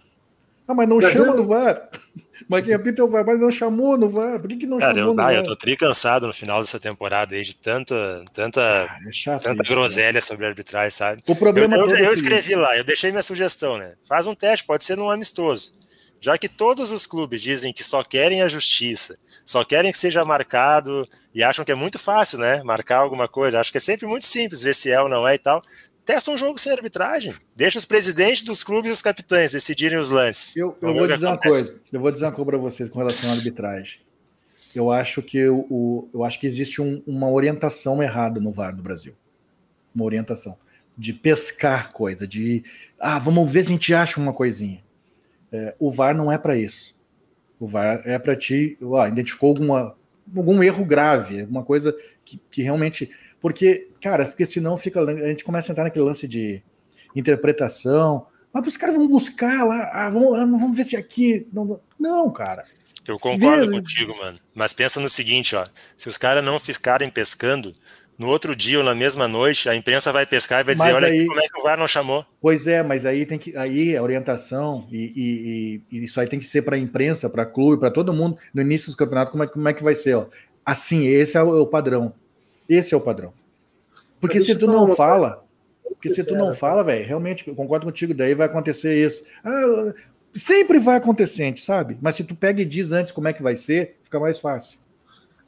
[0.66, 1.88] Ah, mas não Mas chama eu- no VAR.
[2.48, 4.38] Mas quem apita é o VAR, mas não chamou no VAR.
[4.40, 5.34] Por que, que não Cara, chamou eu, no ah, VAR?
[5.36, 8.60] eu tô tri cansado no final dessa temporada aí de tanta, tanta,
[9.06, 9.76] É chato tanta isso, né?
[9.78, 11.22] groselha sobre arbitragem, sabe?
[11.26, 13.94] O problema eu, eu- é eu seguinte, escrevi lá, eu deixei minha sugestão, né?
[14.06, 15.74] Faz um teste, pode ser num amistoso.
[16.20, 20.24] Já que todos os clubes dizem que só querem a justiça, só querem que seja
[20.24, 22.62] marcado e acham que é muito fácil, né?
[22.62, 23.60] Marcar alguma coisa.
[23.60, 25.62] Acho que é sempre muito simples ver se é ou não é e tal.
[26.04, 27.34] Testa um jogo sem arbitragem.
[27.56, 30.54] Deixa os presidentes dos clubes e os capitães decidirem os lances.
[30.56, 31.80] Eu, eu vou dizer uma coisa.
[31.92, 34.00] Eu vou dizer uma coisa para vocês com relação à arbitragem.
[34.74, 38.82] Eu acho que o- eu acho que existe um- uma orientação errada no VAR no
[38.82, 39.14] Brasil.
[39.94, 40.58] Uma orientação
[40.96, 42.62] de pescar coisa, de
[43.00, 44.82] ah, vamos ver se a gente acha uma coisinha.
[45.52, 46.93] É, o VAR não é para isso.
[47.58, 48.76] O VAR é para ti,
[49.08, 49.96] identificou alguma,
[50.34, 51.94] algum erro grave, alguma coisa
[52.24, 53.10] que, que realmente.
[53.40, 55.00] Porque, cara, porque senão fica.
[55.00, 56.62] A gente começa a entrar naquele lance de
[57.14, 58.26] interpretação.
[58.52, 61.46] Mas os caras vão buscar lá, ah, vamos, ah, vamos ver se aqui.
[61.52, 62.64] Não, não cara.
[63.06, 64.38] Eu concordo Vê- contigo, mano.
[64.54, 65.64] Mas pensa no seguinte, ó.
[65.96, 67.74] Se os caras não ficarem pescando,
[68.18, 70.96] no outro dia ou na mesma noite, a imprensa vai pescar e vai dizer, Mas
[70.96, 72.24] olha aí- aqui como é que o VAR não chamou.
[72.40, 73.56] Pois é, mas aí tem que.
[73.56, 77.28] Aí a orientação, e, e- e- e isso aí tem que ser para a imprensa,
[77.28, 79.94] para clube, para todo mundo, no início do campeonato, como é, como é que vai
[79.94, 80.14] ser?
[80.14, 80.26] Ó?
[80.64, 82.14] Assim, esse é o, o padrão.
[82.68, 83.32] Esse é o padrão.
[84.20, 85.44] Porque se tu não fala,
[85.82, 89.24] porque se tu não fala, velho, realmente, eu concordo contigo, daí vai acontecer isso.
[89.44, 89.92] Ah,
[90.36, 91.96] Sempre vai acontecer, sabe?
[92.02, 94.80] Mas se tu pega e diz antes como é que vai ser, fica mais fácil.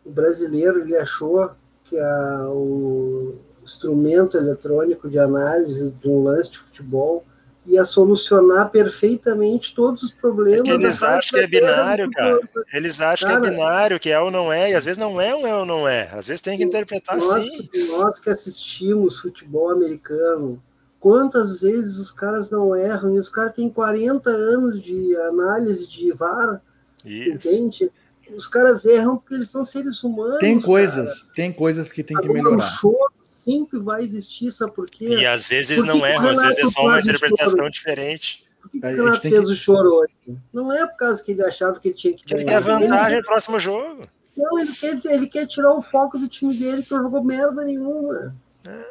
[0.04, 1.50] O brasileiro ele achou
[1.88, 7.24] que a, o instrumento eletrônico de análise de um lance de futebol
[7.66, 10.68] ia solucionar perfeitamente todos os problemas.
[10.68, 12.40] É eles acham que é binário, cara.
[12.72, 15.20] Eles acham cara, que é binário, que é ou não é, e às vezes não
[15.20, 16.08] é um é ou não é.
[16.12, 17.68] Às vezes tem que interpretar nós, assim.
[17.88, 20.62] Nós que assistimos futebol americano,
[21.00, 26.12] quantas vezes os caras não erram, e os caras têm 40 anos de análise de
[26.12, 26.62] VAR,
[27.04, 27.48] Isso.
[27.48, 27.90] entende?
[28.34, 30.38] Os caras erram porque eles são seres humanos.
[30.38, 31.34] Tem coisas, cara.
[31.34, 32.56] tem coisas que tem Agora, que melhorar.
[32.56, 35.06] O choro sempre vai existir, sabe por quê?
[35.06, 38.44] E às vezes não erram, às vezes é só uma interpretação diferente.
[38.60, 39.52] Por que, que o Renato fez que...
[39.52, 40.38] o choro hoje?
[40.52, 42.42] Não é por causa que ele achava que ele tinha que ganhar.
[42.42, 43.20] Ele quer vantagem ele...
[43.20, 44.02] no próximo jogo.
[44.36, 47.24] Não, ele quer dizer, ele quer tirar o foco do time dele que não jogou
[47.24, 48.34] merda nenhuma.
[48.64, 48.86] É.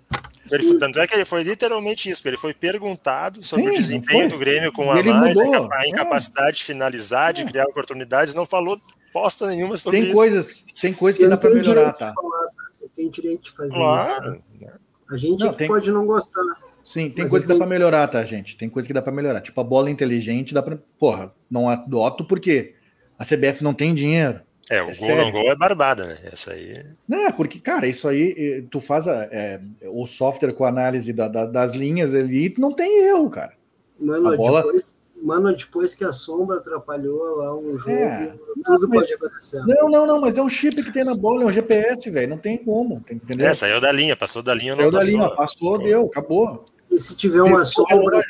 [0.52, 4.30] Ele, tanto é que ele foi literalmente isso, ele foi perguntado sobre Sim, o desempenho
[4.30, 5.44] do Grêmio com a mais, a
[5.84, 5.90] é.
[5.90, 6.52] incapacidade é.
[6.53, 8.80] de finalizar, de criar oportunidades, não falou
[9.16, 10.18] bosta nenhuma sobre tem isso.
[10.18, 12.14] Coisas, tem coisas que dá para melhorar, tá?
[12.14, 12.50] Falar,
[12.82, 14.44] eu tenho direito de fazer claro.
[14.60, 14.72] isso.
[15.10, 15.68] A gente não, tem...
[15.68, 16.42] pode não gostar.
[16.84, 17.58] Sim, tem coisa que tenho...
[17.60, 18.58] dá para melhorar, tá, gente?
[18.58, 19.40] Tem coisa que dá para melhorar.
[19.40, 20.78] Tipo, a bola inteligente dá para.
[21.00, 22.76] Porra, não adoto porque
[23.18, 24.42] a CBF não tem dinheiro.
[24.70, 26.18] É, o é gol não gol é barbada, né?
[26.24, 26.84] Essa aí.
[27.08, 31.28] Não, porque, cara, isso aí, tu faz a, é, o software com a análise da,
[31.28, 33.54] da, das linhas ali, não tem erro, cara.
[34.00, 34.64] Mano, a bola...
[34.64, 34.95] depois,
[35.26, 38.34] mano, depois que a sombra atrapalhou lá um jogo, é,
[38.64, 39.64] tudo não, pode acontecer.
[39.66, 42.30] Não, não, não, mas é um chip que tem na bola, é um GPS, velho,
[42.30, 43.48] não tem como, entendeu?
[43.48, 45.12] É, saiu da linha, passou da linha, saiu da passou.
[45.12, 46.64] linha, passou, deu, acabou.
[46.96, 48.24] E se tiver uma sombra,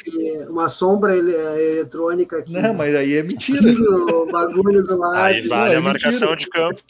[0.50, 2.52] uma sombra eletrônica aqui.
[2.52, 3.62] Não, mas aí é mentira.
[3.72, 5.18] O bagulho do lado.
[5.18, 6.36] Aí vale não, é a marcação mentira.
[6.36, 6.82] de campo.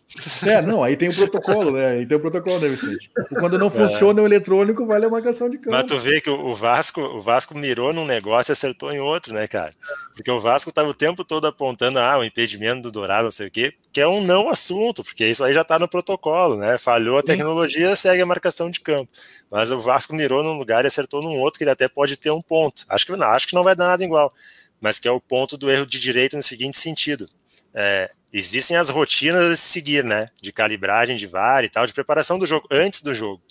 [0.46, 1.88] É, não, aí tem o protocolo, né?
[1.88, 3.12] Aí tem o protocolo, né, Vicente?
[3.42, 3.70] Quando não é.
[3.70, 5.72] funciona o eletrônico, vale a marcação de campo.
[5.72, 9.34] Mas tu vê que o Vasco, o Vasco mirou num negócio e acertou em outro,
[9.34, 9.74] né, cara?
[10.16, 13.48] Porque o Vasco estava o tempo todo apontando, ah, o impedimento do Dourado, não sei
[13.48, 16.78] o quê, que é um não assunto, porque isso aí já está no protocolo, né?
[16.78, 19.10] Falhou a tecnologia, segue a marcação de campo.
[19.50, 22.30] Mas o Vasco mirou num lugar e acertou num outro que ele até pode ter
[22.30, 22.84] um ponto.
[22.90, 24.34] Acho que não, acho que não vai dar nada igual,
[24.82, 27.30] mas que é o ponto do erro de direito no seguinte sentido.
[27.74, 30.28] É, existem as rotinas a seguir, né?
[30.42, 33.42] De calibragem de VAR e tal, de preparação do jogo, antes do jogo.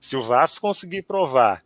[0.00, 1.62] Se o Vasco conseguir provar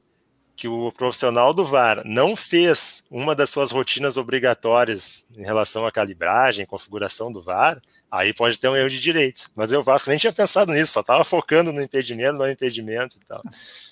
[0.57, 5.93] que o profissional do VAR não fez uma das suas rotinas obrigatórias em relação à
[5.93, 7.81] calibragem, configuração do VAR,
[8.17, 9.51] aí pode ter um erro de direito.
[9.55, 13.27] Mas eu Vasco nem tinha pensado nisso, só estava focando no impedimento, no impedimento e
[13.27, 13.43] tal.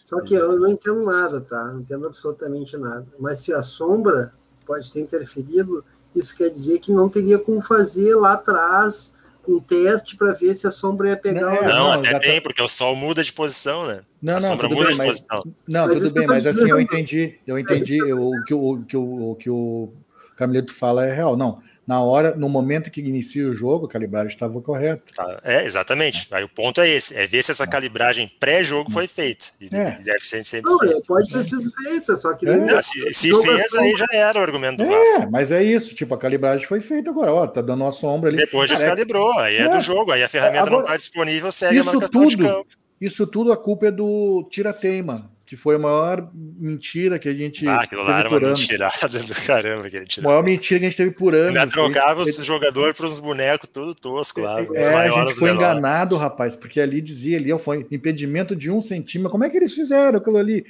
[0.03, 1.65] Só que eu não entendo nada, tá?
[1.67, 3.07] Não entendo absolutamente nada.
[3.19, 4.33] Mas se a sombra
[4.67, 5.85] pode ter interferido,
[6.15, 10.67] isso quer dizer que não teria como fazer lá atrás um teste para ver se
[10.67, 11.69] a sombra ia pegar não, ou não.
[11.69, 14.03] Não, até tá tem, porque o sol muda de posição, né?
[14.23, 15.45] Não, a não, sombra muda bem, de mas, posição.
[15.69, 19.31] Não, mas tudo bem, mas assim, eu entendi, eu entendi o, que o, que o,
[19.31, 19.93] o que o
[20.37, 21.37] Carmelito fala é real.
[21.37, 25.03] Não, na hora, no momento que inicia o jogo, a calibragem estava correta.
[25.15, 26.27] Tá, é, exatamente.
[26.31, 29.47] Aí o ponto é esse, é ver se essa calibragem pré-jogo foi feita.
[29.61, 29.99] E é.
[30.03, 31.01] deve ser sempre Não, feita.
[31.07, 32.49] pode ter sido feita, só que...
[32.49, 32.57] É.
[32.57, 35.31] Não, se, se fez, aí já era o argumento do é, Vasco.
[35.31, 38.39] mas é isso, tipo, a calibragem foi feita agora, ó, tá dando uma sombra ali.
[38.39, 39.81] Depois já se calibrou, aí é, do é.
[39.81, 42.67] jogo, aí a ferramenta agora, não está disponível, segue isso a marcação tudo, de campo.
[43.01, 47.67] Isso tudo a culpa é do tira-teima, que foi a maior mentira que a gente.
[47.69, 48.61] Ah, aquilo lá era uma anos.
[48.61, 51.49] mentirada do caramba que a gente A maior mentira que a gente teve por anos.
[51.49, 54.61] Ainda trocava os jogadores para uns bonecos tudo tosco lá.
[54.75, 59.31] É, a gente foi enganado, rapaz, porque ali dizia ali, foi impedimento de um centímetro.
[59.31, 60.65] Como é que eles fizeram aquilo ali?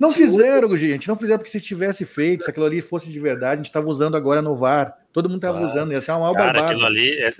[0.00, 3.52] Não fizeram, gente, não fizeram porque se tivesse feito, se aquilo ali fosse de verdade,
[3.52, 4.96] a gente estava usando agora no VAR.
[5.12, 5.70] Todo mundo estava claro.
[5.70, 7.30] usando, ia ser uma maior Cara, aquilo ali, é,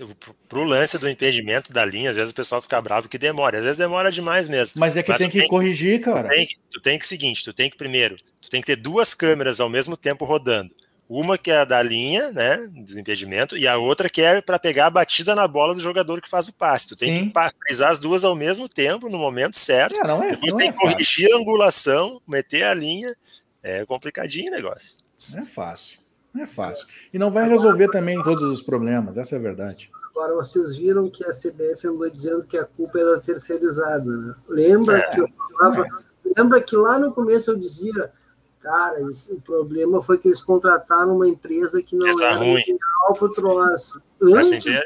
[0.47, 3.65] pro lance do impedimento da linha, às vezes o pessoal fica bravo que demora, às
[3.65, 4.79] vezes demora demais mesmo.
[4.79, 6.29] Mas é que Mas tem que tem corrigir, cara.
[6.29, 9.15] Tu tem, tu tem que seguinte, tu tem que primeiro, tu tem que ter duas
[9.15, 10.71] câmeras ao mesmo tempo rodando.
[11.11, 14.87] Uma que é da linha, né, do impedimento, e a outra que é para pegar
[14.87, 16.87] a batida na bola do jogador que faz o passe.
[16.87, 17.31] Tu tem Sim.
[17.31, 19.99] que frisar as duas ao mesmo tempo, no momento certo.
[19.99, 21.37] É, não é, Depois não tem é que corrigir fácil.
[21.37, 23.17] a angulação, meter a linha.
[23.61, 24.99] É complicadinho o negócio.
[25.33, 25.99] Não é fácil.
[26.33, 26.87] Não é fácil.
[27.13, 29.91] E não vai resolver também todos os problemas, essa é a verdade.
[30.11, 34.35] Agora, vocês viram que a CBF andou dizendo que a culpa era terceirizada, né?
[34.49, 35.11] Lembra é.
[35.11, 35.29] que eu
[35.59, 35.89] falava.
[36.37, 38.13] Lembra que lá no começo eu dizia
[38.61, 42.61] Cara, esse, o problema foi que eles contrataram uma empresa que não Essa era ruim.
[42.61, 44.01] ideal para o troço.
[44.23, 44.83] Antes empresa,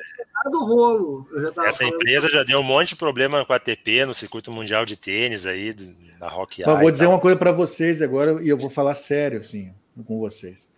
[0.48, 1.26] do rolo.
[1.66, 4.96] essa empresa já deu um monte de problema com a ATP no circuito mundial de
[4.96, 5.72] tênis aí,
[6.20, 9.40] da Rock Mas vou dizer uma coisa para vocês agora, e eu vou falar sério
[9.40, 9.72] assim
[10.06, 10.68] com vocês.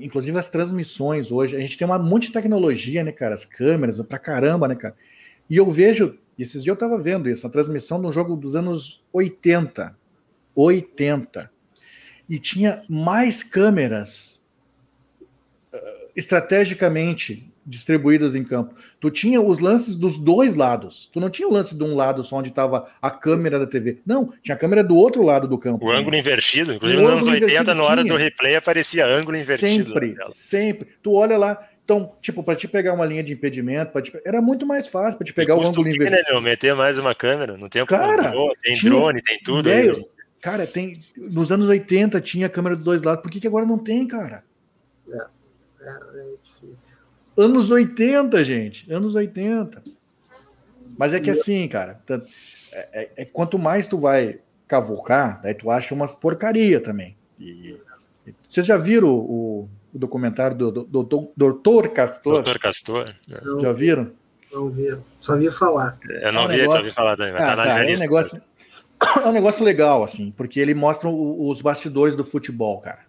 [0.00, 3.34] Inclusive as transmissões hoje, a gente tem um monte de tecnologia, né, cara?
[3.34, 4.96] As câmeras, pra caramba, né, cara?
[5.50, 8.56] E eu vejo, esses dias eu tava vendo isso, a transmissão de um jogo dos
[8.56, 9.94] anos 80.
[10.54, 11.55] 80
[12.28, 14.40] e tinha mais câmeras
[16.16, 18.74] estrategicamente distribuídas em campo.
[19.00, 21.10] Tu tinha os lances dos dois lados.
[21.12, 23.98] Tu não tinha o lance de um lado só onde estava a câmera da TV.
[24.06, 25.84] Não, tinha a câmera do outro lado do campo.
[25.84, 26.74] O ângulo invertido.
[26.74, 29.92] Inclusive, nos anos 80, na hora do replay, aparecia ângulo invertido.
[29.92, 30.88] Sempre, sempre.
[31.02, 31.58] Tu olha lá.
[31.84, 34.12] Então, tipo, para te pegar uma linha de impedimento, te...
[34.24, 36.10] era muito mais fácil para te pegar o ângulo invertido.
[36.10, 36.40] Né, meu?
[36.40, 37.56] Meter mais uma câmera.
[37.56, 38.32] No tempo Cara,
[38.62, 39.68] tem drone, tem tudo.
[39.68, 39.96] Ideia,
[40.46, 41.00] cara, tem.
[41.16, 43.20] Nos anos 80 tinha câmera dos dois lados.
[43.20, 44.44] Por que, que agora não tem, cara?
[45.10, 45.26] É,
[45.80, 46.98] é, é difícil.
[47.36, 48.92] Anos 80, gente.
[48.92, 49.82] Anos 80.
[50.96, 55.68] Mas é que assim, cara, é, é, é quanto mais tu vai cavocar, daí tu
[55.68, 57.16] acha umas porcaria também.
[57.38, 57.76] E,
[58.24, 62.34] e, vocês já viram o, o documentário do, do, do, do Doutor Castor?
[62.34, 63.12] Doutor Castor.
[63.28, 64.12] Não, já viram?
[64.52, 64.96] Não vi.
[65.20, 65.98] Só vi falar.
[66.08, 66.80] Eu não é um vi, negócio...
[66.80, 67.34] só vi falar também.
[67.34, 68.42] Ah, tá tá, é, um negócio,
[69.22, 73.00] é um negócio legal, assim, porque ele mostra os bastidores do futebol, cara.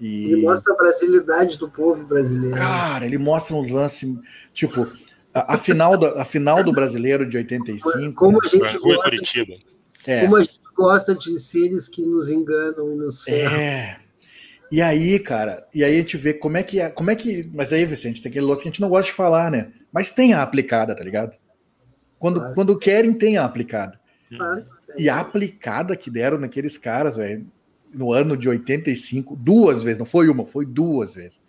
[0.00, 0.32] E...
[0.32, 2.56] Ele mostra a brasilidade do povo brasileiro.
[2.56, 4.18] Cara, ele mostra uns lances,
[4.52, 4.84] tipo,
[5.32, 8.14] a, a, final, do, a final do brasileiro de 85.
[8.14, 9.64] Como a gente gosta, de,
[10.06, 10.22] é.
[10.22, 13.56] como a gente gosta de seres que nos enganam e nos ferram.
[13.56, 14.00] É.
[14.72, 17.48] E aí, cara, e aí a gente vê como é que é, como é que.
[17.52, 19.70] Mas aí, Vicente, tem aquele lance que a gente não gosta de falar, né?
[19.92, 21.36] Mas tem a aplicada, tá ligado?
[22.18, 22.54] Quando, claro.
[22.54, 24.00] quando querem, tem a aplicada.
[24.36, 24.64] Claro.
[24.96, 27.46] E a aplicada que deram naqueles caras, velho,
[27.94, 31.40] no ano de 85, duas vezes, não foi uma, foi duas vezes.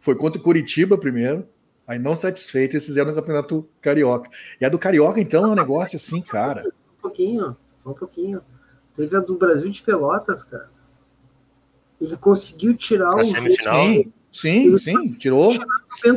[0.00, 1.46] Foi contra o Curitiba primeiro,
[1.86, 4.30] aí não satisfeito, eles fizeram no Campeonato Carioca.
[4.60, 6.62] E a do Carioca, então, é um negócio assim, cara.
[6.62, 8.42] Só um pouquinho, só um pouquinho.
[8.94, 10.70] Teve a do Brasil de Pelotas, cara.
[12.00, 13.84] Ele conseguiu tirar a um semifinal.
[13.84, 15.50] Sim, sim, sim, tirou.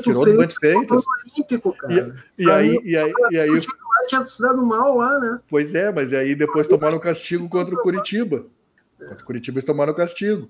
[0.01, 1.03] Tirou do Bento Freitas.
[1.37, 2.15] Olímpico, cara.
[2.37, 3.61] E, e aí, e aí, e aí,
[4.09, 5.39] tinha se dado mal lá, né?
[5.47, 8.45] Pois é, mas aí depois tomaram castigo contra o Curitiba.
[8.97, 10.49] Contra o Curitiba eles tomaram castigo.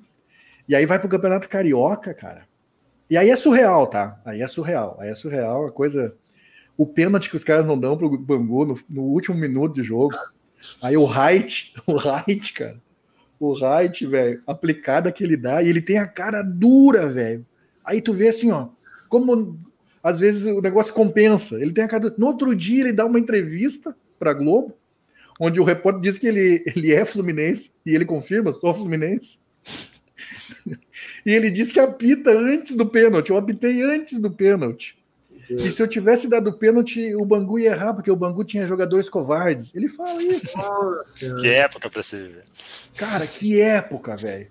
[0.68, 2.48] E aí vai pro Campeonato Carioca, cara.
[3.10, 4.20] E aí é surreal, tá?
[4.24, 4.98] Aí é surreal.
[5.00, 6.16] Aí é surreal a coisa.
[6.78, 10.16] O pênalti que os caras não dão pro Bangu no, no último minuto de jogo.
[10.82, 12.82] Aí o Height, o Height, cara.
[13.40, 17.46] O Height, velho, aplicada que ele dá, e ele tem a cara dura, velho.
[17.84, 18.68] Aí tu vê assim, ó,
[19.08, 19.58] como
[20.04, 21.62] às vezes o negócio compensa.
[21.62, 22.14] Ele tem a cara.
[22.18, 24.78] No outro dia ele dá uma entrevista pra Globo
[25.40, 29.40] onde o repórter diz que ele, ele é fluminense, e ele confirma, sou fluminense.
[31.26, 35.00] e ele diz que apita antes do pênalti, eu apitei antes do pênalti.
[35.50, 39.10] E se eu tivesse dado pênalti, o Bangu ia errar, porque o Bangu tinha jogadores
[39.10, 39.74] covardes.
[39.74, 40.56] Ele fala isso.
[40.56, 42.44] Nossa, que época pra se viver.
[42.96, 44.48] Cara, que época, velho.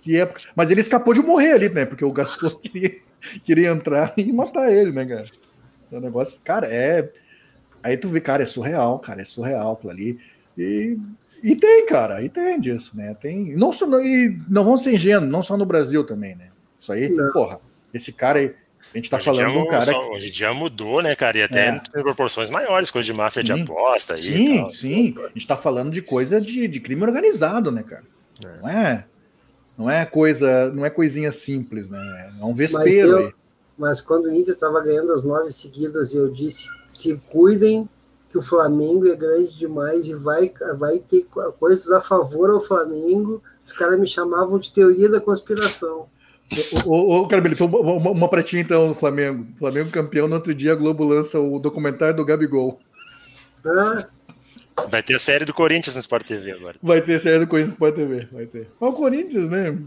[0.00, 0.40] Que época.
[0.54, 1.84] Mas ele escapou de morrer ali, né?
[1.84, 2.96] Porque o Gaston queria,
[3.44, 5.26] queria entrar e matar ele, né, cara?
[5.90, 7.10] O negócio, cara, é.
[7.82, 10.18] Aí tu vê, cara, é surreal, cara, é surreal aquilo ali.
[10.56, 10.96] E,
[11.42, 13.14] e tem, cara, e tem disso, né?
[13.20, 13.54] Tem.
[13.56, 16.48] Não, só, e não vão ser ingênuos, não só no Brasil também, né?
[16.78, 17.32] Isso aí, não.
[17.32, 17.60] porra,
[17.92, 18.54] esse cara aí.
[18.94, 19.82] A gente tá hoje falando de um cara.
[19.82, 21.38] Só, hoje em dia mudou, né, cara?
[21.38, 21.82] E até é.
[21.98, 23.54] em proporções maiores, coisa de máfia sim.
[23.54, 24.18] de aposta.
[24.18, 25.14] Sim, sim.
[25.24, 28.04] A gente tá falando de coisa de, de crime organizado, né, cara?
[28.44, 28.60] É.
[28.60, 29.06] Não é.
[29.76, 32.30] Não é coisa, não é coisinha simples, né?
[32.40, 33.32] É um vespeiro mas, eu,
[33.78, 37.88] mas quando o Inter estava ganhando as nove seguidas, eu disse: se cuidem
[38.28, 41.26] que o Flamengo é grande demais e vai, vai ter
[41.58, 43.42] coisas a favor ao Flamengo.
[43.64, 46.06] Os caras me chamavam de teoria da conspiração.
[46.86, 49.46] Ô, ô, Carmelo, então, uma, uma pratinha então no Flamengo.
[49.56, 52.78] Flamengo campeão, no outro dia a Globo lança o documentário do Gabigol.
[53.64, 54.06] Ah.
[54.90, 56.76] Vai ter a série do Corinthians no Sport TV agora.
[56.82, 58.68] Vai ter a série do Corinthians no Sport TV, vai ter.
[58.80, 59.78] Mas o Corinthians, né?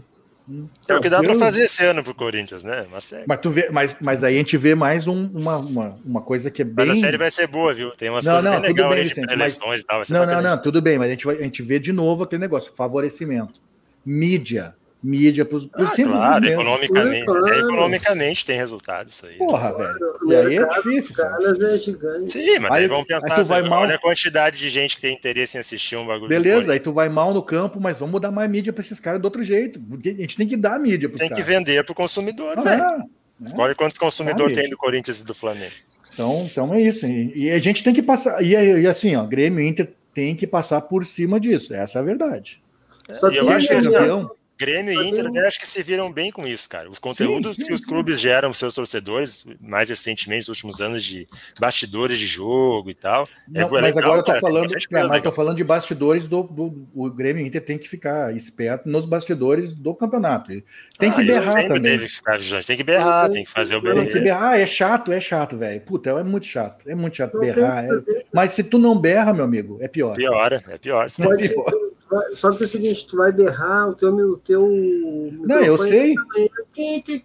[0.86, 2.86] É o que dá para fazer esse ano pro Corinthians, né?
[2.90, 3.12] Mas,
[3.42, 6.62] tu vê, mas, mas aí a gente vê mais um, uma, uma, uma coisa que
[6.62, 6.86] é bem.
[6.86, 7.90] Mas a série vai ser boa, viu?
[7.90, 9.56] Tem umas não, coisas não, bem legais bem, Vicente, mas...
[9.56, 10.02] e tal.
[10.08, 12.40] Não, não, não, tudo bem, mas a gente, vai, a gente vê de novo aquele
[12.40, 13.60] negócio, favorecimento.
[14.04, 17.46] Mídia mídia para os ah, claro, economicamente, claro.
[17.46, 19.38] É, economicamente tem resultado isso aí.
[19.38, 19.98] Porra, velho.
[20.26, 21.14] E aí é difícil.
[21.14, 22.30] Caras é gigante.
[22.30, 23.82] Sim, mas aí, vamos pensar, aí tu vai mal...
[23.82, 26.28] olha a quantidade de gente que tem interesse em assistir um bagulho.
[26.28, 29.20] Beleza, aí tu vai mal no campo, mas vamos dar mais mídia para esses caras
[29.20, 29.80] do outro jeito.
[29.80, 33.04] A gente tem que dar mídia para Tem que vender para o consumidor, ah, né?
[33.54, 35.74] Olha quantos consumidores tem do Corinthians e do Flamengo.
[36.12, 37.06] Então, então é isso.
[37.06, 38.42] E, a gente tem que passar.
[38.42, 41.74] E, e assim, ó, Grêmio Inter tem que passar por cima disso.
[41.74, 42.62] Essa é a verdade.
[43.10, 43.90] Só que eu acho que assim,
[44.58, 46.90] Grêmio e Inter até acho que se viram bem com isso, cara.
[46.90, 51.04] Os conteúdos sim, sim, que os clubes geram seus torcedores, mais recentemente, nos últimos anos,
[51.04, 51.26] de
[51.60, 53.28] bastidores de jogo e tal.
[53.54, 55.64] É Não, é mas legal, agora eu tô cara, falando, é, mas tô falando de
[55.64, 60.50] bastidores do, do, O Grêmio e Inter tem que ficar esperto nos bastidores do campeonato.
[60.98, 61.82] Tem que ah, berrar também.
[61.82, 64.04] Deve ficar Tem que berrar, tem que fazer o berrar.
[64.04, 65.80] Tem que berrar, é chato, é chato, velho.
[65.82, 66.88] Puta, é muito chato.
[66.88, 67.84] É muito chato berrar.
[67.84, 67.88] É...
[68.32, 70.16] Mas se tu não berra, meu amigo, é pior.
[70.16, 71.06] Piora, é pior.
[71.22, 71.85] Pode, é pior
[72.34, 74.14] só que é o seguinte, tu vai berrar o teu.
[74.14, 74.68] O teu
[75.40, 76.14] não, eu sei.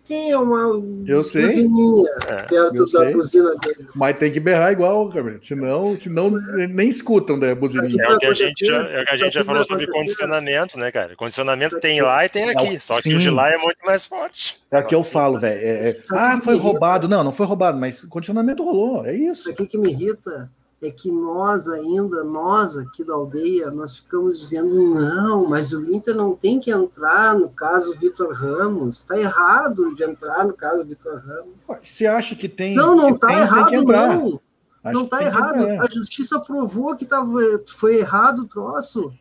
[0.07, 1.41] Tem uma eu sei.
[1.43, 3.13] buzininha é, perto da sei.
[3.13, 3.87] buzina dele.
[3.95, 5.37] Mas tem que berrar igual, cara.
[5.41, 6.31] Senão, senão
[6.69, 8.03] nem escutam da buzininha.
[8.03, 10.91] É o que a gente já, é que a gente já falou sobre condicionamento, né,
[10.91, 11.15] cara?
[11.15, 12.79] Condicionamento tem lá e tem aqui.
[12.79, 13.15] Só que Sim.
[13.15, 14.61] o de lá é muito mais forte.
[14.71, 15.59] É o que eu falo, velho.
[15.59, 17.07] É, é, ah, foi roubado.
[17.07, 19.05] Não, não foi roubado, mas condicionamento rolou.
[19.05, 19.41] É isso.
[19.41, 20.49] Isso aqui que me irrita
[20.81, 26.15] é que nós ainda, nós aqui da aldeia, nós ficamos dizendo não, mas o Inter
[26.15, 31.21] não tem que entrar no caso Vitor Ramos, está errado de entrar no caso Vitor
[31.23, 31.55] Ramos.
[31.83, 32.75] Você acha que tem?
[32.75, 34.41] Não, não está errado não.
[34.83, 35.63] Acho não está errado.
[35.79, 39.11] A justiça provou que tava, foi errado o troço.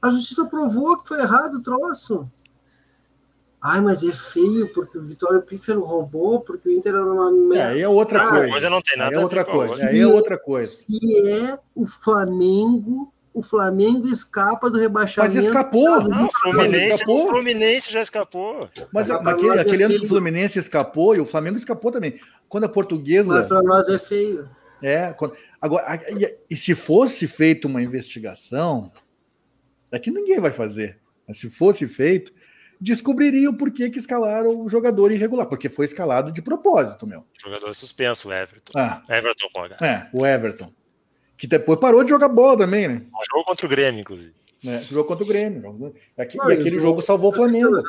[0.00, 2.28] A justiça provou que foi errado o troço.
[3.62, 7.56] Ai, mas é feio porque o Vitório Pífero roubou, porque o Inter era uma merda.
[7.56, 8.48] É, aí é outra ah, coisa.
[8.48, 9.88] coisa não tem nada aí é outra coisa.
[9.88, 10.68] Aí é outra coisa.
[10.68, 15.32] Se é o Flamengo, o Flamengo escapa do rebaixamento.
[15.36, 16.08] Mas escapou.
[16.08, 17.24] Não, o Fluminense, escapou.
[17.24, 18.68] o Fluminense já escapou.
[18.92, 22.18] Mas, mas aquele, é aquele ano que o Fluminense escapou e o Flamengo escapou também.
[22.48, 23.32] Quando a portuguesa.
[23.32, 24.48] Mas para nós é feio.
[24.82, 25.34] É, quando...
[25.60, 28.90] agora, e, e se fosse feita uma investigação,
[29.92, 30.98] é que ninguém vai fazer.
[31.28, 32.32] Mas se fosse feito,
[32.82, 37.24] descobriria o porquê que escalaram o jogador irregular, porque foi escalado de propósito, meu.
[37.40, 38.72] Jogador suspenso, o Everton.
[38.76, 39.02] Ah.
[39.08, 39.76] Everton Conga.
[39.80, 40.72] É, o Everton.
[41.38, 43.02] Que depois parou de jogar bola também, né?
[43.30, 44.34] Jogou contra o Grêmio, inclusive.
[44.64, 45.92] É, jogou contra o Grêmio.
[46.16, 47.82] Aqui, Não, e aquele jogo salvou o Flamengo.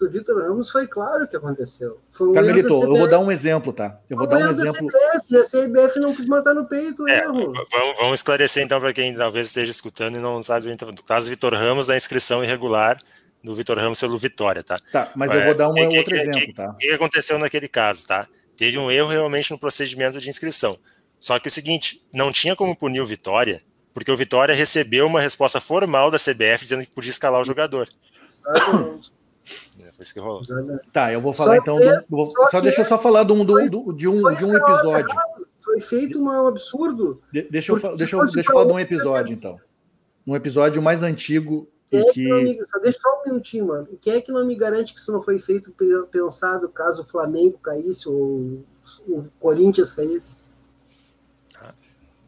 [0.00, 1.96] O Vitor Ramos foi claro o que aconteceu.
[2.18, 4.00] Um Carmelito, eu vou dar um exemplo, tá?
[4.08, 4.86] Eu vou dar um exemplo.
[4.86, 7.52] CBF, a CBF não quis matar no peito o é, erro.
[7.70, 10.70] Vamos, vamos, esclarecer então para quem talvez esteja escutando e não sabe.
[10.70, 12.98] Então, do caso Vitor Ramos, da inscrição irregular
[13.46, 14.76] do Vitor Ramos pelo Vitória, tá?
[14.90, 16.70] Tá, mas eu vou dar um que, outro que, exemplo, que, tá?
[16.70, 18.26] O que aconteceu naquele caso, tá?
[18.56, 20.76] Teve um erro realmente no procedimento de inscrição.
[21.20, 23.60] Só que é o seguinte, não tinha como punir o Vitória,
[23.94, 27.88] porque o Vitória recebeu uma resposta formal da CBF dizendo que podia escalar o jogador.
[29.78, 30.42] É, foi isso que rolou.
[30.92, 31.78] Tá, eu vou falar só então.
[31.78, 34.44] Que, do, só, só deixa eu só falar de um, do, do, de um, de
[34.44, 35.16] um episódio.
[35.60, 37.22] Foi feito um absurdo.
[37.32, 39.60] De, deixa eu, deixa eu, deixa eu falar de um episódio, então.
[40.26, 42.32] Um episódio mais antigo quem é que...
[42.42, 42.64] Me...
[42.64, 43.88] Só deixa só um minutinho, mano.
[43.92, 45.74] E quem é que não me garante que isso não foi feito
[46.10, 48.64] pensado caso o Flamengo caísse ou
[49.08, 50.38] o Corinthians caísse?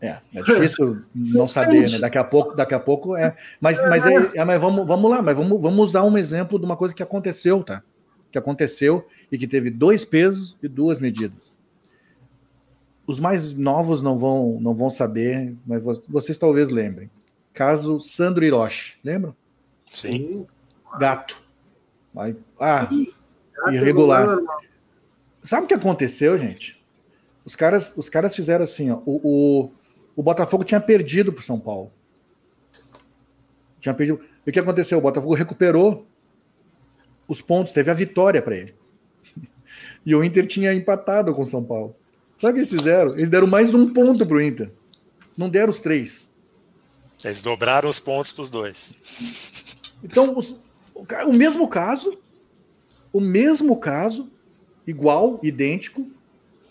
[0.01, 1.99] É, é difícil não saber, né?
[1.99, 3.37] Daqui a pouco, daqui a pouco é.
[3.61, 6.65] Mas, mas, é, é, mas vamos, vamos lá, mas vamos, vamos usar um exemplo de
[6.65, 7.83] uma coisa que aconteceu, tá?
[8.31, 11.59] Que aconteceu e que teve dois pesos e duas medidas.
[13.07, 17.11] Os mais novos não vão, não vão saber, mas vocês talvez lembrem.
[17.53, 19.35] Caso Sandro Hiroshi, lembram?
[19.93, 20.47] Sim.
[20.99, 21.43] Gato.
[22.13, 22.89] Vai, ah,
[23.69, 24.39] é irregular.
[25.43, 26.83] Sabe o que aconteceu, gente?
[27.45, 29.71] Os caras, os caras fizeram assim, ó, o, o,
[30.17, 31.93] o Botafogo tinha perdido para São Paulo.
[33.81, 34.21] Tinha perdido.
[34.47, 34.99] E o que aconteceu?
[34.99, 36.07] O Botafogo recuperou
[37.29, 38.75] os pontos, teve a vitória para ele.
[40.07, 41.95] E o Inter tinha empatado com o São Paulo.
[42.39, 43.13] Sabe o que eles fizeram?
[43.13, 44.71] Eles deram mais um ponto para o Inter.
[45.37, 46.31] Não deram os três.
[47.25, 48.95] Eles dobraram os pontos para os dois.
[50.03, 50.57] Então, os,
[50.95, 52.17] o, mesmo caso,
[53.13, 54.29] o mesmo caso,
[54.87, 56.07] igual, idêntico,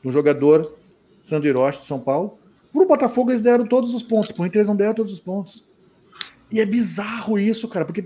[0.04, 0.62] do jogador
[1.22, 2.38] Sandro Hiroshi de São Paulo.
[2.72, 4.32] Para o Botafogo, eles deram todos os pontos.
[4.32, 5.66] Para o Inter, eles não deram todos os pontos.
[6.52, 8.06] E é bizarro isso, cara, porque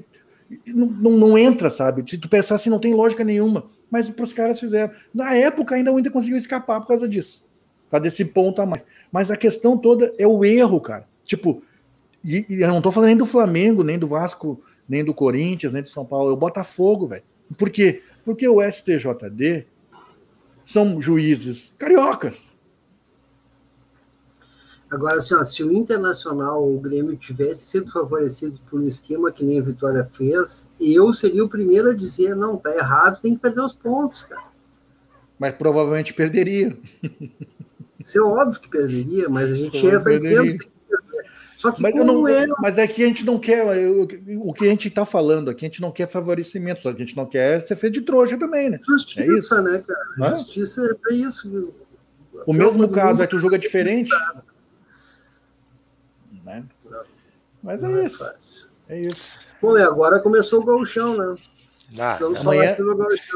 [0.65, 2.09] não, não, não, entra, sabe?
[2.09, 3.65] Se tu pensar assim, não tem lógica nenhuma.
[3.89, 4.91] Mas para os caras fizeram.
[5.13, 7.43] Na época, ainda o Inter conseguiu escapar por causa disso.
[7.85, 8.85] Por causa desse ponto a mais.
[9.11, 11.07] Mas a questão toda é o erro, cara.
[11.25, 11.61] Tipo,
[12.23, 14.61] e, e eu não estou falando nem do Flamengo, nem do Vasco
[14.91, 17.23] nem do Corinthians, nem do São Paulo, é o Botafogo, velho.
[17.57, 18.03] Por quê?
[18.25, 19.65] Porque o STJD
[20.65, 22.51] são juízes cariocas.
[24.89, 29.31] Agora, assim, ó, se o Internacional ou o Grêmio tivesse sido favorecido por um esquema
[29.31, 33.33] que nem a Vitória fez, eu seria o primeiro a dizer, não, tá errado, tem
[33.33, 34.51] que perder os pontos, cara.
[35.39, 36.77] Mas provavelmente perderia.
[38.03, 40.70] Isso é óbvio que perderia, mas a gente já está dizendo que
[41.61, 42.47] só que mas, não, é...
[42.59, 43.63] mas é que a gente não quer,
[44.39, 47.05] o que a gente está falando aqui, a gente não quer favorecimento, só que a
[47.05, 48.79] gente não quer ser feito de trouxa também, né?
[48.83, 49.61] Justiça, é isso?
[49.61, 50.31] né, cara?
[50.33, 50.35] É?
[50.37, 51.71] Justiça é isso.
[52.47, 54.09] O mesmo caso é que o jogo é diferente.
[56.43, 56.63] Né?
[57.61, 58.25] Mas é, é isso.
[58.25, 58.69] Fácil.
[58.89, 59.39] É isso.
[59.61, 61.35] Bom, e agora começou o gauchão, né?
[61.99, 62.75] Ah, amanhã...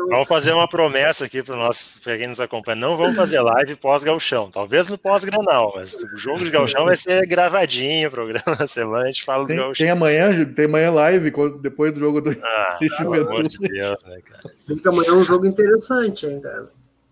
[0.10, 2.80] Vamos fazer uma promessa aqui para nós, para quem nos acompanha.
[2.80, 7.26] Não vamos fazer live pós-galchão, talvez no pós-granal, mas o jogo de galchão vai ser
[7.28, 9.86] gravadinho, programa da semana, a gente fala tem, do galchão.
[9.86, 14.20] Tem amanhã, tem amanhã live depois do jogo do ah, pelo amor de Deus, né,
[14.26, 14.54] cara?
[14.66, 16.70] Fica amanhã um jogo interessante, hein, cara.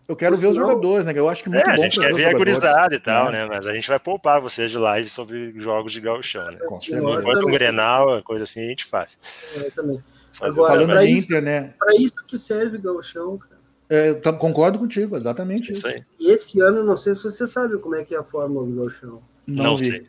[0.07, 1.13] Eu quero ver os jogadores, né?
[1.15, 3.31] Eu acho que muito é, bom a gente quer ver a gurizada e tal, É.
[3.31, 3.45] né?
[3.45, 6.57] Mas a gente vai poupar vocês de live sobre jogos de gauchão, né?
[6.67, 7.19] Com certeza.
[7.19, 7.53] Enquanto também.
[7.53, 9.17] Grenal, coisa assim, a gente faz.
[9.55, 10.03] Eu também.
[10.33, 11.73] Fazer Agora, Falando pra isso- Inter, né?
[11.79, 13.53] Para isso que serve gauchão, cara.
[13.89, 15.87] É, concordo contigo, exatamente isso isso.
[15.87, 16.03] aí.
[16.19, 18.75] E esse ano, não sei se você sabe como é que é a fórmula do
[18.75, 19.21] gauchão.
[19.45, 19.85] Não, vi.
[19.85, 20.07] sei.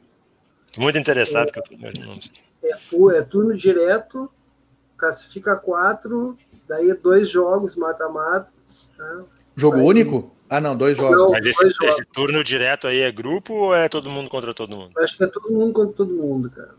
[0.78, 2.32] Muito interessado que eu tô, não sei.
[2.64, 4.30] É, é turno direto,
[4.96, 8.90] classifica quatro, daí é dois jogos mata-matas.
[8.96, 9.24] Tá?
[9.56, 10.30] Jogo Sai- único?
[10.48, 11.16] Ah, não, dois jogos.
[11.16, 11.30] Não.
[11.30, 14.92] Mas esse, esse turno direto aí é grupo ou é todo mundo contra todo mundo?
[14.98, 16.74] Acho que é todo mundo contra todo mundo, cara.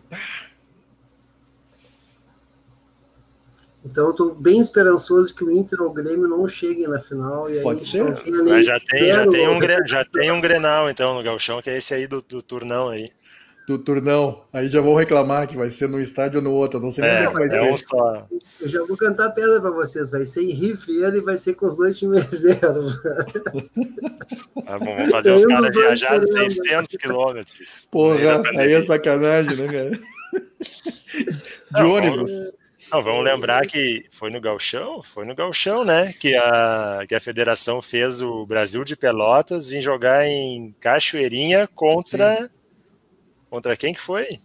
[3.84, 7.50] Então eu tô bem esperançoso que o Inter ou o Grêmio não cheguem na final.
[7.50, 8.04] E aí Pode ser.
[8.44, 11.78] Mas já tem, já tem, um, já tem um Grenal, então, no Gauchão, que é
[11.78, 13.12] esse aí do, do turnão aí.
[13.68, 14.44] Do turnão.
[14.54, 16.78] Aí já vão reclamar que vai ser num estádio ou no outro.
[16.80, 17.88] Eu não sei nem É, onde vai é ser.
[17.88, 18.28] só.
[18.62, 20.12] Eu já vou cantar pedra pra vocês.
[20.12, 22.86] Vai ser em Ribeira e vai ser com os dois times zero.
[24.66, 26.32] Tá bom, vamos fazer os caras viajar querendo.
[26.32, 27.88] 600 quilômetros.
[27.92, 29.90] Porra, aí é sacanagem, né, cara?
[29.92, 32.32] De Não, ônibus.
[32.92, 36.14] Não, vamos lembrar que foi no Galchão, foi no Galchão, né?
[36.20, 42.50] Que a, que a federação fez o Brasil de Pelotas vir jogar em Cachoeirinha contra.
[43.50, 44.40] Contra quem que foi?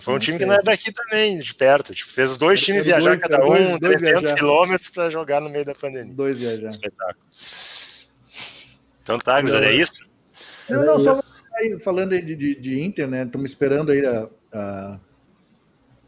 [0.00, 0.44] Foi um time sei.
[0.44, 1.94] que não é daqui também, de perto.
[1.94, 4.34] Tipo, fez os dois times era viajar dois- cada dois- um, dois 300 viajar.
[4.36, 6.12] quilômetros para jogar no meio da pandemia.
[6.12, 6.66] Dois viajar.
[6.68, 7.24] Espetáculo.
[9.02, 10.08] Então tá, gurizada, é isso?
[10.68, 11.12] Não, não, só
[11.56, 13.22] aí, falando aí de, de, de Inter, né?
[13.24, 15.00] Estamos esperando aí a, a-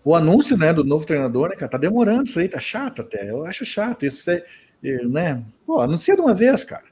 [0.02, 1.70] o anúncio, né, do novo treinador, né, cara?
[1.70, 3.28] Tá demorando isso aí, tá chato até.
[3.30, 4.44] Eu acho chato isso, é,
[4.82, 5.44] é, né?
[5.66, 6.84] Pô, anuncia de uma vez, cara.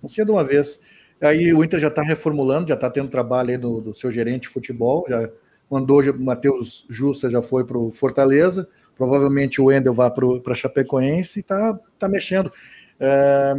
[0.00, 0.80] Anuncia de uma vez.
[1.20, 4.42] Aí o Inter já tá reformulando, já tá tendo trabalho aí do, do seu gerente
[4.42, 5.30] de futebol, já
[5.70, 11.42] mandou o Matheus Jussa já foi pro Fortaleza, provavelmente o Wendel vai para Chapecoense e
[11.42, 12.52] tá, tá mexendo.
[13.00, 13.54] É,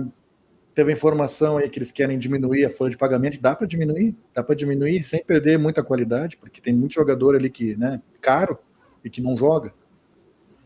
[0.74, 3.40] teve informação aí que eles querem diminuir a folha de pagamento.
[3.42, 4.16] Dá para diminuir?
[4.34, 8.60] Dá para diminuir sem perder muita qualidade, porque tem muito jogador ali que, né, caro
[9.04, 9.74] e que não joga.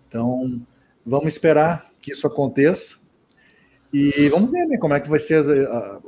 [0.07, 0.61] Então,
[1.05, 2.97] vamos esperar que isso aconteça.
[3.93, 5.99] E vamos ver, né, como é que vai ser a- a-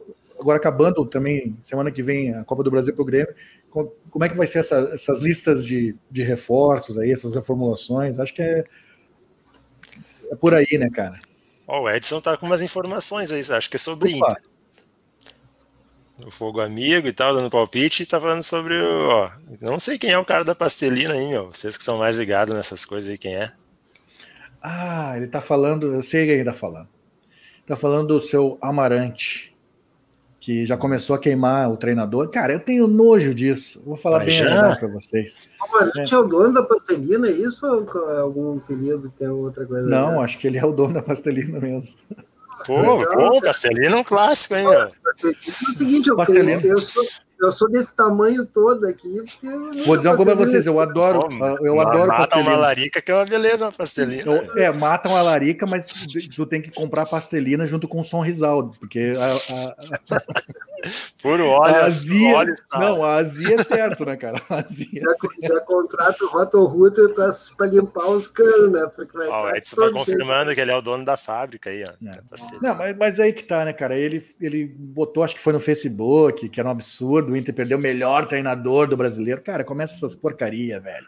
[0.41, 3.33] agora acabando também semana que vem a Copa do Brasil para o Grêmio.
[3.69, 8.19] com- Como é que vai ser essa- essas listas de, de reforços aí, essas reformulações?
[8.19, 8.65] Acho que é,
[10.31, 11.17] é por aí, né, cara?
[11.67, 14.31] Ó, o Edson tá com umas informações aí, acho que é sobre Opa.
[14.31, 14.43] Inter.
[16.25, 19.07] O Fogo Amigo e tal, dando palpite, e tá falando sobre o.
[19.09, 21.47] Ó, não sei quem é o cara da pastelina aí, meu.
[21.47, 23.51] Vocês que são mais ligados nessas coisas aí, quem é?
[24.61, 26.89] Ah, ele tá falando, eu sei quem ele tá falando.
[27.65, 29.50] Tá falando do seu Amarante,
[30.41, 32.27] que já começou a queimar o treinador.
[32.29, 33.79] Cara, eu tenho nojo disso.
[33.85, 34.45] Vou falar Mas bem já?
[34.45, 35.39] a verdade pra vocês.
[35.61, 36.17] O Amarante é.
[36.17, 37.67] o dono da pastelina, é isso?
[37.67, 39.87] Ou é algum apelido tem outra coisa?
[39.87, 41.95] Não, acho que ele é o dono da pastelina mesmo.
[42.65, 44.65] Pô, Legal, pô, é um clássico, hein?
[45.03, 47.05] Pastelina é o seguinte, eu cresci, eu sou,
[47.41, 49.23] eu sou desse tamanho todo aqui.
[49.85, 52.55] Vou dizer uma coisa pra vocês, eu adoro, Pô, eu adoro Mata uma pastelina.
[52.57, 54.23] larica que é uma beleza, uma pastelina.
[54.31, 55.85] Eu- é, matam a larica, mas
[56.35, 59.75] tu tem que comprar pastelina junto com o som risaldo, porque a, a-
[61.21, 64.41] Puro a óleo, azia, óleo não, a azia é certo, né, cara?
[64.49, 65.35] A azia é Já, certo.
[65.55, 68.89] já contrato o Rotorruter para limpar os canos, né?
[68.95, 70.09] Porque vai Ó, o estar Edson tá todo jeito.
[70.11, 72.07] confirmando que ele é o dono da fábrica aí, ó.
[72.09, 72.19] É.
[72.27, 72.69] pastelina.
[72.69, 73.95] Não, mas, mas aí que tá, né, cara?
[73.95, 77.77] Ele, ele botou, acho que foi no Facebook, que era um absurdo, o Inter perdeu
[77.77, 79.41] o melhor treinador do brasileiro.
[79.41, 81.05] Cara, começa essas porcaria, velho.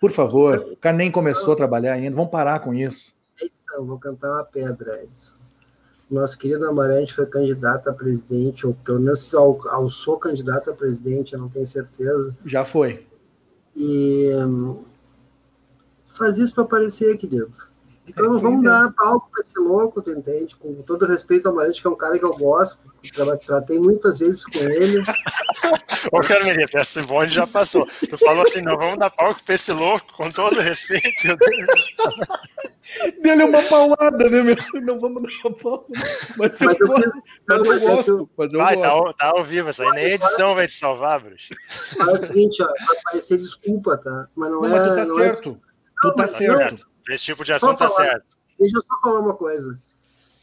[0.00, 3.14] Por favor, o cara nem começou a trabalhar ainda, vamos parar com isso.
[3.40, 5.36] Edson, vou cantar uma pedra, Edson.
[6.10, 10.74] Nosso querido Amarante foi candidato a presidente, ou pelo menos ao, ao sou candidato a
[10.74, 12.36] presidente, eu não tenho certeza.
[12.44, 13.06] Já foi.
[13.74, 14.84] E hum,
[16.06, 17.50] faz isso para aparecer, querido.
[18.06, 20.54] Então É não isso aí vamos dar palco para esse louco, tu entende?
[20.56, 22.78] Com todo respeito ao Amarante, que é um cara que eu gosto,
[23.14, 25.02] tra- tratei muitas vezes com ele.
[26.12, 27.86] Ô, Carmelita, esse bonde já passou.
[28.08, 31.36] Tu falou assim, não vamos dar palco pra esse louco, com todo respeito.
[33.22, 34.56] Dele é uma paulada, né, meu?
[34.82, 35.86] Não vamos dar palco.
[36.36, 37.12] Mas eu, Mas eu gosto,
[37.48, 38.30] mas eu mas é gosto.
[38.36, 39.16] Mas eu Vai, tá, gosto.
[39.16, 41.54] tá ao vivo, essa aí nem edição vai te salvar, bruxo.
[41.96, 44.28] Fala o seguinte, ó, vai parecer desculpa, tá?
[44.36, 44.70] Mas não, Não, é.
[44.70, 45.60] mas tu tá não é- certo.
[46.02, 46.86] Tu tá mas Tá certo.
[47.04, 48.08] Pra esse tipo de assunto tá falar.
[48.10, 48.36] certo.
[48.58, 49.80] Deixa eu só falar uma coisa.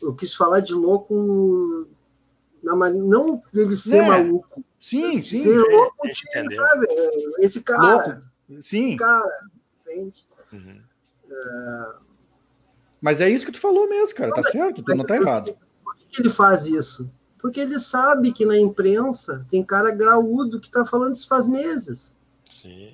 [0.02, 1.88] Eu quis falar de louco.
[2.64, 4.08] Na, man- não dele ser Né?
[4.10, 4.64] maluco.
[4.80, 5.44] Sim, sim.
[5.44, 6.66] ser louco, de, entendeu.
[6.68, 6.88] sabe?
[7.40, 8.06] Esse cara.
[8.50, 8.62] Louco.
[8.62, 8.90] Sim.
[8.90, 9.50] Esse cara.
[9.88, 10.26] Entende?
[10.54, 10.82] Uhum.
[13.00, 14.32] Mas é isso que tu falou mesmo, cara.
[14.34, 15.58] Tá certo, tu não tá errado.
[15.84, 17.12] Por que que ele faz isso?
[17.40, 22.16] Porque ele sabe que na imprensa tem cara graúdo que tá falando isso faz meses.
[22.48, 22.94] Sim.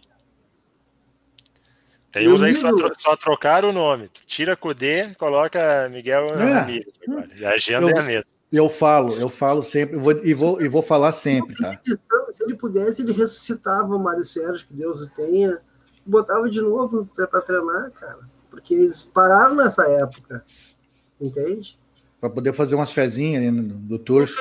[2.12, 4.10] Tem uns aí que só, só trocaram o nome.
[4.26, 6.54] Tira Cudê, coloca Miguel É.
[6.54, 7.30] Ramírez agora.
[7.36, 8.38] E a agenda Eu- é a mesma.
[8.50, 11.78] Eu falo, eu falo sempre, vou, e, vou, e vou falar sempre, tá?
[12.32, 15.60] Se ele pudesse, ele ressuscitava o Mário Sérgio, que Deus o tenha,
[16.06, 18.20] botava de novo para treinar, cara.
[18.50, 20.46] Porque eles pararam nessa época,
[21.20, 21.78] entende?
[22.20, 24.36] Para poder fazer umas fezinhas ali do Turso.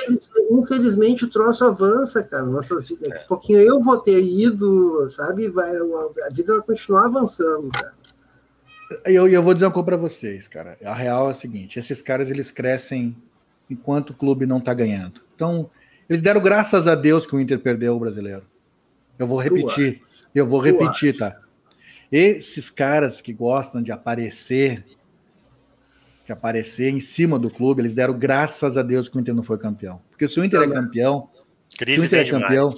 [0.51, 2.45] Infelizmente, o troço avança, cara.
[2.45, 3.09] Nossas vidas.
[3.09, 5.49] Daqui a pouquinho eu vou ter ido, sabe?
[5.51, 7.95] Vai, a vida vai continuar avançando, cara.
[9.05, 10.79] Eu, eu vou dizer uma coisa para vocês, cara.
[10.85, 13.15] A real é a seguinte: esses caras eles crescem
[13.69, 15.21] enquanto o clube não está ganhando.
[15.35, 15.69] Então,
[16.09, 18.45] eles deram graças a Deus que o Inter perdeu o brasileiro.
[19.19, 20.03] Eu vou repetir,
[20.35, 21.41] eu vou repetir, tá?
[22.13, 24.85] Esses caras que gostam de aparecer,
[26.27, 29.45] que aparecer em cima do clube, eles deram graças a Deus que o Inter não
[29.45, 30.03] foi campeão.
[30.11, 31.31] Porque se o Inter é campeão,
[31.79, 32.69] Crise se o Inter é campeão,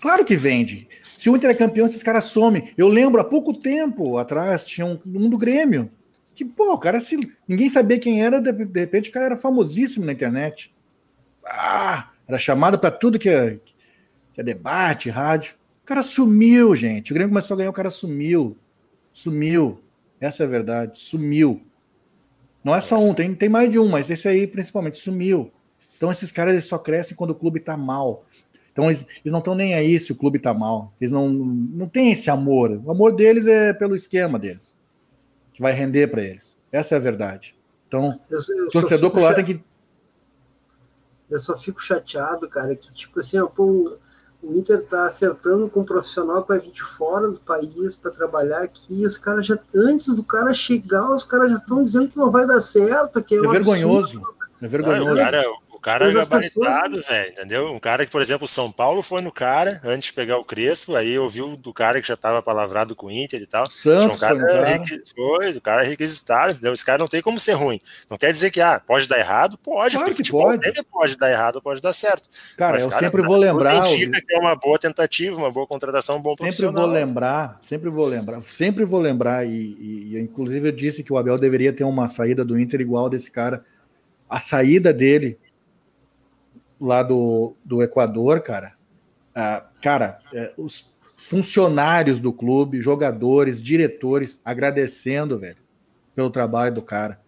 [0.00, 0.88] claro que vende.
[1.02, 2.72] Se o Inter é campeão, esses caras somem.
[2.78, 5.90] Eu lembro, há pouco tempo atrás, tinha um, um do Grêmio.
[6.34, 7.16] Que, pô, o cara se.
[7.48, 10.72] Ninguém sabia quem era, de, de repente o cara era famosíssimo na internet.
[11.46, 13.58] Ah, era chamado para tudo que é,
[14.32, 15.54] que é debate, rádio.
[15.82, 17.10] O cara sumiu, gente.
[17.10, 18.56] O Grêmio começou a ganhar, o cara sumiu.
[19.12, 19.80] Sumiu.
[20.20, 20.98] Essa é a verdade.
[20.98, 21.60] Sumiu.
[22.64, 25.52] Não é só um, tem, tem mais de um, mas esse aí principalmente sumiu.
[25.96, 28.24] Então esses caras eles só crescem quando o clube tá mal.
[28.72, 30.92] Então eles, eles não estão nem aí se o clube tá mal.
[31.00, 32.80] Eles não, não têm esse amor.
[32.84, 34.80] O amor deles é pelo esquema deles,
[35.52, 36.58] que vai render para eles.
[36.72, 37.54] Essa é a verdade.
[37.86, 39.62] Então, Eu, eu torcedor colar tem que.
[41.30, 43.98] Eu só fico chateado, cara, que tipo assim, ó, pô,
[44.46, 48.10] o Inter tá acertando com um profissional que vai vir de fora do país para
[48.10, 52.08] trabalhar aqui, e os caras já, antes do cara chegar, os caras já estão dizendo
[52.08, 54.18] que não vai dar certo, que é, É um vergonhoso.
[54.18, 54.34] absurdo.
[54.60, 55.12] É Não, vergonhoso.
[55.12, 57.66] o cara, o cara Mas as gabaritado, pessoas- velho, entendeu?
[57.72, 60.44] Um cara que, por exemplo, o São Paulo foi no cara antes de pegar o
[60.44, 63.70] Crespo, aí ouviu do cara que já estava palavrado com o Inter e tal.
[63.70, 64.64] Santos um cara, cara.
[64.64, 66.72] requi- foi, o cara é requisitado, entendeu?
[66.72, 67.78] Esse cara não tem como ser ruim.
[68.08, 69.58] Não quer dizer que, ah, pode dar errado?
[69.58, 70.84] Pode, Claro porque que futebol pode.
[70.84, 72.28] pode dar errado pode dar certo.
[72.56, 73.86] Cara, Mas, eu cara, sempre vou tudo lembrar.
[73.86, 77.90] indica que é uma boa tentativa, uma boa contratação, um bom Sempre vou lembrar, sempre
[77.90, 81.72] vou lembrar, sempre vou lembrar, e, e- e, inclusive eu disse que o Abel deveria
[81.72, 83.62] ter uma saída do Inter igual desse cara.
[84.28, 85.38] A saída dele
[86.80, 88.74] lá do, do Equador, cara,
[89.34, 95.56] ah, cara, é, os funcionários do clube, jogadores, diretores, agradecendo, velho,
[96.14, 97.18] pelo trabalho do cara.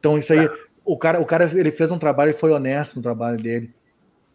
[0.00, 0.48] Então isso aí,
[0.84, 3.72] o cara, o cara ele fez um trabalho e foi honesto no trabalho dele.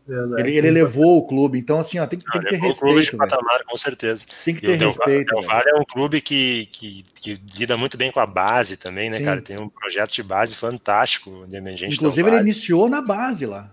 [0.07, 0.57] Verdade, Ele, sim.
[0.59, 2.93] ele levou o clube, então assim, ó, tem, que- tem que ter Levou o clube
[2.93, 3.29] de respeito, velho.
[3.29, 4.25] patamar, com certeza.
[4.45, 5.27] Tem que E o ter Del respeito.
[5.35, 5.47] Del velho.
[5.51, 9.17] Valle é um clube que, que, que lida muito bem com a base também, né,
[9.17, 9.25] Sim.
[9.25, 9.41] cara?
[9.41, 11.95] Tem um projeto de base fantástico de emergente.
[11.95, 13.69] Inclusive, Del ele iniciou na base lá.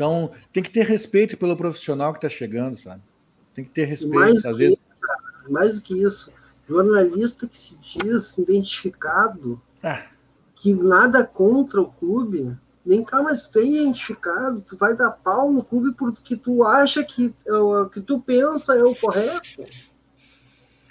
[0.00, 3.02] Então, tem que ter respeito pelo profissional que está chegando, sabe?
[3.54, 4.14] Tem que ter respeito.
[4.14, 4.78] Mais Às que vezes.
[4.78, 5.20] isso, cara,
[5.50, 6.32] mais do que isso,
[6.66, 10.06] jornalista que se diz identificado, Ah,
[10.56, 15.52] que nada contra o clube, vem cá, mas tu é identificado, tu vai dar pau
[15.52, 19.62] no clube porque tu acha que é o que tu pensa é o correto.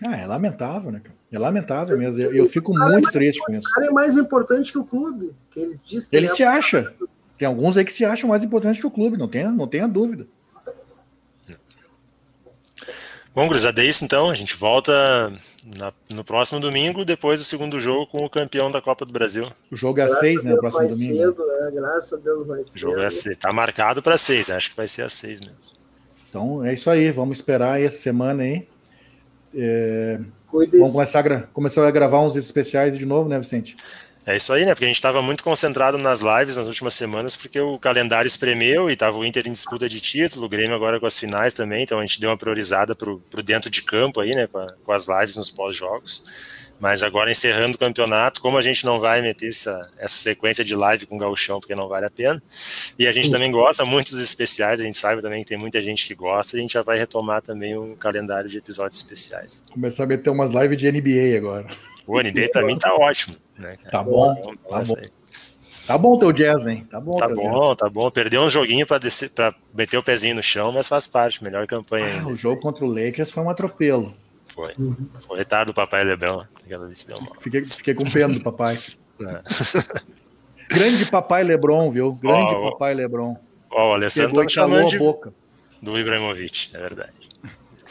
[0.05, 1.17] ah, é lamentável, né, cara?
[1.31, 2.21] É lamentável mesmo.
[2.21, 3.67] Eu, eu fico muito triste com isso.
[3.67, 6.43] O cara é mais importante que o clube, que ele diz que Ele é se
[6.43, 6.93] acha.
[7.39, 9.87] Tem alguns aí que se acham mais importantes que o clube, não tenha, não tenha
[9.87, 10.27] dúvida.
[13.33, 14.29] Bom, gurizada, é isso então.
[14.29, 14.91] A gente volta
[15.77, 19.47] na- no próximo domingo, depois do segundo jogo, com o campeão da Copa do Brasil.
[19.71, 20.49] O jogo é às seis, né?
[20.51, 21.15] Deus Próximo domingo.
[21.17, 21.71] cedo, né?
[21.73, 22.81] Graças a Deus mais O cedo.
[22.81, 23.37] jogo é a seis.
[23.37, 25.55] Tá marcado para seis, acho que vai ser às seis mesmo.
[26.29, 27.11] Então é isso aí.
[27.11, 28.67] Vamos esperar aí essa semana aí.
[29.55, 30.19] É,
[30.51, 33.75] vamos começar a, gra- começar a gravar uns especiais de novo, né, Vicente?
[34.29, 34.75] É isso aí, né?
[34.75, 38.87] Porque a gente estava muito concentrado nas lives nas últimas semanas, porque o calendário espremeu
[38.87, 41.81] e estava o Inter em disputa de título, o Grêmio agora com as finais também,
[41.81, 44.45] então a gente deu uma priorizada para o dentro de campo aí, né?
[44.45, 46.23] Com, a- com as lives nos pós-jogos.
[46.79, 50.75] Mas agora encerrando o campeonato, como a gente não vai meter essa, essa sequência de
[50.75, 52.41] live com o Gauchão, porque não vale a pena,
[52.97, 55.81] e a gente também gosta muito dos especiais, a gente sabe também que tem muita
[55.81, 59.61] gente que gosta, a gente já vai retomar também um calendário de episódios especiais.
[59.71, 61.67] Começar a meter umas lives de NBA agora.
[62.07, 63.77] O NBA para mim tá ótimo, né?
[63.91, 64.95] Tá bom, tá bom.
[64.97, 65.09] aí.
[65.89, 66.87] Tá bom teu jazz, hein?
[66.89, 68.11] Tá bom Tá bom, tá bom.
[68.11, 71.43] Perdeu um joguinho pra, descer, pra meter o pezinho no chão, mas faz parte.
[71.43, 72.25] Melhor campanha jazz.
[72.25, 74.13] Ah, o jogo contra o Lakers foi um atropelo.
[74.49, 74.73] Foi.
[75.19, 76.05] Foi retardo do papai
[77.05, 77.35] deu mal.
[77.39, 78.77] Fiquei, fiquei com pena do papai.
[79.21, 79.43] É.
[80.73, 82.13] Grande papai Lebron, viu?
[82.13, 82.71] Grande ó.
[82.71, 83.35] papai Lebron.
[83.69, 85.33] Ó, o Alessandro tá chamando de, boca.
[85.81, 87.28] do Ibrahimovic, é verdade.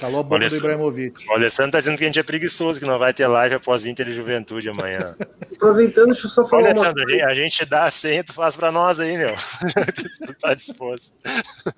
[0.00, 0.64] Calou a boca do Alessandro.
[0.66, 1.28] Ibrahimovic.
[1.28, 3.84] O Alessandro tá dizendo que a gente é preguiçoso, que não vai ter live após
[3.84, 5.16] Inter e Juventude amanhã.
[5.54, 7.18] Aproveitando, deixa eu só falar uma Alessandro, a coisa.
[7.18, 9.34] gente- a gente dá a senha, tu faz pra nós aí, meu.
[10.26, 11.14] tu tá disposto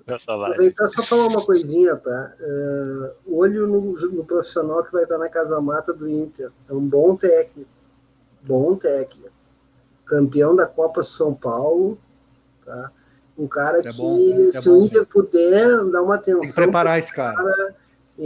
[0.05, 0.53] nessa live.
[0.53, 2.33] Aproveitar só falar uma coisinha, tá?
[2.39, 3.81] É, olho no,
[4.11, 6.51] no profissional que vai estar na casa mata do Inter.
[6.69, 7.69] É um bom técnico.
[8.43, 9.29] Bom técnico.
[10.05, 11.97] Campeão da Copa São Paulo,
[12.65, 12.91] tá?
[13.37, 14.17] Um cara É que, bom,
[14.47, 16.41] é se bom, o Inter puder dar uma atenção.
[16.41, 17.35] Tem que preparar esse cara.
[17.35, 17.75] cara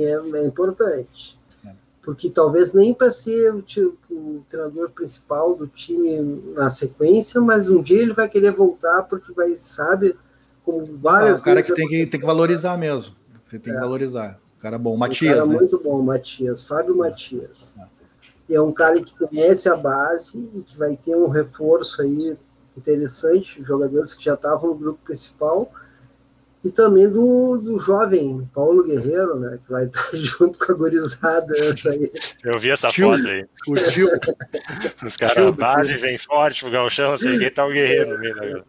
[0.03, 1.39] é, é importante.
[1.65, 1.72] É.
[2.01, 6.19] Porque talvez nem para ser o, ti- o treinador principal do time
[6.53, 10.15] na sequência, mas um dia ele vai querer voltar porque vai, sabe,
[10.63, 13.15] como Ah, várias o cara que tem que, tem que valorizar mesmo.
[13.47, 14.39] Você tem que valorizar.
[14.57, 14.95] O cara bom.
[14.95, 15.55] Um Matias, cara né?
[15.55, 17.77] muito bom, Matias, Fábio Matias.
[18.49, 22.38] E é um cara que conhece a base e que vai ter um reforço aí
[22.77, 25.72] interessante, jogadores que já estavam no grupo principal,
[26.65, 31.55] e também do, do jovem Paulo Guerreiro, né, que vai estar junto com a gorizada
[31.59, 32.11] essa aí.
[32.43, 33.45] Eu vi essa foto aí.
[33.67, 34.09] O tio,
[35.05, 38.35] Os caras, base, vem forte, o galchão, não sei quem tá o guerreiro no meio
[38.35, 38.65] da galera.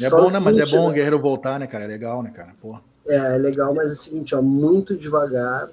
[0.00, 0.40] é Só bom, o né?
[0.40, 1.84] Mas é bom o né, Guerreiro voltar, né, cara?
[1.84, 2.52] É legal, né, cara?
[2.60, 2.76] Pô.
[3.06, 5.68] É, é legal, mas é o seguinte, ó, muito devagar.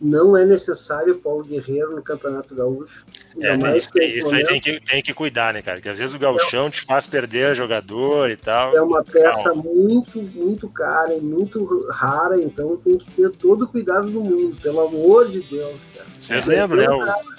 [0.00, 3.04] Não é necessário o Paulo Guerreiro no Campeonato Gaúcho.
[3.40, 5.80] É, tem, mais isso, tem- isso aí tem que, tem que cuidar, né, cara?
[5.80, 8.76] Que às vezes o galchão te faz perder jogador e tal.
[8.76, 13.68] é uma peça muito, muito cara e muito rara, então tem que ter todo o
[13.68, 16.06] cuidado do mundo, pelo amor de Deus, cara.
[16.18, 16.88] Vocês É, lembram, né?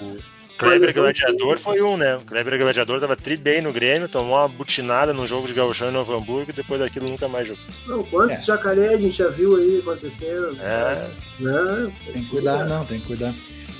[0.01, 2.17] o Kleber Gladiador foi um, né?
[2.17, 5.89] O Kleber Gladiador tava tri bem no Grêmio, tomou uma butinada num jogo de gauchão
[5.89, 7.63] em Novo Hamburgo e depois daquilo nunca mais jogou.
[7.87, 8.43] Não, quantos É.
[8.43, 10.57] jacaré a gente já viu aí acontecendo?
[10.61, 11.09] É.
[11.39, 11.91] Né?
[12.05, 13.33] Tem que cuidar, não, tem que cuidar.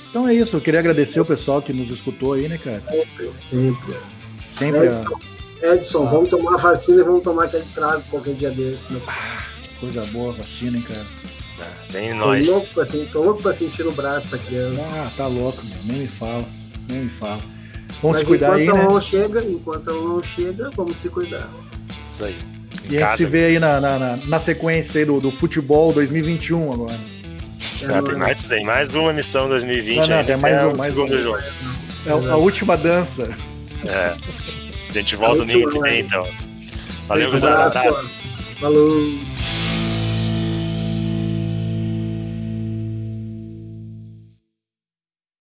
[0.08, 2.80] Então é isso, eu queria agradecer o pessoal que nos escutou aí, né, cara?
[2.80, 3.94] Sempre, sempre.
[4.44, 5.20] Sempre a Edson,
[5.62, 6.10] Edson Ah.
[6.10, 8.92] vamos tomar a vacina e vamos tomar aquele trago qualquer dia desse.
[8.92, 9.00] Né?
[9.78, 11.06] coisa boa, vacina, hein, cara.
[11.60, 12.48] É, Tem Tô nós.
[12.48, 14.82] louco, pra, tô louco pra sentir no braço essa criança.
[14.96, 15.78] Ah, tá louco, meu.
[15.84, 16.44] Nem me fala,
[16.90, 17.40] nem me fala.
[18.02, 18.92] Vamos Mas se cuidar aí, enquanto ela né?
[18.94, 21.48] não chega, enquanto não chega, vamos se cuidar.
[22.10, 22.36] Isso aí.
[22.88, 25.20] Em E a gente casa, se vê aí na, na, na- na sequência aí do,
[25.20, 26.96] do futebol 2021 agora.
[27.82, 30.66] É Ah, tem, mais, tem mais uma missão 2020 Não, não, ainda, tem mais é
[30.66, 31.18] um, mais segundo um.
[31.18, 31.38] jogo.
[32.06, 33.28] É a, a última dança.
[33.86, 34.14] É.
[34.88, 35.98] A gente volta domingo que vem, né?
[36.00, 36.26] então.
[37.06, 37.36] Valeu, Um.
[37.36, 38.10] Abraço.
[38.60, 38.98] Falou.